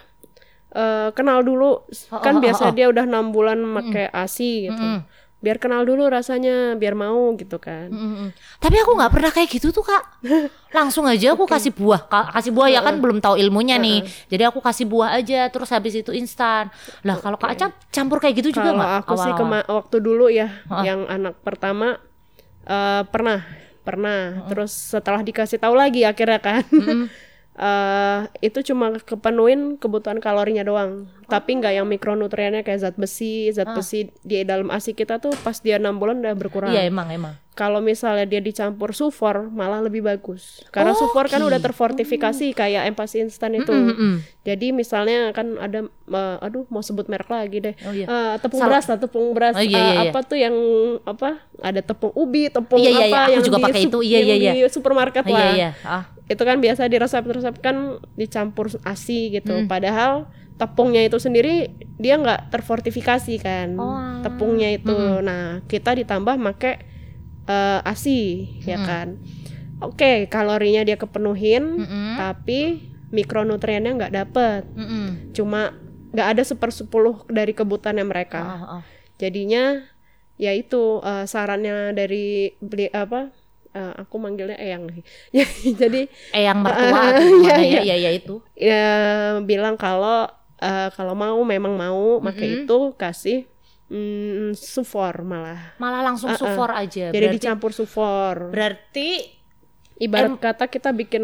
eh, 0.71 1.09
kenal 1.11 1.41
dulu 1.41 1.85
Oh, 2.09 2.19
kan 2.19 2.37
oh, 2.37 2.41
biasa 2.41 2.63
oh, 2.63 2.69
oh. 2.69 2.73
dia 2.73 2.87
udah 2.87 3.03
enam 3.03 3.29
bulan 3.29 3.61
pakai 3.75 4.09
asi 4.09 4.65
gitu 4.65 4.75
Mm-mm. 4.75 5.05
biar 5.37 5.55
kenal 5.55 5.85
dulu 5.85 6.03
rasanya 6.03 6.73
biar 6.73 6.91
mau 6.93 7.31
gitu 7.33 7.57
kan 7.57 7.87
Mm-mm. 7.87 8.33
Tapi 8.57 8.75
aku 8.75 8.91
nggak 8.91 9.11
pernah 9.11 9.29
kayak 9.29 9.49
gitu 9.51 9.69
tuh 9.69 9.85
kak. 9.85 10.01
Langsung 10.73 11.05
aja 11.05 11.31
aku 11.31 11.45
kasih 11.45 11.69
buah, 11.71 12.01
Ka- 12.03 12.33
kasih 12.33 12.49
buah 12.49 12.67
ya 12.67 12.81
kan 12.81 12.97
belum 12.97 13.21
tahu 13.21 13.37
ilmunya 13.37 13.77
nih. 13.77 14.01
Jadi 14.27 14.43
aku 14.43 14.59
kasih 14.59 14.83
buah 14.83 15.13
aja, 15.13 15.45
terus 15.47 15.69
habis 15.69 15.93
itu 15.93 16.09
instan. 16.11 16.73
Lah 17.01 17.15
kalau 17.15 17.37
kak 17.37 17.53
Aca 17.53 17.65
campur 17.87 18.17
kayak 18.17 18.41
gitu 18.41 18.49
juga 18.51 18.73
kalau 18.73 18.81
nggak? 18.81 18.91
aku 18.99 19.13
sih 19.15 19.29
awal-awal? 19.29 19.61
kema- 19.61 19.69
waktu 19.71 19.97
dulu 19.99 20.25
ya 20.27 20.49
Oh. 20.67 20.81
yang 20.81 21.05
anak 21.05 21.37
pertama 21.39 22.01
eh, 22.65 23.01
pernah 23.05 23.45
pernah. 23.87 24.43
Terus 24.51 24.75
setelah 24.75 25.23
dikasih 25.23 25.63
tahu 25.63 25.79
lagi 25.79 26.03
akhirnya 26.03 26.39
kan. 26.43 26.63
Eh 27.57 28.21
itu 28.45 28.61
cuma 28.69 29.01
kepenuhin 29.01 29.81
kebutuhan 29.81 30.21
kalorinya 30.21 30.61
doang 30.61 31.09
tapi 31.27 31.51
nggak 31.53 31.73
yang 31.73 31.85
mikronutriennya 31.85 32.61
kayak 32.61 32.79
zat 32.81 32.95
besi 32.95 33.51
zat 33.51 33.67
besi 33.69 34.07
di 34.21 34.41
dalam 34.41 34.67
asi 34.69 34.91
kita 34.91 35.17
tuh 35.17 35.35
pas 35.37 35.55
dia 35.55 35.75
enam 35.75 35.93
bulan 35.93 36.17
udah 36.17 36.33
berkurang 36.33 36.71
Iya 36.71 36.83
emang 36.83 37.07
emang. 37.09 37.35
kalau 37.51 37.79
misalnya 37.79 38.23
dia 38.23 38.39
dicampur 38.39 38.91
sufor 38.91 39.49
malah 39.49 39.79
lebih 39.79 39.99
bagus 40.01 40.63
karena 40.69 40.91
Oh, 40.91 40.97
sufor 40.97 41.25
kan 41.25 41.41
udah 41.41 41.57
terfortifikasi 41.57 42.53
kayak 42.53 42.87
empasi 42.87 43.19
instan 43.19 43.55
itu 43.55 43.67
Mm-mm. 43.67 44.23
jadi 44.41 44.71
misalnya 44.71 45.29
kan 45.31 45.57
ada 45.57 45.83
eh, 45.89 46.37
aduh 46.39 46.63
mau 46.67 46.79
sebut 46.79 47.05
merek 47.05 47.27
lagi 47.27 47.59
deh 47.61 47.75
Oh, 47.81 47.91
iya. 47.91 48.05
Eh, 48.05 48.33
tepung 48.39 48.57
Salah. 48.57 48.71
beras 48.71 48.85
lah 48.85 48.97
tepung 48.97 49.25
beras 49.31 49.53
Oh, 49.53 49.59
iya, 49.59 49.67
Eh, 49.67 49.73
iya, 49.75 49.93
iya. 49.99 50.01
apa 50.07 50.19
tuh 50.21 50.37
yang 50.37 50.55
apa 51.03 51.29
ada 51.59 51.81
tepung 51.81 52.13
ubi 52.13 52.47
tepung 52.47 52.77
Iya, 52.77 52.87
iya, 52.87 52.99
apa 53.01 53.07
iya. 53.09 53.19
Aku 53.19 53.31
yang 53.33 53.43
juga 53.43 53.57
di 53.57 53.65
pakai 53.65 53.81
itu. 53.83 53.99
Iya, 53.99 54.19
iya, 54.21 54.35
iya. 54.37 54.51
di 54.53 54.61
supermarket 54.69 55.23
Iya 55.23 55.33
lah 55.33 55.49
iya. 55.51 55.69
Ah. 55.81 56.03
itu 56.25 56.39
kan 56.41 56.57
biasa 56.57 56.85
di 56.85 56.95
resep-resep 56.95 57.55
kan 57.57 57.75
dicampur 58.13 58.67
asi 58.83 59.33
gitu 59.33 59.51
Hmm. 59.53 59.65
padahal 59.65 60.27
tepungnya 60.57 61.05
itu 61.05 61.17
sendiri 61.17 61.69
dia 61.95 62.17
nggak 62.17 62.49
terfortifikasi 62.49 63.33
kan 63.37 63.77
Oh. 63.77 64.21
tepungnya 64.21 64.69
itu 64.71 64.93
nah 65.21 65.61
kita 65.65 65.93
ditambah 65.93 66.35
make 66.35 66.81
eh, 67.45 67.79
asi 67.83 68.19
ya 68.61 68.77
Hmm. 68.77 68.85
kan 68.85 69.07
oke 69.79 70.25
kalorinya 70.27 70.81
dia 70.81 70.97
kepenuhin 70.97 71.77
Mm-mm. 71.77 72.17
tapi 72.17 72.89
mikronutriennya 73.07 73.91
nggak 73.95 74.13
dapet 74.15 74.61
Mm-mm. 74.73 75.31
cuma 75.31 75.77
nggak 76.09 76.27
ada 76.33 76.43
sepersepuluh 76.43 77.23
dari 77.27 77.53
kebutuhannya 77.53 78.03
mereka 78.03 78.41
Ah, 78.41 78.63
ah. 78.79 78.81
jadinya 79.15 79.85
ya 80.35 80.51
itu 80.51 80.99
eh, 81.01 81.23
sarannya 81.23 81.93
dari 81.93 82.57
beli 82.57 82.89
apa 82.89 83.29
eh, 83.71 83.93
aku 83.95 84.17
manggilnya 84.17 84.57
eyang 84.57 84.89
jadi 85.81 86.09
Eyang 86.33 86.65
mertua 86.65 87.01
gimana 87.21 87.61
iya. 87.61 87.79
ya? 87.79 87.81
Iya 87.85 87.95
iya 87.95 88.11
itu. 88.11 88.41
ya 88.53 88.85
bilang 89.39 89.77
kalau 89.77 90.25
eh, 90.59 90.89
kalau 90.91 91.13
mau 91.13 91.37
memang 91.41 91.73
mau 91.73 92.17
pakai 92.19 92.63
itu 92.63 92.77
kasih 92.93 93.45
mm, 93.87 94.51
sufor 94.53 95.21
malah 95.21 95.77
Malah 95.77 96.01
langsung 96.03 96.33
sufor 96.33 96.69
aja. 96.71 97.07
jadi 97.07 97.15
berarti, 97.23 97.35
dicampur 97.37 97.71
sufor 97.71 98.49
berarti 98.49 99.09
ibarat 99.97 100.35
kata 100.35 100.65
kita 100.65 100.89
bikin 100.91 101.23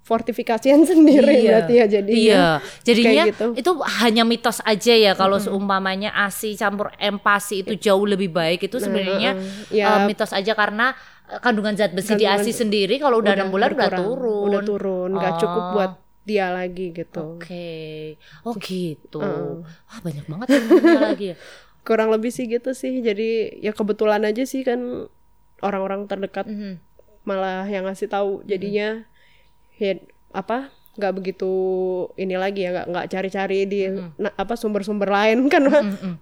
fortifikasian 0.00 0.82
sendiri 0.90 1.28
Iya. 1.36 1.44
berarti 1.46 1.74
ya 1.74 1.86
jadi 1.86 2.10
Iya, 2.10 2.46
jadinya 2.82 3.24
gitu. 3.26 3.46
itu 3.54 3.70
hanya 4.00 4.24
mitos 4.24 4.58
aja 4.62 4.94
ya 4.94 5.12
kalau 5.12 5.36
seumpamanya 5.36 6.10
ASI 6.16 6.54
campur 6.54 6.88
empasi 6.96 7.62
itu 7.62 7.76
jauh 7.78 8.04
lebih 8.04 8.30
baik 8.30 8.64
itu 8.64 8.76
sebenarnya 8.76 9.36
Ya. 9.68 9.86
eh, 9.94 10.00
mitos 10.04 10.32
aja 10.32 10.52
karena 10.52 10.96
eh, 11.26 11.38
kandungan 11.38 11.74
zat 11.74 11.92
besi 11.92 12.14
di 12.14 12.24
ASI 12.24 12.50
sendiri 12.50 12.96
kalau 12.96 13.20
udah 13.20 13.34
enam 13.34 13.48
bulan 13.48 13.70
udah 13.70 13.78
berkurang, 13.86 14.06
turun. 14.06 14.44
udah 14.46 14.60
turun 14.64 15.10
nggak 15.12 15.34
cukup 15.38 15.62
Oh. 15.62 15.72
buat 15.74 15.92
dia 16.22 16.48
lagi 16.48 16.90
gitu 16.90 17.36
Oke, 17.36 18.16
oh 18.42 18.54
gitu. 18.56 19.18
Heeh. 19.18 19.64
Wah 19.64 19.98
banyak 20.00 20.24
banget 20.24 20.46
ilmunya 20.54 21.00
lagi 21.02 21.26
ya. 21.32 21.36
kurang 21.80 22.08
lebih 22.08 22.28
sih 22.28 22.44
gitu 22.44 22.70
sih 22.70 23.00
jadi 23.00 23.28
ya 23.56 23.70
kebetulan 23.70 24.20
aja 24.22 24.44
sih 24.44 24.60
kan 24.60 25.08
orang-orang 25.58 26.04
terdekat 26.04 26.44
Mhm. 26.44 26.76
malah 27.22 27.64
yang 27.64 27.84
ngasih 27.84 28.06
tahu 28.06 28.44
jadinya 28.44 29.08
ya 29.74 29.96
apa 30.30 30.68
nggak 30.90 31.14
begitu 31.14 31.52
ini 32.14 32.34
lagi 32.34 32.60
ya 32.60 32.74
nggak 32.74 32.86
nggak 32.86 33.06
cari-cari 33.08 33.64
di 33.64 33.88
na- 34.18 34.34
apa 34.34 34.52
sumber-sumber 34.54 35.08
lain 35.08 35.46
kan 35.52 35.64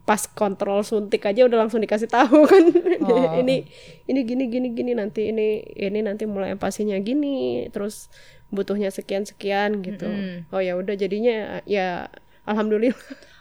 pas 0.00 0.22
kontrol 0.28 0.82
suntik 0.82 1.24
aja 1.24 1.42
udah 1.42 1.58
langsung 1.58 1.80
dikasih 1.80 2.06
tahu 2.06 2.46
kan 2.46 2.62
Oh. 3.00 3.34
ini 3.34 3.66
ini 4.04 4.20
gini 4.22 4.44
gini 4.46 4.68
gini 4.70 4.92
nanti 4.92 5.28
ini 5.28 5.46
ini 5.72 5.98
nanti 6.00 6.22
mulai 6.24 6.52
empasinya 6.52 6.94
gini 7.00 7.66
terus 7.68 8.06
butuhnya 8.48 8.88
sekian 8.88 9.28
sekian 9.28 9.84
gitu 9.84 10.08
Mm-mm. 10.08 10.48
oh 10.52 10.60
ya 10.62 10.72
udah 10.76 10.96
jadinya 10.96 11.60
ya 11.68 12.08
alhamdulillah 12.48 12.96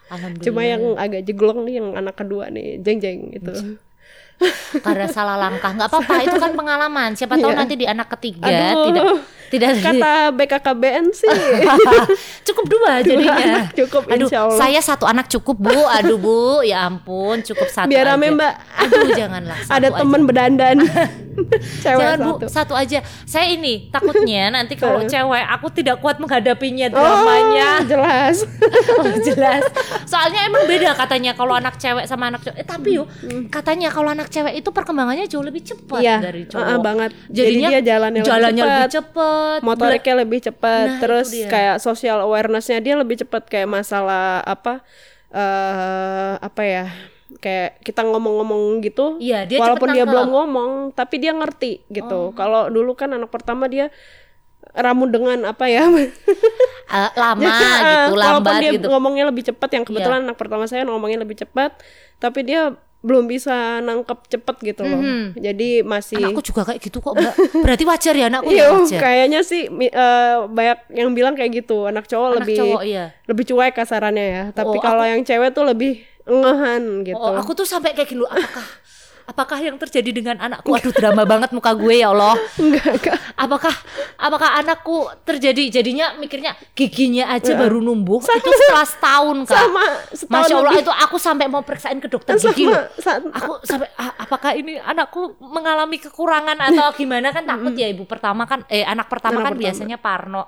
Alhamdulillah. 0.08 0.44
cuma 0.44 0.62
yang 0.64 0.84
agak 0.96 1.28
jeglong 1.28 1.68
nih 1.68 1.80
yang 1.84 1.96
anak 1.96 2.16
kedua 2.16 2.48
nih 2.52 2.80
jeng 2.84 3.00
jeng 3.00 3.20
gitu 3.36 3.80
karena 4.78 5.06
salah 5.08 5.36
langkah 5.36 5.74
nggak 5.74 5.90
apa-apa 5.90 6.14
itu 6.22 6.38
kan 6.38 6.52
pengalaman. 6.54 7.10
Siapa 7.14 7.36
tahu 7.36 7.50
Iya. 7.50 7.58
nanti 7.58 7.74
di 7.74 7.86
anak 7.86 8.08
ketiga 8.14 8.46
Aduh. 8.46 8.86
tidak 8.88 9.06
tidak 9.48 9.70
kata 9.80 10.14
BKKBN 10.36 11.06
sih 11.10 11.32
cukup 12.52 12.66
dua 12.68 13.00
jadinya. 13.00 13.32
anak 13.64 13.72
cukup, 13.74 14.04
Aduh, 14.06 14.28
insya 14.28 14.40
Allah. 14.44 14.58
saya 14.60 14.80
satu 14.84 15.08
anak 15.08 15.32
cukup 15.32 15.56
bu. 15.58 15.72
Aduh 15.88 16.20
bu, 16.20 16.40
ya 16.62 16.84
ampun, 16.84 17.40
cukup 17.42 17.66
satu 17.66 17.88
Biar 17.88 18.12
rame, 18.12 18.36
Mbak. 18.36 18.54
Aduh, 18.76 19.08
janganlah. 19.16 19.58
Satu 19.64 19.74
ada 19.74 19.88
aja. 19.88 19.98
temen 19.98 20.22
bedandan 20.24 20.78
cewek 21.84 22.02
Jangan 22.04 22.18
bu, 22.20 22.32
satu 22.36 22.46
satu 22.52 22.74
aja. 22.76 23.00
Saya 23.24 23.48
ini 23.50 23.88
takutnya 23.88 24.52
nanti 24.52 24.76
kalau 24.76 25.06
cewek 25.06 25.44
aku 25.48 25.68
tidak 25.72 26.04
kuat 26.04 26.20
menghadapinya 26.20 26.92
oh 26.92 27.00
dramanya. 27.00 27.70
jelas 27.88 28.44
Oh, 29.00 29.14
jelas. 29.22 29.64
Soalnya 30.04 30.44
emang 30.44 30.66
beda 30.66 30.92
katanya 30.92 31.32
kalau 31.32 31.56
anak 31.56 31.78
cewek 31.78 32.04
sama 32.04 32.28
anak 32.28 32.44
cowok. 32.44 32.58
Eh, 32.58 32.68
tapi 32.68 33.00
yuk, 33.00 33.08
katanya 33.48 33.88
kalau 33.90 34.12
anak 34.12 34.27
cewek 34.28 34.54
itu 34.56 34.70
perkembangannya 34.70 35.26
jauh 35.26 35.42
lebih 35.42 35.62
cepat 35.62 36.00
Iya, 36.00 36.18
dari 36.20 36.44
cowok. 36.44 36.60
uh-uh, 36.60 36.80
banget. 36.80 37.12
Jadi 37.28 37.38
Jadinya 37.40 37.70
dia 37.70 37.82
jalannya 37.84 38.20
lebih 38.20 38.30
jalannya 38.30 38.64
lebih 38.64 38.92
cepat. 38.94 39.60
motoriknya 39.62 40.16
lebih 40.18 40.40
cepat 40.44 40.86
Nah, 40.88 41.00
terus 41.00 41.28
kayak 41.46 41.76
social 41.78 42.18
awarenessnya 42.20 42.80
dia 42.80 42.94
lebih 42.94 43.18
cepat 43.18 43.44
kayak 43.46 43.68
masalah 43.68 44.40
apa 44.42 44.84
eh 45.30 46.34
apa 46.38 46.62
ya 46.64 46.86
kayak 47.38 47.84
kita 47.84 48.02
ngomong-ngomong 48.02 48.80
gitu 48.82 49.20
Iya, 49.20 49.44
dia 49.44 49.60
walaupun 49.60 49.92
dia 49.92 50.04
belum 50.04 50.28
ngomong 50.28 50.72
tapi 50.92 51.18
dia 51.18 51.32
ngerti 51.32 51.84
gitu 51.88 52.32
kalau 52.32 52.68
dulu 52.68 52.94
kan 52.94 53.12
anak 53.12 53.28
pertama 53.28 53.68
dia 53.68 53.92
ramu 54.74 55.06
dengan 55.06 55.44
apa 55.46 55.68
ya 55.68 55.88
Eh, 56.88 57.12
lama 57.20 57.44
gitu, 57.52 58.16
lambat 58.16 58.54
dia 58.64 58.72
gitu. 58.72 58.88
Ngomongnya 58.88 59.28
lebih 59.28 59.44
cepat 59.44 59.70
yang 59.70 59.84
kebetulan 59.84 60.24
anak 60.24 60.40
pertama 60.40 60.64
saya 60.66 60.88
ngomongnya 60.88 61.20
lebih 61.20 61.36
cepat 61.36 61.76
tapi 62.16 62.48
dia 62.48 62.80
belum 63.08 63.24
bisa 63.26 63.80
nangkep 63.80 64.20
cepet 64.28 64.56
gitu 64.68 64.84
loh 64.84 65.00
jadi 65.40 65.82
masih 65.88 66.20
Anakku 66.20 66.44
juga 66.44 66.68
kayak 66.68 66.84
gitu 66.84 67.00
kok, 67.00 67.16
Mbak. 67.16 67.64
Berarti 67.64 67.84
wajar 67.88 68.14
ya 68.20 68.26
anakku 68.28 68.52
Iya, 68.52 68.68
ya 68.68 68.76
wajar. 68.76 69.00
kayaknya 69.00 69.40
sih 69.48 69.64
eh, 69.72 70.36
banyak 70.44 70.80
yang 70.92 71.16
bilang 71.16 71.34
kayak 71.40 71.64
gitu. 71.64 71.88
Anak 71.88 72.04
cowok 72.12 72.28
Anak 72.28 72.38
lebih 72.44 72.58
cowok 72.60 72.82
iya. 72.84 73.06
lebih 73.24 73.44
cuek 73.48 73.74
kasarannya 73.80 74.26
ya. 74.28 74.44
Tapi 74.52 74.76
Oh, 74.76 74.84
kalau 74.84 75.08
yang 75.08 75.24
cewek 75.24 75.56
tuh 75.56 75.64
lebih 75.64 76.04
ngehan 76.28 77.08
gitu. 77.08 77.16
Oh, 77.16 77.32
aku 77.40 77.56
tuh 77.56 77.64
sampai 77.64 77.96
kayak 77.96 78.12
loh, 78.12 78.28
apakah 78.28 78.68
apakah 79.28 79.60
yang 79.60 79.76
terjadi 79.76 80.10
dengan 80.10 80.40
anakku? 80.40 80.72
Aduh, 80.72 80.90
drama 80.90 81.22
banget 81.24 81.52
muka 81.52 81.72
gue 81.72 81.96
ya 81.98 82.10
Allah. 82.10 82.40
enggak, 82.56 82.88
enggak. 82.96 83.18
Apakah 83.36 83.76
apakah 84.18 84.50
anakku 84.56 84.96
terjadi 85.22 85.70
jadinya 85.70 86.16
mikirnya 86.16 86.56
giginya 86.72 87.30
aja 87.30 87.54
baru 87.54 87.78
numbuh 87.78 88.18
itu 88.18 88.50
setelah 88.50 88.88
setahun 88.88 89.38
Kak. 89.44 89.60
Sama 89.60 89.84
setahun 90.10 90.32
Masya 90.42 90.56
Allah 90.56 90.74
lebih. 90.74 90.84
itu 90.84 90.94
aku 90.96 91.18
sampai 91.18 91.46
mau 91.46 91.62
periksain 91.62 92.00
ke 92.00 92.08
dokter 92.08 92.34
gigi 92.34 92.66
loh. 92.66 92.88
Sama, 92.96 93.28
sa- 93.30 93.36
Aku 93.38 93.52
sampai 93.62 93.88
"Ah, 93.94 94.16
apakah 94.18 94.52
ini 94.54 94.80
anakku 94.80 95.36
mengalami 95.40 96.00
kekurangan 96.00 96.58
atau 96.64 96.88
gimana 96.94 97.30
kan 97.30 97.44
takut 97.44 97.74
ya 97.74 97.86
ibu 97.86 98.04
pertama 98.04 98.44
kan 98.44 98.64
eh 98.68 98.82
anak 98.82 99.06
pertama 99.06 99.38
Anak 99.38 99.44
kan 99.44 99.54
pertama. 99.54 99.64
biasanya 99.68 99.98
Parno. 99.98 100.44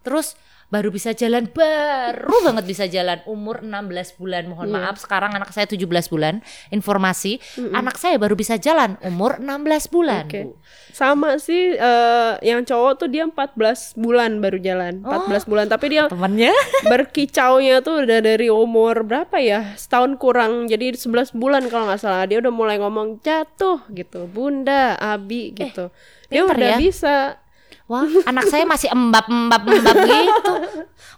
Terus 0.00 0.32
baru 0.70 0.88
bisa 0.88 1.10
jalan 1.12 1.50
baru 1.50 2.30
banget 2.46 2.64
bisa 2.64 2.86
jalan 2.86 3.18
umur 3.26 3.58
16 3.60 4.14
bulan 4.14 4.46
mohon 4.46 4.70
Iya. 4.70 4.74
maaf 4.78 4.96
sekarang 5.02 5.34
anak 5.34 5.50
saya 5.50 5.66
17 5.66 5.82
bulan 6.06 6.38
informasi 6.70 7.42
anak 7.74 7.98
saya 7.98 8.16
baru 8.16 8.38
bisa 8.38 8.54
jalan 8.54 8.94
umur 9.02 9.42
16 9.42 9.90
bulan. 9.90 10.30
Bu. 10.30 10.54
Sama 10.94 11.42
sih 11.42 11.74
eh, 11.74 12.32
yang 12.46 12.62
cowok 12.62 13.02
tuh 13.02 13.08
dia 13.10 13.26
14 13.26 13.98
bulan 13.98 14.38
baru 14.38 14.58
jalan. 14.62 15.02
14 15.02 15.50
bulan 15.50 15.66
tapi 15.66 15.86
dia 15.90 16.06
temannya 16.06 16.54
berkicaunya 16.92 17.82
tuh 17.82 18.06
udah 18.06 18.20
dari 18.22 18.46
umur 18.46 19.02
berapa 19.02 19.42
ya? 19.42 19.74
Setahun 19.74 20.14
kurang. 20.22 20.70
Jadi 20.70 20.94
11 20.94 21.34
bulan 21.34 21.66
kalau 21.66 21.90
nggak 21.90 21.98
salah. 21.98 22.24
Dia 22.30 22.38
udah 22.38 22.52
mulai 22.54 22.78
ngomong 22.78 23.18
jatuh 23.26 23.82
gitu. 23.90 24.30
Bunda, 24.30 24.94
Abi 24.94 25.50
gitu. 25.50 25.90
dia 26.30 26.46
pinter 26.46 26.54
udah 26.54 26.70
ya. 26.70 26.78
bisa 26.78 27.16
Wah, 27.90 28.06
anak 28.22 28.46
saya 28.46 28.62
masih 28.62 28.86
embab 28.86 29.26
embab 29.26 29.66
embab 29.66 29.96
gitu, 30.06 30.54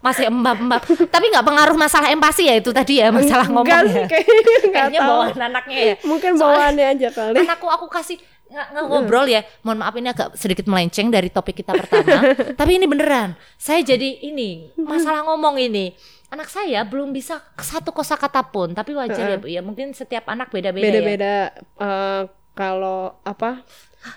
masih 0.00 0.24
embab 0.32 0.56
embab. 0.56 0.80
Tapi 0.88 1.24
nggak 1.28 1.44
pengaruh 1.44 1.76
masalah 1.76 2.08
empati 2.08 2.48
ya 2.48 2.56
itu 2.56 2.72
tadi 2.72 2.96
ya 2.96 3.12
masalah 3.12 3.44
ngomong 3.44 3.68
Enggak 3.68 3.82
ya. 3.84 3.92
sih, 3.92 4.02
kayaknya 4.08 4.56
Kayaknya 4.72 5.00
bawaan 5.04 5.36
anaknya 5.52 5.76
ya. 5.76 5.94
Mungkin 6.00 6.30
bawaannya 6.40 6.86
aja 6.96 7.08
kali. 7.12 7.36
Anakku 7.44 7.68
aku 7.68 7.92
kasih 7.92 8.16
nggak 8.48 8.88
ngobrol 8.88 9.28
ya. 9.28 9.44
Mohon 9.60 9.78
maaf 9.84 9.94
ini 10.00 10.08
agak 10.16 10.28
sedikit 10.32 10.64
melenceng 10.64 11.12
dari 11.12 11.28
topik 11.28 11.60
kita 11.60 11.76
pertama. 11.76 12.32
Tapi 12.64 12.70
ini 12.80 12.88
beneran. 12.88 13.36
Saya 13.60 13.84
jadi 13.84 14.24
ini 14.24 14.72
masalah 14.80 15.28
ngomong 15.28 15.60
ini. 15.60 15.92
Anak 16.32 16.48
saya 16.48 16.88
belum 16.88 17.12
bisa 17.12 17.44
satu 17.60 17.92
kosakata 17.92 18.40
pun, 18.48 18.72
tapi 18.72 18.96
wajar 18.96 19.28
ya 19.28 19.36
Bu 19.36 19.52
ya. 19.52 19.60
Mungkin 19.60 19.92
setiap 19.92 20.24
anak 20.32 20.48
beda-beda 20.48 20.88
ya. 20.88 20.92
Beda-beda 21.04 21.34
eh, 21.76 22.22
kalau 22.56 23.20
apa? 23.20 23.60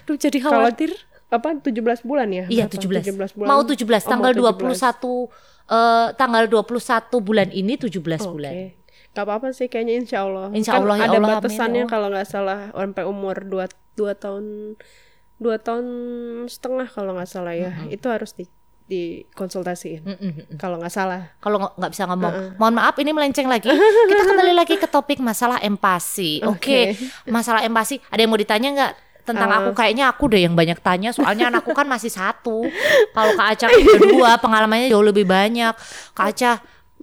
Aduh 0.07 0.15
jadi 0.15 0.39
khawatir. 0.39 0.95
Apa 1.29 1.47
17 1.57 2.05
bulan 2.05 2.27
ya? 2.29 2.45
Iya 2.47 2.65
Berapa? 2.69 3.01
17. 3.01 3.33
17 3.33 3.37
bulan. 3.37 3.47
Mau 3.49 3.61
17 3.65 3.81
Oh, 4.05 4.09
tanggal 4.13 4.31
mau 4.37 4.53
21 4.53 5.29
eh 5.65 6.07
tanggal 6.13 6.43
21 6.45 7.25
bulan 7.25 7.47
ini 7.49 7.73
17 7.75 7.89
Oke. 7.97 8.29
bulan. 8.29 8.53
Gak 9.15 9.23
apa-apa 9.25 9.47
sih 9.55 9.65
kayaknya 9.71 9.93
insya 10.05 10.17
Allah. 10.27 10.51
Insya 10.53 10.75
Kan 10.77 10.85
Allah, 10.85 10.95
ya 10.99 11.03
ada 11.07 11.17
Allah, 11.17 11.29
amin, 11.31 11.41
batasannya 11.41 11.75
ya 11.75 11.83
Allah. 11.87 11.93
kalau 11.93 12.07
nggak 12.11 12.27
salah 12.27 12.59
sampai 12.75 13.03
umur 13.07 13.35
2 13.47 13.65
dua 13.95 14.11
tahun 14.11 14.75
dua 15.39 15.55
tahun 15.59 15.85
setengah 16.51 16.87
kalau 16.91 17.15
nggak 17.15 17.29
salah 17.31 17.55
ya. 17.55 17.71
Itu 17.89 18.11
harus 18.11 18.35
di 18.35 18.45
dikonsultasiin. 18.85 20.05
Mm, 20.05 20.17
mm, 20.21 20.31
mm. 20.53 20.57
Kalau 20.61 20.77
nggak 20.77 20.93
salah. 20.93 21.33
Kalau 21.41 21.57
nggak 21.73 21.89
bisa 21.89 22.05
ngomong, 22.05 22.59
mohon 22.61 22.75
maaf 22.77 22.93
ini 23.01 23.11
melenceng 23.11 23.49
lagi. 23.49 23.65
Kita 24.09 24.23
kembali 24.29 24.53
lagi 24.53 24.77
ke 24.77 24.85
topik 24.85 25.17
masalah 25.17 25.57
empati. 25.57 26.45
Oke, 26.45 26.93
masalah 27.25 27.65
empati. 27.65 27.97
Ada 28.13 28.21
yang 28.21 28.29
mau 28.29 28.37
ditanya 28.37 28.69
nggak 28.77 28.93
tentang 29.25 29.49
Uh. 29.49 29.57
aku? 29.59 29.69
Kayaknya 29.73 30.05
aku 30.07 30.29
deh 30.29 30.45
yang 30.45 30.53
banyak 30.53 30.77
tanya. 30.79 31.09
Soalnya 31.09 31.49
anakku 31.49 31.73
kan 31.73 31.89
masih 31.89 32.13
satu. 32.13 32.63
Kalau 33.17 33.33
Kak 33.33 33.47
Aca 33.57 33.65
udah 33.67 33.99
dua, 34.05 34.31
pengalamannya 34.37 34.87
jauh 34.87 35.01
lebih 35.01 35.25
banyak. 35.25 35.73
Kak 36.13 36.27
Aca 36.31 36.51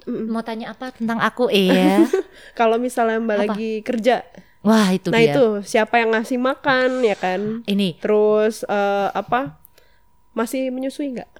mau 0.08 0.40
tanya 0.40 0.72
apa 0.72 0.94
tentang 0.94 1.18
aku? 1.18 1.50
Iya. 1.50 2.06
Kalau 2.58 2.78
misalnya 2.78 3.18
Mbak 3.20 3.36
Apa? 3.36 3.44
lagi 3.50 3.70
kerja, 3.82 4.22
Wah 4.62 4.94
itu 4.94 5.10
nah 5.10 5.18
dia. 5.18 5.34
itu 5.34 5.46
siapa 5.66 5.98
yang 5.98 6.14
ngasih 6.14 6.38
makan 6.38 7.02
ya 7.02 7.18
kan? 7.18 7.66
Ini 7.66 7.98
Terus 7.98 8.62
eh, 8.62 9.08
apa? 9.10 9.58
Masih 10.32 10.70
menyusui 10.70 11.12
nggak? 11.12 11.30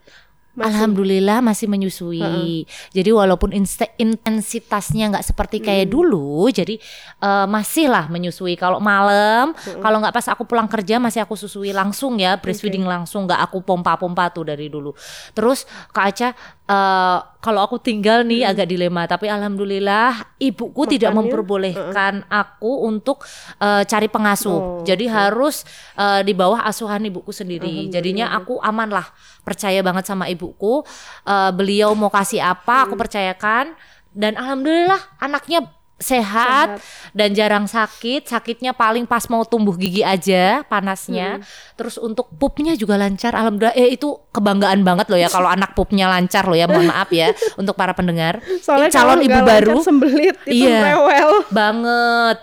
Masih. 0.53 0.69
Alhamdulillah 0.69 1.41
masih 1.41 1.65
menyusui. 1.65 2.69
Jadi 2.93 3.09
walaupun 3.09 3.57
intensitasnya 3.97 5.09
nggak 5.09 5.25
seperti 5.25 5.65
kayak 5.65 5.89
dulu, 5.89 6.45
jadi 6.53 6.77
eh, 7.25 7.47
masih 7.49 7.89
lah 7.89 8.13
menyusui. 8.13 8.61
Kalau 8.61 8.77
malam, 8.77 9.57
kalau 9.81 9.97
nggak 10.05 10.13
pas 10.13 10.29
aku 10.29 10.45
pulang 10.45 10.69
kerja 10.69 11.01
masih 11.01 11.25
aku 11.25 11.41
susui 11.41 11.73
langsung 11.73 12.21
ya, 12.21 12.37
breastfeeding 12.37 12.85
langsung, 12.85 13.25
nggak 13.25 13.41
aku 13.49 13.65
pompa-pompa 13.65 14.29
tuh 14.29 14.45
dari 14.53 14.69
dulu. 14.69 14.93
Terus 15.33 15.65
Kak 15.89 16.05
Aca, 16.13 16.29
eh, 16.73 17.19
kalau 17.43 17.61
aku 17.61 17.77
tinggal 17.77 18.25
nih 18.25 18.49
agak 18.49 18.71
dilema, 18.71 19.05
tapi 19.05 19.29
alhamdulillah 19.29 20.39
ibuku 20.41 20.89
tidak 20.89 21.13
Makannya, 21.13 21.29
memperbolehkan 21.29 22.15
aku 22.33 22.89
untuk 22.89 23.29
eh, 23.61 23.85
cari 23.85 24.09
pengasuh. 24.09 24.81
Oh, 24.81 24.81
jadi 24.81 25.05
harus 25.13 25.69
eh, 26.01 26.25
di 26.25 26.33
bawah 26.33 26.65
asuhan 26.65 27.05
ibuku 27.05 27.31
sendiri. 27.31 27.93
Jadinya 27.93 28.33
aku 28.33 28.57
aman 28.65 28.89
lah, 28.89 29.05
percaya 29.45 29.85
banget 29.85 30.09
sama 30.09 30.33
ibuku. 30.33 30.81
Eh, 31.29 31.51
beliau 31.53 31.93
mau 31.93 32.09
kasih 32.09 32.41
apa, 32.41 32.89
aku 32.89 32.97
percayakan. 32.97 33.77
Dan 34.13 34.37
alhamdulillah 34.37 35.01
anaknya 35.21 35.82
sehat, 36.03 36.83
dan 37.15 37.31
jarang 37.33 37.65
sakit. 37.65 38.27
Sakitnya 38.27 38.75
paling 38.75 39.07
pas 39.07 39.23
mau 39.31 39.47
tumbuh 39.47 39.73
gigi 39.73 40.03
aja, 40.03 40.67
panasnya. 40.67 41.39
Terus 41.79 41.97
untuk 41.97 42.29
pupnya 42.35 42.75
juga 42.75 42.99
lancar. 42.99 43.33
Alhamdulillah. 43.33 43.73
Eh 43.73 43.95
itu 43.95 44.13
kebanggaan 44.29 44.83
banget 44.83 45.07
loh 45.09 45.17
ya 45.17 45.31
kalau 45.31 45.47
anak 45.47 45.73
pupnya 45.73 46.11
lancar 46.11 46.45
loh 46.45 46.59
ya. 46.59 46.67
Mohon 46.67 46.91
maaf 46.91 47.09
ya 47.09 47.31
untuk 47.61 47.73
para 47.73 47.95
pendengar. 47.95 48.43
Soalnya 48.61 48.91
calon 48.91 49.17
kalau 49.17 49.27
ibu 49.31 49.39
baru 49.41 49.71
lancar 49.79 49.87
sembelit 49.87 50.37
itu 50.45 50.67
Iya. 50.67 50.79
rewel. 50.93 51.31
banget. 51.49 52.39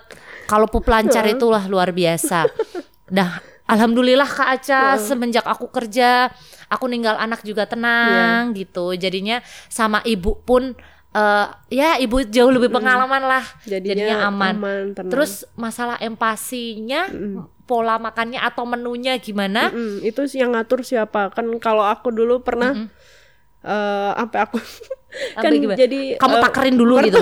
Kalau 0.48 0.66
pup 0.66 0.88
lancar 0.88 1.28
itulah 1.28 1.62
luar 1.70 1.94
biasa. 1.94 2.50
Nah, 3.14 3.38
alhamdulillah 3.66 4.26
Kak 4.26 4.50
Aca 4.50 4.82
semenjak 4.98 5.46
aku 5.46 5.70
kerja, 5.70 6.34
aku 6.66 6.90
ninggal 6.90 7.14
anak 7.18 7.46
juga 7.46 7.70
tenang 7.70 8.50
gitu. 8.58 8.98
Jadinya 8.98 9.46
sama 9.70 10.02
ibu 10.02 10.42
pun 10.42 10.74
eh, 11.10 11.48
ya 11.74 11.98
ibu 11.98 12.22
jauh 12.26 12.52
lebih 12.54 12.70
pengalaman 12.70 13.24
lah. 13.26 13.46
Jadinya 13.66 14.30
aman. 14.30 14.54
aman, 14.58 14.82
tenang. 14.94 15.12
Terus 15.12 15.46
masalah 15.54 15.98
empasinya, 15.98 17.10
pola 17.66 17.98
makannya 17.98 18.42
atau 18.42 18.66
menunya 18.66 19.18
gimana? 19.18 19.70
Mm, 19.70 20.06
itu 20.06 20.22
sih 20.26 20.42
yang 20.42 20.54
ngatur 20.58 20.82
siapa? 20.82 21.30
Kan 21.34 21.50
kalau 21.62 21.86
aku 21.86 22.10
dulu 22.14 22.42
pernah 22.42 22.90
eh 23.60 24.12
sampai 24.16 24.40
aku 24.40 24.56
kan 25.44 25.52
gimana? 25.52 25.76
jadi 25.76 26.16
Kamu 26.16 26.36
eh, 26.40 26.44
takerin 26.48 26.76
dulu 26.80 26.96
gitu. 27.04 27.20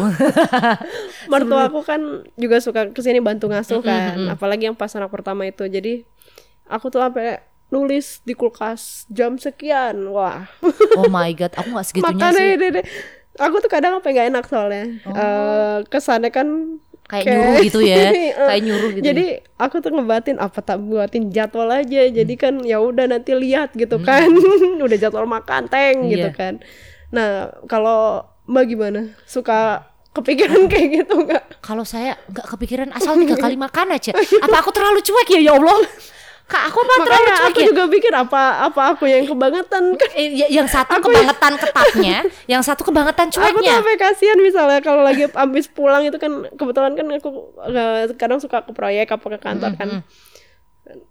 mertua 1.34 1.66
aku 1.66 1.82
kan 1.82 2.30
juga 2.38 2.62
suka 2.62 2.94
ke 2.94 3.02
sini 3.02 3.18
bantu 3.26 3.50
ngasuh 3.50 3.82
kan 3.82 4.30
apalagi 4.30 4.70
yang 4.70 4.78
pas 4.78 4.94
anak 4.94 5.10
pertama 5.10 5.50
itu 5.50 5.66
jadi 5.66 6.06
aku 6.70 6.94
tuh 6.94 7.02
sampai 7.02 7.42
nulis 7.74 8.22
di 8.22 8.38
kulkas 8.38 9.10
jam 9.10 9.42
sekian 9.42 9.98
wah 10.14 10.46
oh 10.96 11.10
my 11.10 11.34
god, 11.34 11.52
aku 11.58 11.74
nggak 11.74 11.88
segitunya 11.90 12.14
makanya 12.16 12.38
sih. 12.38 12.60
deh, 12.62 12.70
deh. 12.80 12.86
Aku 13.38 13.56
tuh 13.60 13.70
kadang 13.70 13.94
apa 13.96 14.06
nggak 14.06 14.28
enak 14.30 14.46
soalnya. 14.46 14.86
Eh, 15.04 15.78
kesannya 15.88 16.30
kan 16.30 16.48
Kayak 17.08 17.24
nyuruh 17.32 17.56
gitu 17.64 17.80
ya, 17.80 18.12
kayak 18.52 18.62
nyuruh 18.62 18.90
gitu. 18.92 19.04
jadi 19.06 19.26
aku 19.56 19.80
tuh 19.80 19.96
ngebatin 19.96 20.36
apa 20.38 20.60
tak 20.60 20.84
buatin 20.84 21.32
jadwal 21.32 21.72
aja? 21.72 22.04
Jadi 22.04 22.34
Hmm. 22.36 22.44
kan 22.44 22.54
ya 22.62 22.78
udah 22.78 23.08
nanti 23.08 23.32
lihat 23.32 23.72
gitu 23.74 23.96
kan. 23.98 24.28
Udah 24.84 24.98
jadwal 25.00 25.24
makan 25.24 25.72
teng 25.72 26.04
gitu 26.06 26.28
Iya. 26.28 26.36
kan. 26.36 26.60
Nah 27.10 27.56
kalau 27.66 28.28
mbak 28.44 28.68
gimana? 28.68 29.16
Suka 29.24 29.88
kepikiran 30.12 30.68
kayak 30.68 30.88
gitu 31.00 31.16
nggak? 31.16 31.64
Kalau 31.64 31.88
saya 31.88 32.20
nggak 32.28 32.44
kepikiran 32.50 32.92
asal 32.92 33.16
tiga 33.16 33.40
kali 33.46 33.56
makan 33.56 33.88
aja. 33.90 34.12
Apa 34.44 34.60
aku 34.60 34.76
terlalu 34.76 35.00
cuek 35.00 35.32
ya? 35.32 35.40
Ya 35.42 35.54
Allah? 35.56 35.80
Kak 36.48 36.64
aku 36.66 36.80
apa 36.80 36.94
terlalu 36.98 37.28
cuek 37.28 37.44
aku 37.46 37.60
ya? 37.60 37.68
juga 37.68 37.84
pikir 37.88 38.14
apa 38.14 38.42
apa 38.64 38.82
aku 38.90 39.04
yang 39.04 39.24
kebangetan 39.24 39.84
kan 39.94 40.10
Eh, 40.14 40.28
y- 40.34 40.52
yang 40.54 40.64
satu 40.66 40.96
kebangetan 40.98 41.54
ketatnya, 41.56 42.18
yang 42.52 42.62
satu 42.62 42.82
kebangetan 42.82 43.28
aku 43.28 43.36
tuh 43.60 43.68
cueknya. 43.68 44.00
kasihan 44.00 44.40
misalnya 44.40 44.80
kalau 44.80 45.02
lagi 45.02 45.28
abis 45.28 45.68
pulang 45.68 46.02
itu 46.02 46.16
kan 46.16 46.48
kebetulan 46.50 46.96
kan 46.96 47.04
aku 47.12 47.30
eh, 47.66 48.08
kadang 48.14 48.40
suka 48.40 48.64
ke 48.64 48.72
proyek 48.72 49.08
apa 49.10 49.26
ke 49.28 49.38
kantor 49.38 49.72
kan 49.74 49.90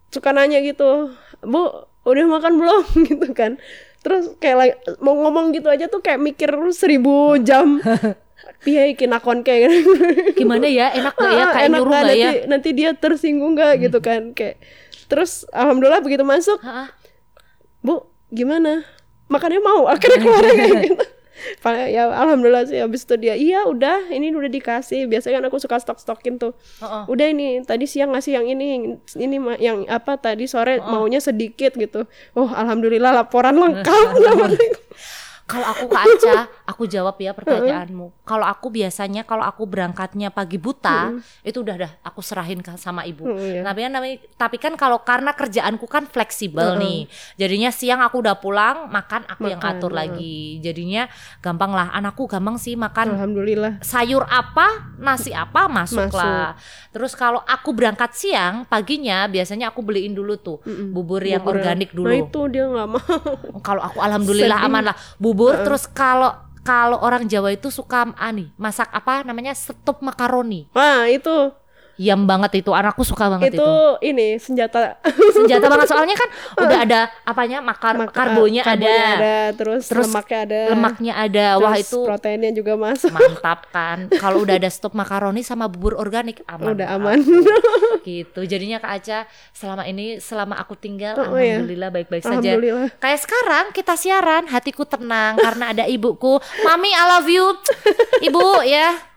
suka 0.09 0.33
nanya 0.33 0.61
gitu 0.61 1.13
bu 1.43 1.69
udah 2.03 2.25
makan 2.27 2.57
belum 2.57 2.83
gitu 3.11 3.29
kan 3.31 3.61
terus 4.01 4.33
kayak 4.37 4.57
lagi- 4.57 4.79
mau 4.99 5.13
ngomong 5.19 5.53
gitu 5.53 5.67
aja 5.67 5.85
tuh 5.85 5.99
kayak 5.99 6.17
mikir 6.17 6.49
seribu 6.71 7.37
jam 7.39 7.83
piye 8.63 8.89
iki 8.93 9.05
nakon 9.05 9.43
kayak 9.43 9.85
Gimana 10.33 10.65
ya? 10.65 10.95
Enak 10.95 11.13
nggak 11.13 11.33
ya? 11.35 11.45
Kayak 11.51 11.67
enak 11.67 11.77
nyuruh 11.77 11.91
nggak 11.91 12.03
nggak 12.05 12.17
ya? 12.17 12.25
nanti, 12.25 12.39
nanti 12.47 12.69
dia 12.71 12.91
tersinggung 12.95 13.53
nggak 13.53 13.73
gitu 13.83 13.99
kan 13.99 14.31
kayak 14.31 14.63
terus 15.07 15.47
alhamdulillah 15.55 16.03
begitu 16.03 16.23
masuk. 16.23 16.59
Bu 17.83 18.07
gimana? 18.31 18.83
Makannya 19.27 19.61
mau? 19.63 19.91
Akhirnya 19.91 20.19
keluar 20.23 20.43
kayak 20.55 20.71
gitu. 20.91 21.05
Ya 21.67 22.09
alhamdulillah 22.09 22.65
sih 22.65 22.81
habis 22.81 23.05
itu 23.05 23.15
dia 23.21 23.37
iya 23.37 23.69
udah 23.69 24.09
ini 24.09 24.33
udah 24.33 24.49
dikasih. 24.49 25.05
Biasanya 25.05 25.43
kan 25.43 25.45
aku 25.53 25.59
suka 25.61 25.77
stok 25.77 26.01
stokin 26.01 26.41
tuh. 26.41 26.57
Oh, 26.81 26.85
oh. 26.85 27.03
udah 27.13 27.29
ini 27.29 27.61
tadi 27.63 27.85
siang 27.85 28.17
ngasih 28.17 28.41
yang 28.41 28.47
ini 28.49 28.97
ini 29.21 29.37
yang 29.61 29.85
apa 29.87 30.17
tadi 30.17 30.49
sore 30.49 30.81
maunya 30.81 31.21
sedikit 31.21 31.77
gitu. 31.77 32.09
Oh 32.33 32.49
alhamdulillah 32.49 33.13
laporan 33.13 33.59
lengkap 33.61 34.09
Kalau 35.47 35.63
aku 35.63 35.87
ke 35.87 35.95
Aca, 35.97 36.37
aku 36.67 36.83
jawab 36.85 37.15
ya 37.17 37.31
pertanyaanmu. 37.31 38.27
Kalau 38.27 38.43
aku 38.43 38.67
biasanya 38.67 39.23
kalau 39.23 39.47
aku 39.47 39.63
berangkatnya 39.63 40.29
pagi 40.29 40.59
buta, 40.59 41.15
itu 41.41 41.63
udah 41.63 41.77
dah 41.79 41.93
aku 42.03 42.19
serahin 42.19 42.59
ke 42.59 42.75
sama 42.75 43.07
ibu. 43.07 43.23
Hmm, 43.23 43.39
iya. 43.39 43.63
Tapi 43.63 43.79
kan 43.81 43.95
tapi 44.35 44.57
kan 44.59 44.75
kalau 44.75 44.99
karena 45.01 45.31
kerjaanku 45.31 45.87
kan 45.87 46.03
fleksibel 46.05 46.75
nih. 46.77 47.07
Jadinya 47.37 47.71
siang 47.71 48.03
aku 48.03 48.19
udah 48.19 48.37
pulang, 48.37 48.91
makan 48.91 49.23
aku 49.25 49.47
yang 49.47 49.63
Makan, 49.63 49.79
atur 49.79 49.93
heeh. 49.95 50.01
lagi. 50.03 50.37
Jadinya 50.59 51.07
gampang 51.39 51.71
lah. 51.71 51.95
Anakku 51.95 52.27
gampang 52.27 52.59
sih 52.59 52.75
makan 52.75 53.15
alhamdulillah 53.15 53.79
sayur 53.87 54.27
apa, 54.27 54.99
nasi 54.99 55.31
apa 55.31 55.71
masuk, 55.71 56.11
Masuk. 56.11 56.19
lah. 56.19 56.59
Terus 56.91 57.15
kalau 57.15 57.39
aku 57.41 57.71
berangkat 57.71 58.19
siang, 58.19 58.67
paginya 58.67 59.31
biasanya 59.31 59.71
aku 59.71 59.79
beliin 59.79 60.11
dulu 60.11 60.35
tuh 60.37 60.59
bubur 60.91 61.23
yang 61.23 61.39
Bubur- 61.39 61.63
organik 61.63 61.95
dulu. 61.95 62.11
nah 62.11 62.19
itu 62.19 62.41
dia 62.51 62.67
nggak 62.67 62.89
mau 62.91 63.15
Kalau 63.63 63.79
aku 63.79 64.03
alhamdulillah 64.03 64.59
Sedih. 64.59 64.67
aman 64.67 64.83
lah. 64.91 64.97
Bubur 65.17 65.35
terus 65.63 65.85
kalau 65.87 66.33
kalau 66.67 66.99
orang 66.99 67.31
Jawa 67.31 67.55
itu 67.55 67.71
suka 67.71 68.11
ani 68.19 68.51
masak 68.59 68.91
apa 68.91 69.23
namanya 69.23 69.55
stop 69.55 70.03
makaroni. 70.03 70.67
nah 70.75 71.07
itu 71.07 71.55
Yam 71.97 72.29
banget 72.29 72.61
itu 72.61 72.71
anakku 72.71 73.01
suka 73.03 73.33
banget 73.33 73.57
itu, 73.57 73.61
itu. 73.61 73.73
ini 74.05 74.37
senjata 74.37 75.01
Senjata 75.37 75.65
banget 75.67 75.89
soalnya 75.89 76.13
kan 76.13 76.29
udah 76.65 76.79
ada 76.85 77.01
apanya 77.25 77.65
makar 77.65 77.97
Mak- 77.97 78.13
karbonya, 78.13 78.61
karbonya 78.61 79.09
ada, 79.17 79.37
terus, 79.57 79.89
Terus 79.89 80.05
lemaknya 80.09 80.39
ada 80.45 80.61
lemaknya 80.71 81.13
ada. 81.17 81.47
Wah 81.57 81.73
terus 81.73 81.89
itu 81.89 81.99
proteinnya 82.05 82.53
juga 82.53 82.77
masuk 82.77 83.11
mantap 83.11 83.65
kan. 83.73 84.13
Kalau 84.13 84.45
udah 84.45 84.61
ada 84.61 84.69
stop 84.69 84.93
makaroni 84.93 85.41
sama 85.41 85.67
bubur 85.67 85.97
organik 85.97 86.45
aman. 86.45 86.77
udah 86.77 86.89
aman 86.95 87.19
gitu. 88.07 88.41
Jadinya 88.43 88.77
Kak 88.77 88.93
Aca 89.01 89.19
selama 89.51 89.83
ini 89.85 90.21
selama 90.21 90.57
aku 90.57 90.77
tinggal 90.77 91.17
Oh, 91.17 91.33
iya. 91.35 91.59
alhamdulillah 91.59 91.91
baik-baik 91.91 92.23
saja. 92.23 92.37
alhamdulillah 92.39 92.89
Kayak 92.97 93.21
sekarang 93.21 93.65
kita 93.73 93.95
siaran, 93.97 94.45
hatiku 94.47 94.85
tenang 94.85 95.37
karena 95.37 95.73
ada 95.73 95.85
ibuku. 95.85 96.37
Mami, 96.63 96.93
I 96.93 97.05
love 97.09 97.27
you. 97.27 97.47
Ibu 98.23 98.63
ya. 98.63 99.16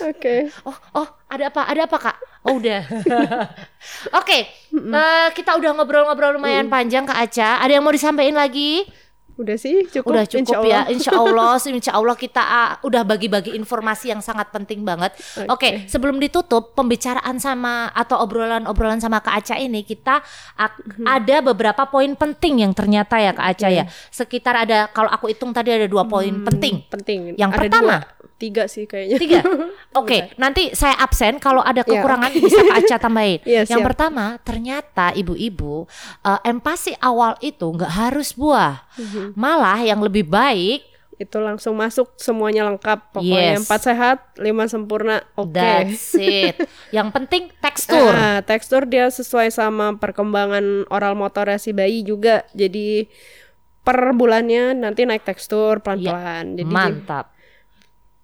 Oke 0.00 0.34
Oh, 0.64 0.76
oh, 0.94 1.08
ada 1.28 1.50
apa? 1.50 1.62
Ada 1.66 1.80
apa, 1.86 1.96
Kak? 1.98 2.16
Oh, 2.46 2.60
udah. 2.60 2.84
Oke, 4.20 4.38
eh, 4.70 5.28
kita 5.34 5.56
udah 5.56 5.70
ngobrol-ngobrol 5.74 6.38
lumayan 6.38 6.70
panjang 6.70 7.02
Kak 7.02 7.18
Aca. 7.18 7.58
Ada 7.58 7.80
yang 7.80 7.84
mau 7.84 7.90
disampaikan 7.90 8.38
lagi? 8.38 8.86
udah 9.34 9.58
sih 9.58 9.82
cukup 9.90 10.14
udah 10.14 10.24
cukup 10.30 10.46
insya 10.46 10.54
ya. 10.54 10.62
Allah. 10.62 10.82
Insya 10.94 11.10
Allah, 11.10 11.54
insya 11.74 11.92
Allah 11.98 12.14
kita 12.14 12.38
ah, 12.38 12.70
udah 12.86 13.02
bagi-bagi 13.02 13.50
informasi 13.58 14.14
yang 14.14 14.22
sangat 14.22 14.54
penting 14.54 14.86
banget. 14.86 15.10
Oke, 15.50 15.90
sebelum 15.90 16.22
ditutup 16.22 16.70
pembicaraan 16.78 17.42
sama 17.42 17.90
atau 17.90 18.22
obrolan-obrolan 18.22 19.02
sama 19.02 19.18
Kak 19.18 19.34
Aca 19.42 19.56
ini 19.58 19.82
kita 19.82 20.22
Mhm. 20.54 21.02
ada 21.02 21.36
beberapa 21.42 21.82
poin 21.90 22.14
penting 22.14 22.62
yang 22.62 22.70
ternyata 22.70 23.18
ya 23.18 23.34
Kak 23.34 23.46
Aca 23.58 23.68
ya. 23.74 23.84
Sekitar 24.14 24.54
ada 24.54 24.86
kalau 24.94 25.10
aku 25.10 25.26
hitung 25.26 25.50
tadi 25.50 25.74
ada 25.74 25.90
dua 25.90 26.06
poin 26.06 26.30
penting. 26.46 26.86
penting 26.86 27.34
Yang 27.34 27.50
Ada 27.50 27.58
pertama, 27.58 27.94
dua. 28.06 28.23
Tiga 28.34 28.66
sih 28.66 28.84
kayaknya. 28.84 29.18
Tiga. 29.18 29.40
Oke, 30.00 30.34
nanti 30.36 30.74
saya 30.74 30.98
absen 30.98 31.38
kalau 31.38 31.62
ada 31.62 31.80
kekurangan 31.80 32.34
bisa 32.34 32.60
Kak 32.60 32.78
Aca 32.82 32.96
tambahin. 32.98 33.38
Iya, 33.46 33.62
Yang 33.70 33.80
siap. 33.80 33.88
pertama, 33.88 34.24
ternyata 34.42 35.14
ibu-ibu 35.14 35.86
eh, 36.20 36.40
empati 36.44 36.98
awal 36.98 37.38
itu 37.40 37.64
nggak 37.64 37.92
harus 37.94 38.34
buah. 38.34 38.84
Mhm. 38.98 39.34
Malah 39.34 39.80
yang 39.80 40.00
lebih 40.00 40.26
baik 40.26 40.82
Itu 41.14 41.38
langsung 41.38 41.78
masuk 41.78 42.18
semuanya 42.18 42.66
lengkap. 42.66 43.14
Pokoknya 43.14 43.54
Yes. 43.54 43.62
empat 43.62 43.80
sehat, 43.86 44.18
lima 44.34 44.66
sempurna. 44.66 45.22
Oke. 45.38 45.54
that's 45.54 46.10
it. 46.18 46.58
Yang 46.96 47.08
penting 47.14 47.42
tekstur. 47.62 48.10
Ah, 48.10 48.42
tekstur 48.42 48.82
dia 48.82 49.06
sesuai 49.06 49.54
sama 49.54 49.94
perkembangan 49.94 50.90
oral 50.90 51.14
motornya 51.14 51.62
si 51.62 51.70
bayi 51.70 52.02
juga. 52.02 52.42
Jadi 52.50 53.06
per 53.86 54.10
bulannya 54.10 54.74
nanti 54.74 55.06
naik 55.06 55.22
tekstur 55.22 55.78
pelan-pelan. 55.86 56.58
Jadi 56.58 56.66
Mantap. 56.66 57.33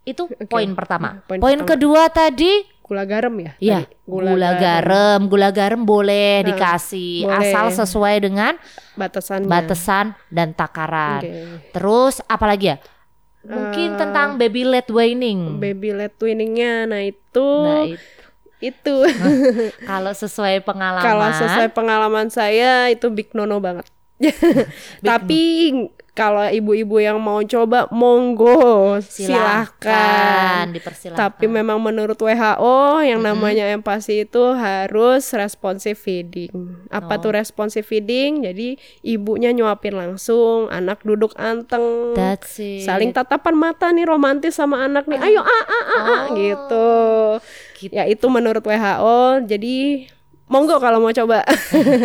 Itu 0.03 0.27
poin 0.47 0.71
pertama. 0.73 1.21
Poin 1.25 1.39
Poin, 1.39 1.59
pertama. 1.59 1.71
kedua 1.71 2.03
tadi 2.09 2.53
gula 2.81 3.07
garam 3.07 3.31
ya? 3.35 3.55
ya 3.61 3.79
tadi? 3.81 4.03
gula, 4.03 4.51
garam. 4.57 5.21
Gula 5.25 5.49
garam 5.51 5.81
boleh 5.81 6.43
dikasih 6.43 7.23
boleh. 7.23 7.39
asal 7.47 7.71
sesuai 7.77 8.17
dengan 8.21 8.59
batasannya. 8.95 9.47
batasan 9.47 10.07
dan 10.29 10.51
takaran. 10.51 11.21
Oke. 11.21 11.31
Terus 11.71 12.19
apalagi 12.25 12.67
ya? 12.69 12.77
Mungkin 13.41 13.95
Eh, 13.95 13.97
tentang 13.97 14.37
baby 14.37 14.65
led 14.65 14.85
weaning. 14.87 15.57
Baby 15.57 15.95
led 15.95 16.13
twiningnya, 16.13 16.85
nah 16.85 17.01
itu 17.01 17.49
Nah, 17.63 17.87
itu. 17.87 17.97
itu 18.61 18.97
kalau 19.89 20.13
sesuai 20.13 20.61
pengalaman. 20.61 21.01
kalau 21.01 21.29
sesuai 21.33 21.71
pengalaman 21.71 22.29
saya 22.29 22.91
itu 22.91 23.07
big 23.09 23.33
nono 23.33 23.57
banget. 23.57 23.87
Tapi 25.01 25.73
kalau 26.13 26.43
ibu-ibu 26.45 26.99
yang 26.99 27.17
mau 27.17 27.39
coba 27.41 27.87
monggo 27.91 28.99
silahkan 29.01 29.31
silahkan. 30.61 30.65
dipersilahkan. 30.71 31.19
Tapi 31.19 31.47
memang 31.47 31.79
menurut 31.79 32.17
WHO 32.17 32.77
yang 33.01 33.21
namanya 33.21 33.71
empasi 33.71 34.25
itu 34.25 34.43
harus 34.53 35.31
responsive 35.33 35.95
feeding. 35.95 36.51
Apa 36.89 37.17
Oh. 37.17 37.21
tuh 37.21 37.33
responsive 37.33 37.83
feeding? 37.83 38.43
Jadi 38.43 38.75
ibunya 39.01 39.51
nyuapin 39.51 39.95
langsung, 39.95 40.67
anak 40.69 41.01
duduk 41.03 41.33
anteng. 41.35 42.13
That's 42.13 42.59
it. 42.59 42.83
Saling 42.83 43.11
tatapan 43.11 43.55
mata 43.55 43.89
nih 43.89 44.05
romantis 44.05 44.55
sama 44.55 44.83
anak 44.83 45.07
nih. 45.07 45.19
Ayo 45.19 45.41
ah 45.41 45.49
ah 45.49 45.65
ah, 45.65 45.85
ah," 45.89 46.23
Oh. 46.29 46.35
gitu. 46.35 46.89
Gitu. 47.79 47.93
Ya 47.95 48.05
itu 48.05 48.27
menurut 48.27 48.61
WHO. 48.61 49.41
Jadi 49.43 50.05
monggo 50.51 50.77
kalau 50.77 50.99
mau 50.99 51.15
coba. 51.15 51.47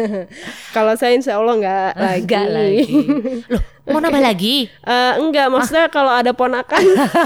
kalau 0.75 0.93
saya 0.93 1.17
insya 1.17 1.35
Allah 1.35 1.57
nggak 1.57 1.89
lagi. 1.97 2.21
Enggak 2.21 2.47
lagi. 2.47 2.85
Loh, 3.49 3.61
mau 3.87 3.99
nambah 3.99 4.21
lagi? 4.29 4.55
Eh, 4.69 5.13
enggak, 5.17 5.49
maksudnya 5.49 5.89
kalau 5.89 6.13
ada 6.13 6.29
ponakan, 6.31 6.81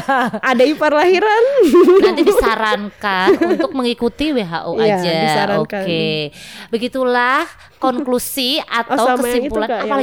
ada 0.52 0.64
ipar 0.64 0.96
lahiran. 0.96 1.44
Nanti 2.00 2.24
disarankan 2.24 3.30
untuk 3.60 3.76
mengikuti 3.76 4.32
WHO 4.32 4.80
Iya, 4.80 4.96
aja. 4.96 5.12
disarankan. 5.22 5.84
Oke. 5.84 6.32
Begitulah 6.72 7.44
konklusi 7.78 8.60
Oh, 8.60 8.80
atau 8.80 9.06
itu 9.14 9.22
kesimpulan 9.22 9.68
kak, 9.68 9.80
apa 9.84 9.96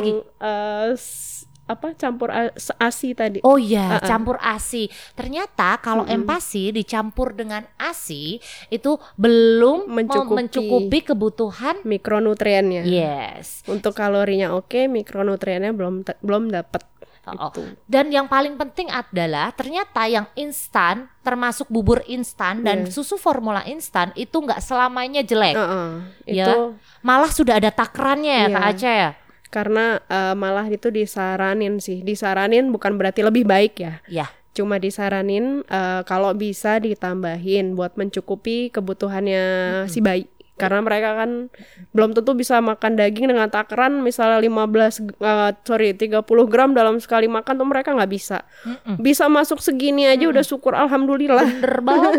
apa 1.67 1.93
campur 1.95 2.31
asi 2.79 3.11
tadi. 3.13 3.43
Oh 3.43 3.59
iya, 3.59 3.99
Uh-uh. 3.99 4.07
campur 4.07 4.39
ASI. 4.39 4.87
Ternyata 5.13 5.77
kalau 5.79 6.07
empasi 6.07 6.71
dicampur 6.71 7.35
dengan 7.35 7.67
ASI 7.77 8.39
itu 8.71 8.95
belum 9.19 9.91
Mencukupi. 9.91 10.35
mencukupi 10.39 10.99
kebutuhan. 11.05 11.83
Mikronutriennya. 11.83 12.87
Yes. 12.87 13.67
Untuk 13.67 13.93
kalorinya 13.93 14.55
oke, 14.55 14.87
mikronutriennya 14.87 15.75
belum 15.75 16.07
belum 16.23 16.55
dapat. 16.55 16.87
Oh, 17.27 17.35
oh. 17.35 17.51
Gitu. 17.51 17.75
Dan 17.91 18.15
yang 18.15 18.31
paling 18.31 18.55
penting 18.55 18.87
adalah 18.87 19.51
ternyata 19.51 20.07
yang 20.07 20.31
instan, 20.39 21.11
termasuk 21.27 21.67
bubur 21.67 21.99
instan 22.07 22.63
dan 22.63 22.87
Iya. 22.87 22.95
susu 22.95 23.19
formula 23.19 23.67
instan 23.67 24.15
itu 24.15 24.39
nggak 24.39 24.63
selamanya 24.63 25.27
jelek. 25.27 25.59
Heeh, 25.59 25.91
Ya. 26.31 26.47
itu 26.47 26.79
Malah 27.03 27.35
sudah 27.35 27.59
ada 27.59 27.75
takarannya 27.75 28.31
ya 28.31 28.47
Iya. 28.47 28.55
Kak 28.55 28.67
Aca 28.71 28.91
ya. 28.95 29.11
Karena 29.57 30.05
eh, 30.05 30.37
malah 30.37 30.69
itu 30.69 30.93
disaranin 30.93 31.81
sih. 31.81 32.05
Disaranin 32.05 32.69
bukan 32.69 33.01
berarti 33.01 33.25
lebih 33.25 33.49
baik 33.49 33.81
ya. 33.81 34.05
Ya. 34.05 34.29
Cuma 34.53 34.77
disaranin 34.77 35.65
eh, 35.65 36.05
kalau 36.05 36.37
bisa 36.37 36.77
ditambahin 36.77 37.73
buat 37.73 37.97
mencukupi 37.97 38.69
kebutuhannya 38.69 39.45
si 39.89 40.05
bayi. 40.05 40.29
Karena 40.57 40.81
mereka 40.81 41.21
kan 41.21 41.53
belum 41.93 42.17
tentu 42.17 42.33
bisa 42.33 42.65
makan 42.65 42.97
daging 42.97 43.29
dengan 43.29 43.53
takaran 43.53 44.01
misalnya 44.01 44.41
15 44.41 45.21
eh, 45.21 45.53
sorry 45.69 45.93
30 45.93 46.25
gram 46.49 46.73
dalam 46.73 46.97
sekali 46.97 47.29
makan 47.29 47.61
tuh 47.61 47.69
mereka 47.69 47.93
nggak 47.93 48.09
bisa. 48.09 48.41
Mm-mm. 48.65 48.97
Bisa 48.97 49.29
masuk 49.29 49.61
segini 49.61 50.09
aja 50.09 50.25
udah 50.25 50.41
syukur 50.41 50.73
alhamdulillah. 50.73 51.45
Bener 51.45 51.77
banget. 51.85 52.13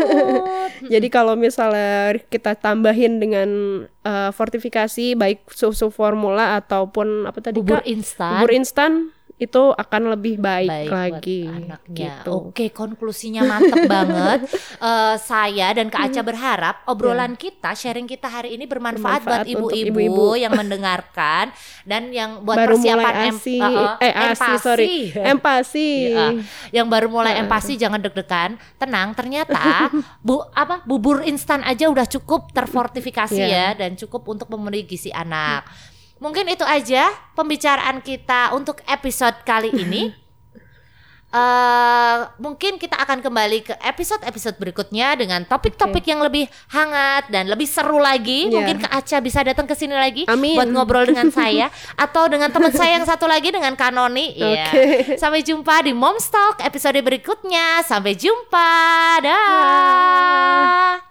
Jadi 0.93 1.07
kalau 1.09 1.33
misalnya 1.33 2.13
kita 2.29 2.53
tambahin 2.53 3.17
dengan 3.17 3.49
eh, 4.05 4.29
fortifikasi 4.29 5.17
baik 5.17 5.49
susu 5.49 5.89
formula 5.89 6.61
ataupun 6.61 7.25
apa 7.25 7.41
tadi 7.41 7.57
bubur 7.57 7.81
instan. 7.89 8.45
Bubur 8.45 8.53
instan 8.53 9.16
itu 9.37 9.69
akan 9.69 10.17
lebih 10.17 10.41
baik, 10.41 10.65
baik 10.65 10.89
lagi 10.89 11.41
buat 11.45 11.57
anaknya. 11.61 11.93
gitu. 11.93 12.31
Oke, 12.49 12.65
konklusinya 12.73 13.45
mantep 13.45 13.85
banget. 13.93 14.49
Eh, 14.81 15.15
saya 15.21 15.77
dan 15.77 15.93
Kak 15.93 16.09
Aca 16.09 16.21
berharap 16.21 16.75
obrolan 16.85 17.37
kita, 17.37 17.77
sharing 17.77 18.09
kita 18.09 18.25
hari 18.25 18.57
ini 18.57 18.65
bermanfaat, 18.65 19.21
buat 19.21 19.45
Bermanfaat 19.45 19.61
untuk 19.61 19.77
ibu-ibu 19.77 20.33
yang 20.33 20.57
mendengarkan 20.57 21.53
dan 21.85 22.09
yang 22.09 22.41
buat 22.41 22.57
Baru 22.57 22.81
persiapan 22.81 22.97
mulai 22.97 23.29
em- 23.29 23.37
asi, 23.37 23.57
eh, 23.61 23.69
eh, 23.69 23.89
eh 24.01 24.13
asi 24.17 24.25
empasi. 24.25 24.57
sorry, 24.57 24.89
empasi. 25.37 25.89
Ya, 26.09 26.27
yang 26.73 26.87
baru 26.89 27.05
mulai 27.05 27.37
empasi 27.37 27.77
jangan 27.77 28.01
deg-degan, 28.01 28.57
tenang. 28.75 29.13
Ternyata 29.13 29.93
bu 30.25 30.49
apa 30.49 30.81
bubur 30.81 31.21
instan 31.21 31.61
aja 31.61 31.85
udah 31.87 32.09
cukup 32.09 32.49
terfortifikasi 32.49 33.37
ya 33.37 33.45
Iya. 33.47 33.67
dan 33.77 33.93
cukup 33.93 34.25
untuk 34.25 34.49
memenuhi 34.49 34.81
gizi 34.81 35.13
anak. 35.13 35.61
Mungkin 36.17 36.49
itu 36.49 36.65
aja 36.65 37.13
pembicaraan 37.37 38.01
kita 38.01 38.53
untuk 38.57 38.81
episode 38.89 39.37
kali 39.45 39.69
ini. 39.73 40.13
eh 41.27 42.17
mungkin 42.39 42.79
kita 42.79 42.95
akan 43.03 43.19
kembali 43.19 43.59
ke 43.67 43.75
episode-episode 43.83 44.55
berikutnya 44.55 45.11
dengan 45.19 45.43
topik-topik 45.43 46.07
yang 46.07 46.23
lebih 46.23 46.47
hangat 46.71 47.27
dan 47.27 47.51
lebih 47.51 47.67
seru 47.67 47.99
lagi. 47.99 48.47
Iya. 48.47 48.53
Mungkin 48.55 48.77
Kak 48.87 48.93
Aca 48.95 49.17
bisa 49.19 49.43
datang 49.43 49.67
ke 49.67 49.75
sini 49.75 49.91
lagi 49.91 50.23
Amin. 50.31 50.55
buat 50.55 50.71
ngobrol 50.71 51.03
dengan 51.03 51.27
saya 51.37 51.67
atau 51.99 52.31
dengan 52.31 52.47
teman 52.47 52.71
saya 52.71 52.95
yang 52.95 53.05
satu 53.05 53.27
lagi 53.27 53.51
dengan 53.51 53.75
Kanoni. 53.75 54.39
Iya. 54.39 54.71
Oke. 54.71 54.83
Sampai 55.19 55.43
jumpa 55.43 55.83
di 55.83 55.91
Momstock 55.91 56.63
episode 56.63 56.97
berikutnya. 57.03 57.83
Sampai 57.83 58.15
jumpa. 58.15 58.71
Dah. 59.27 61.07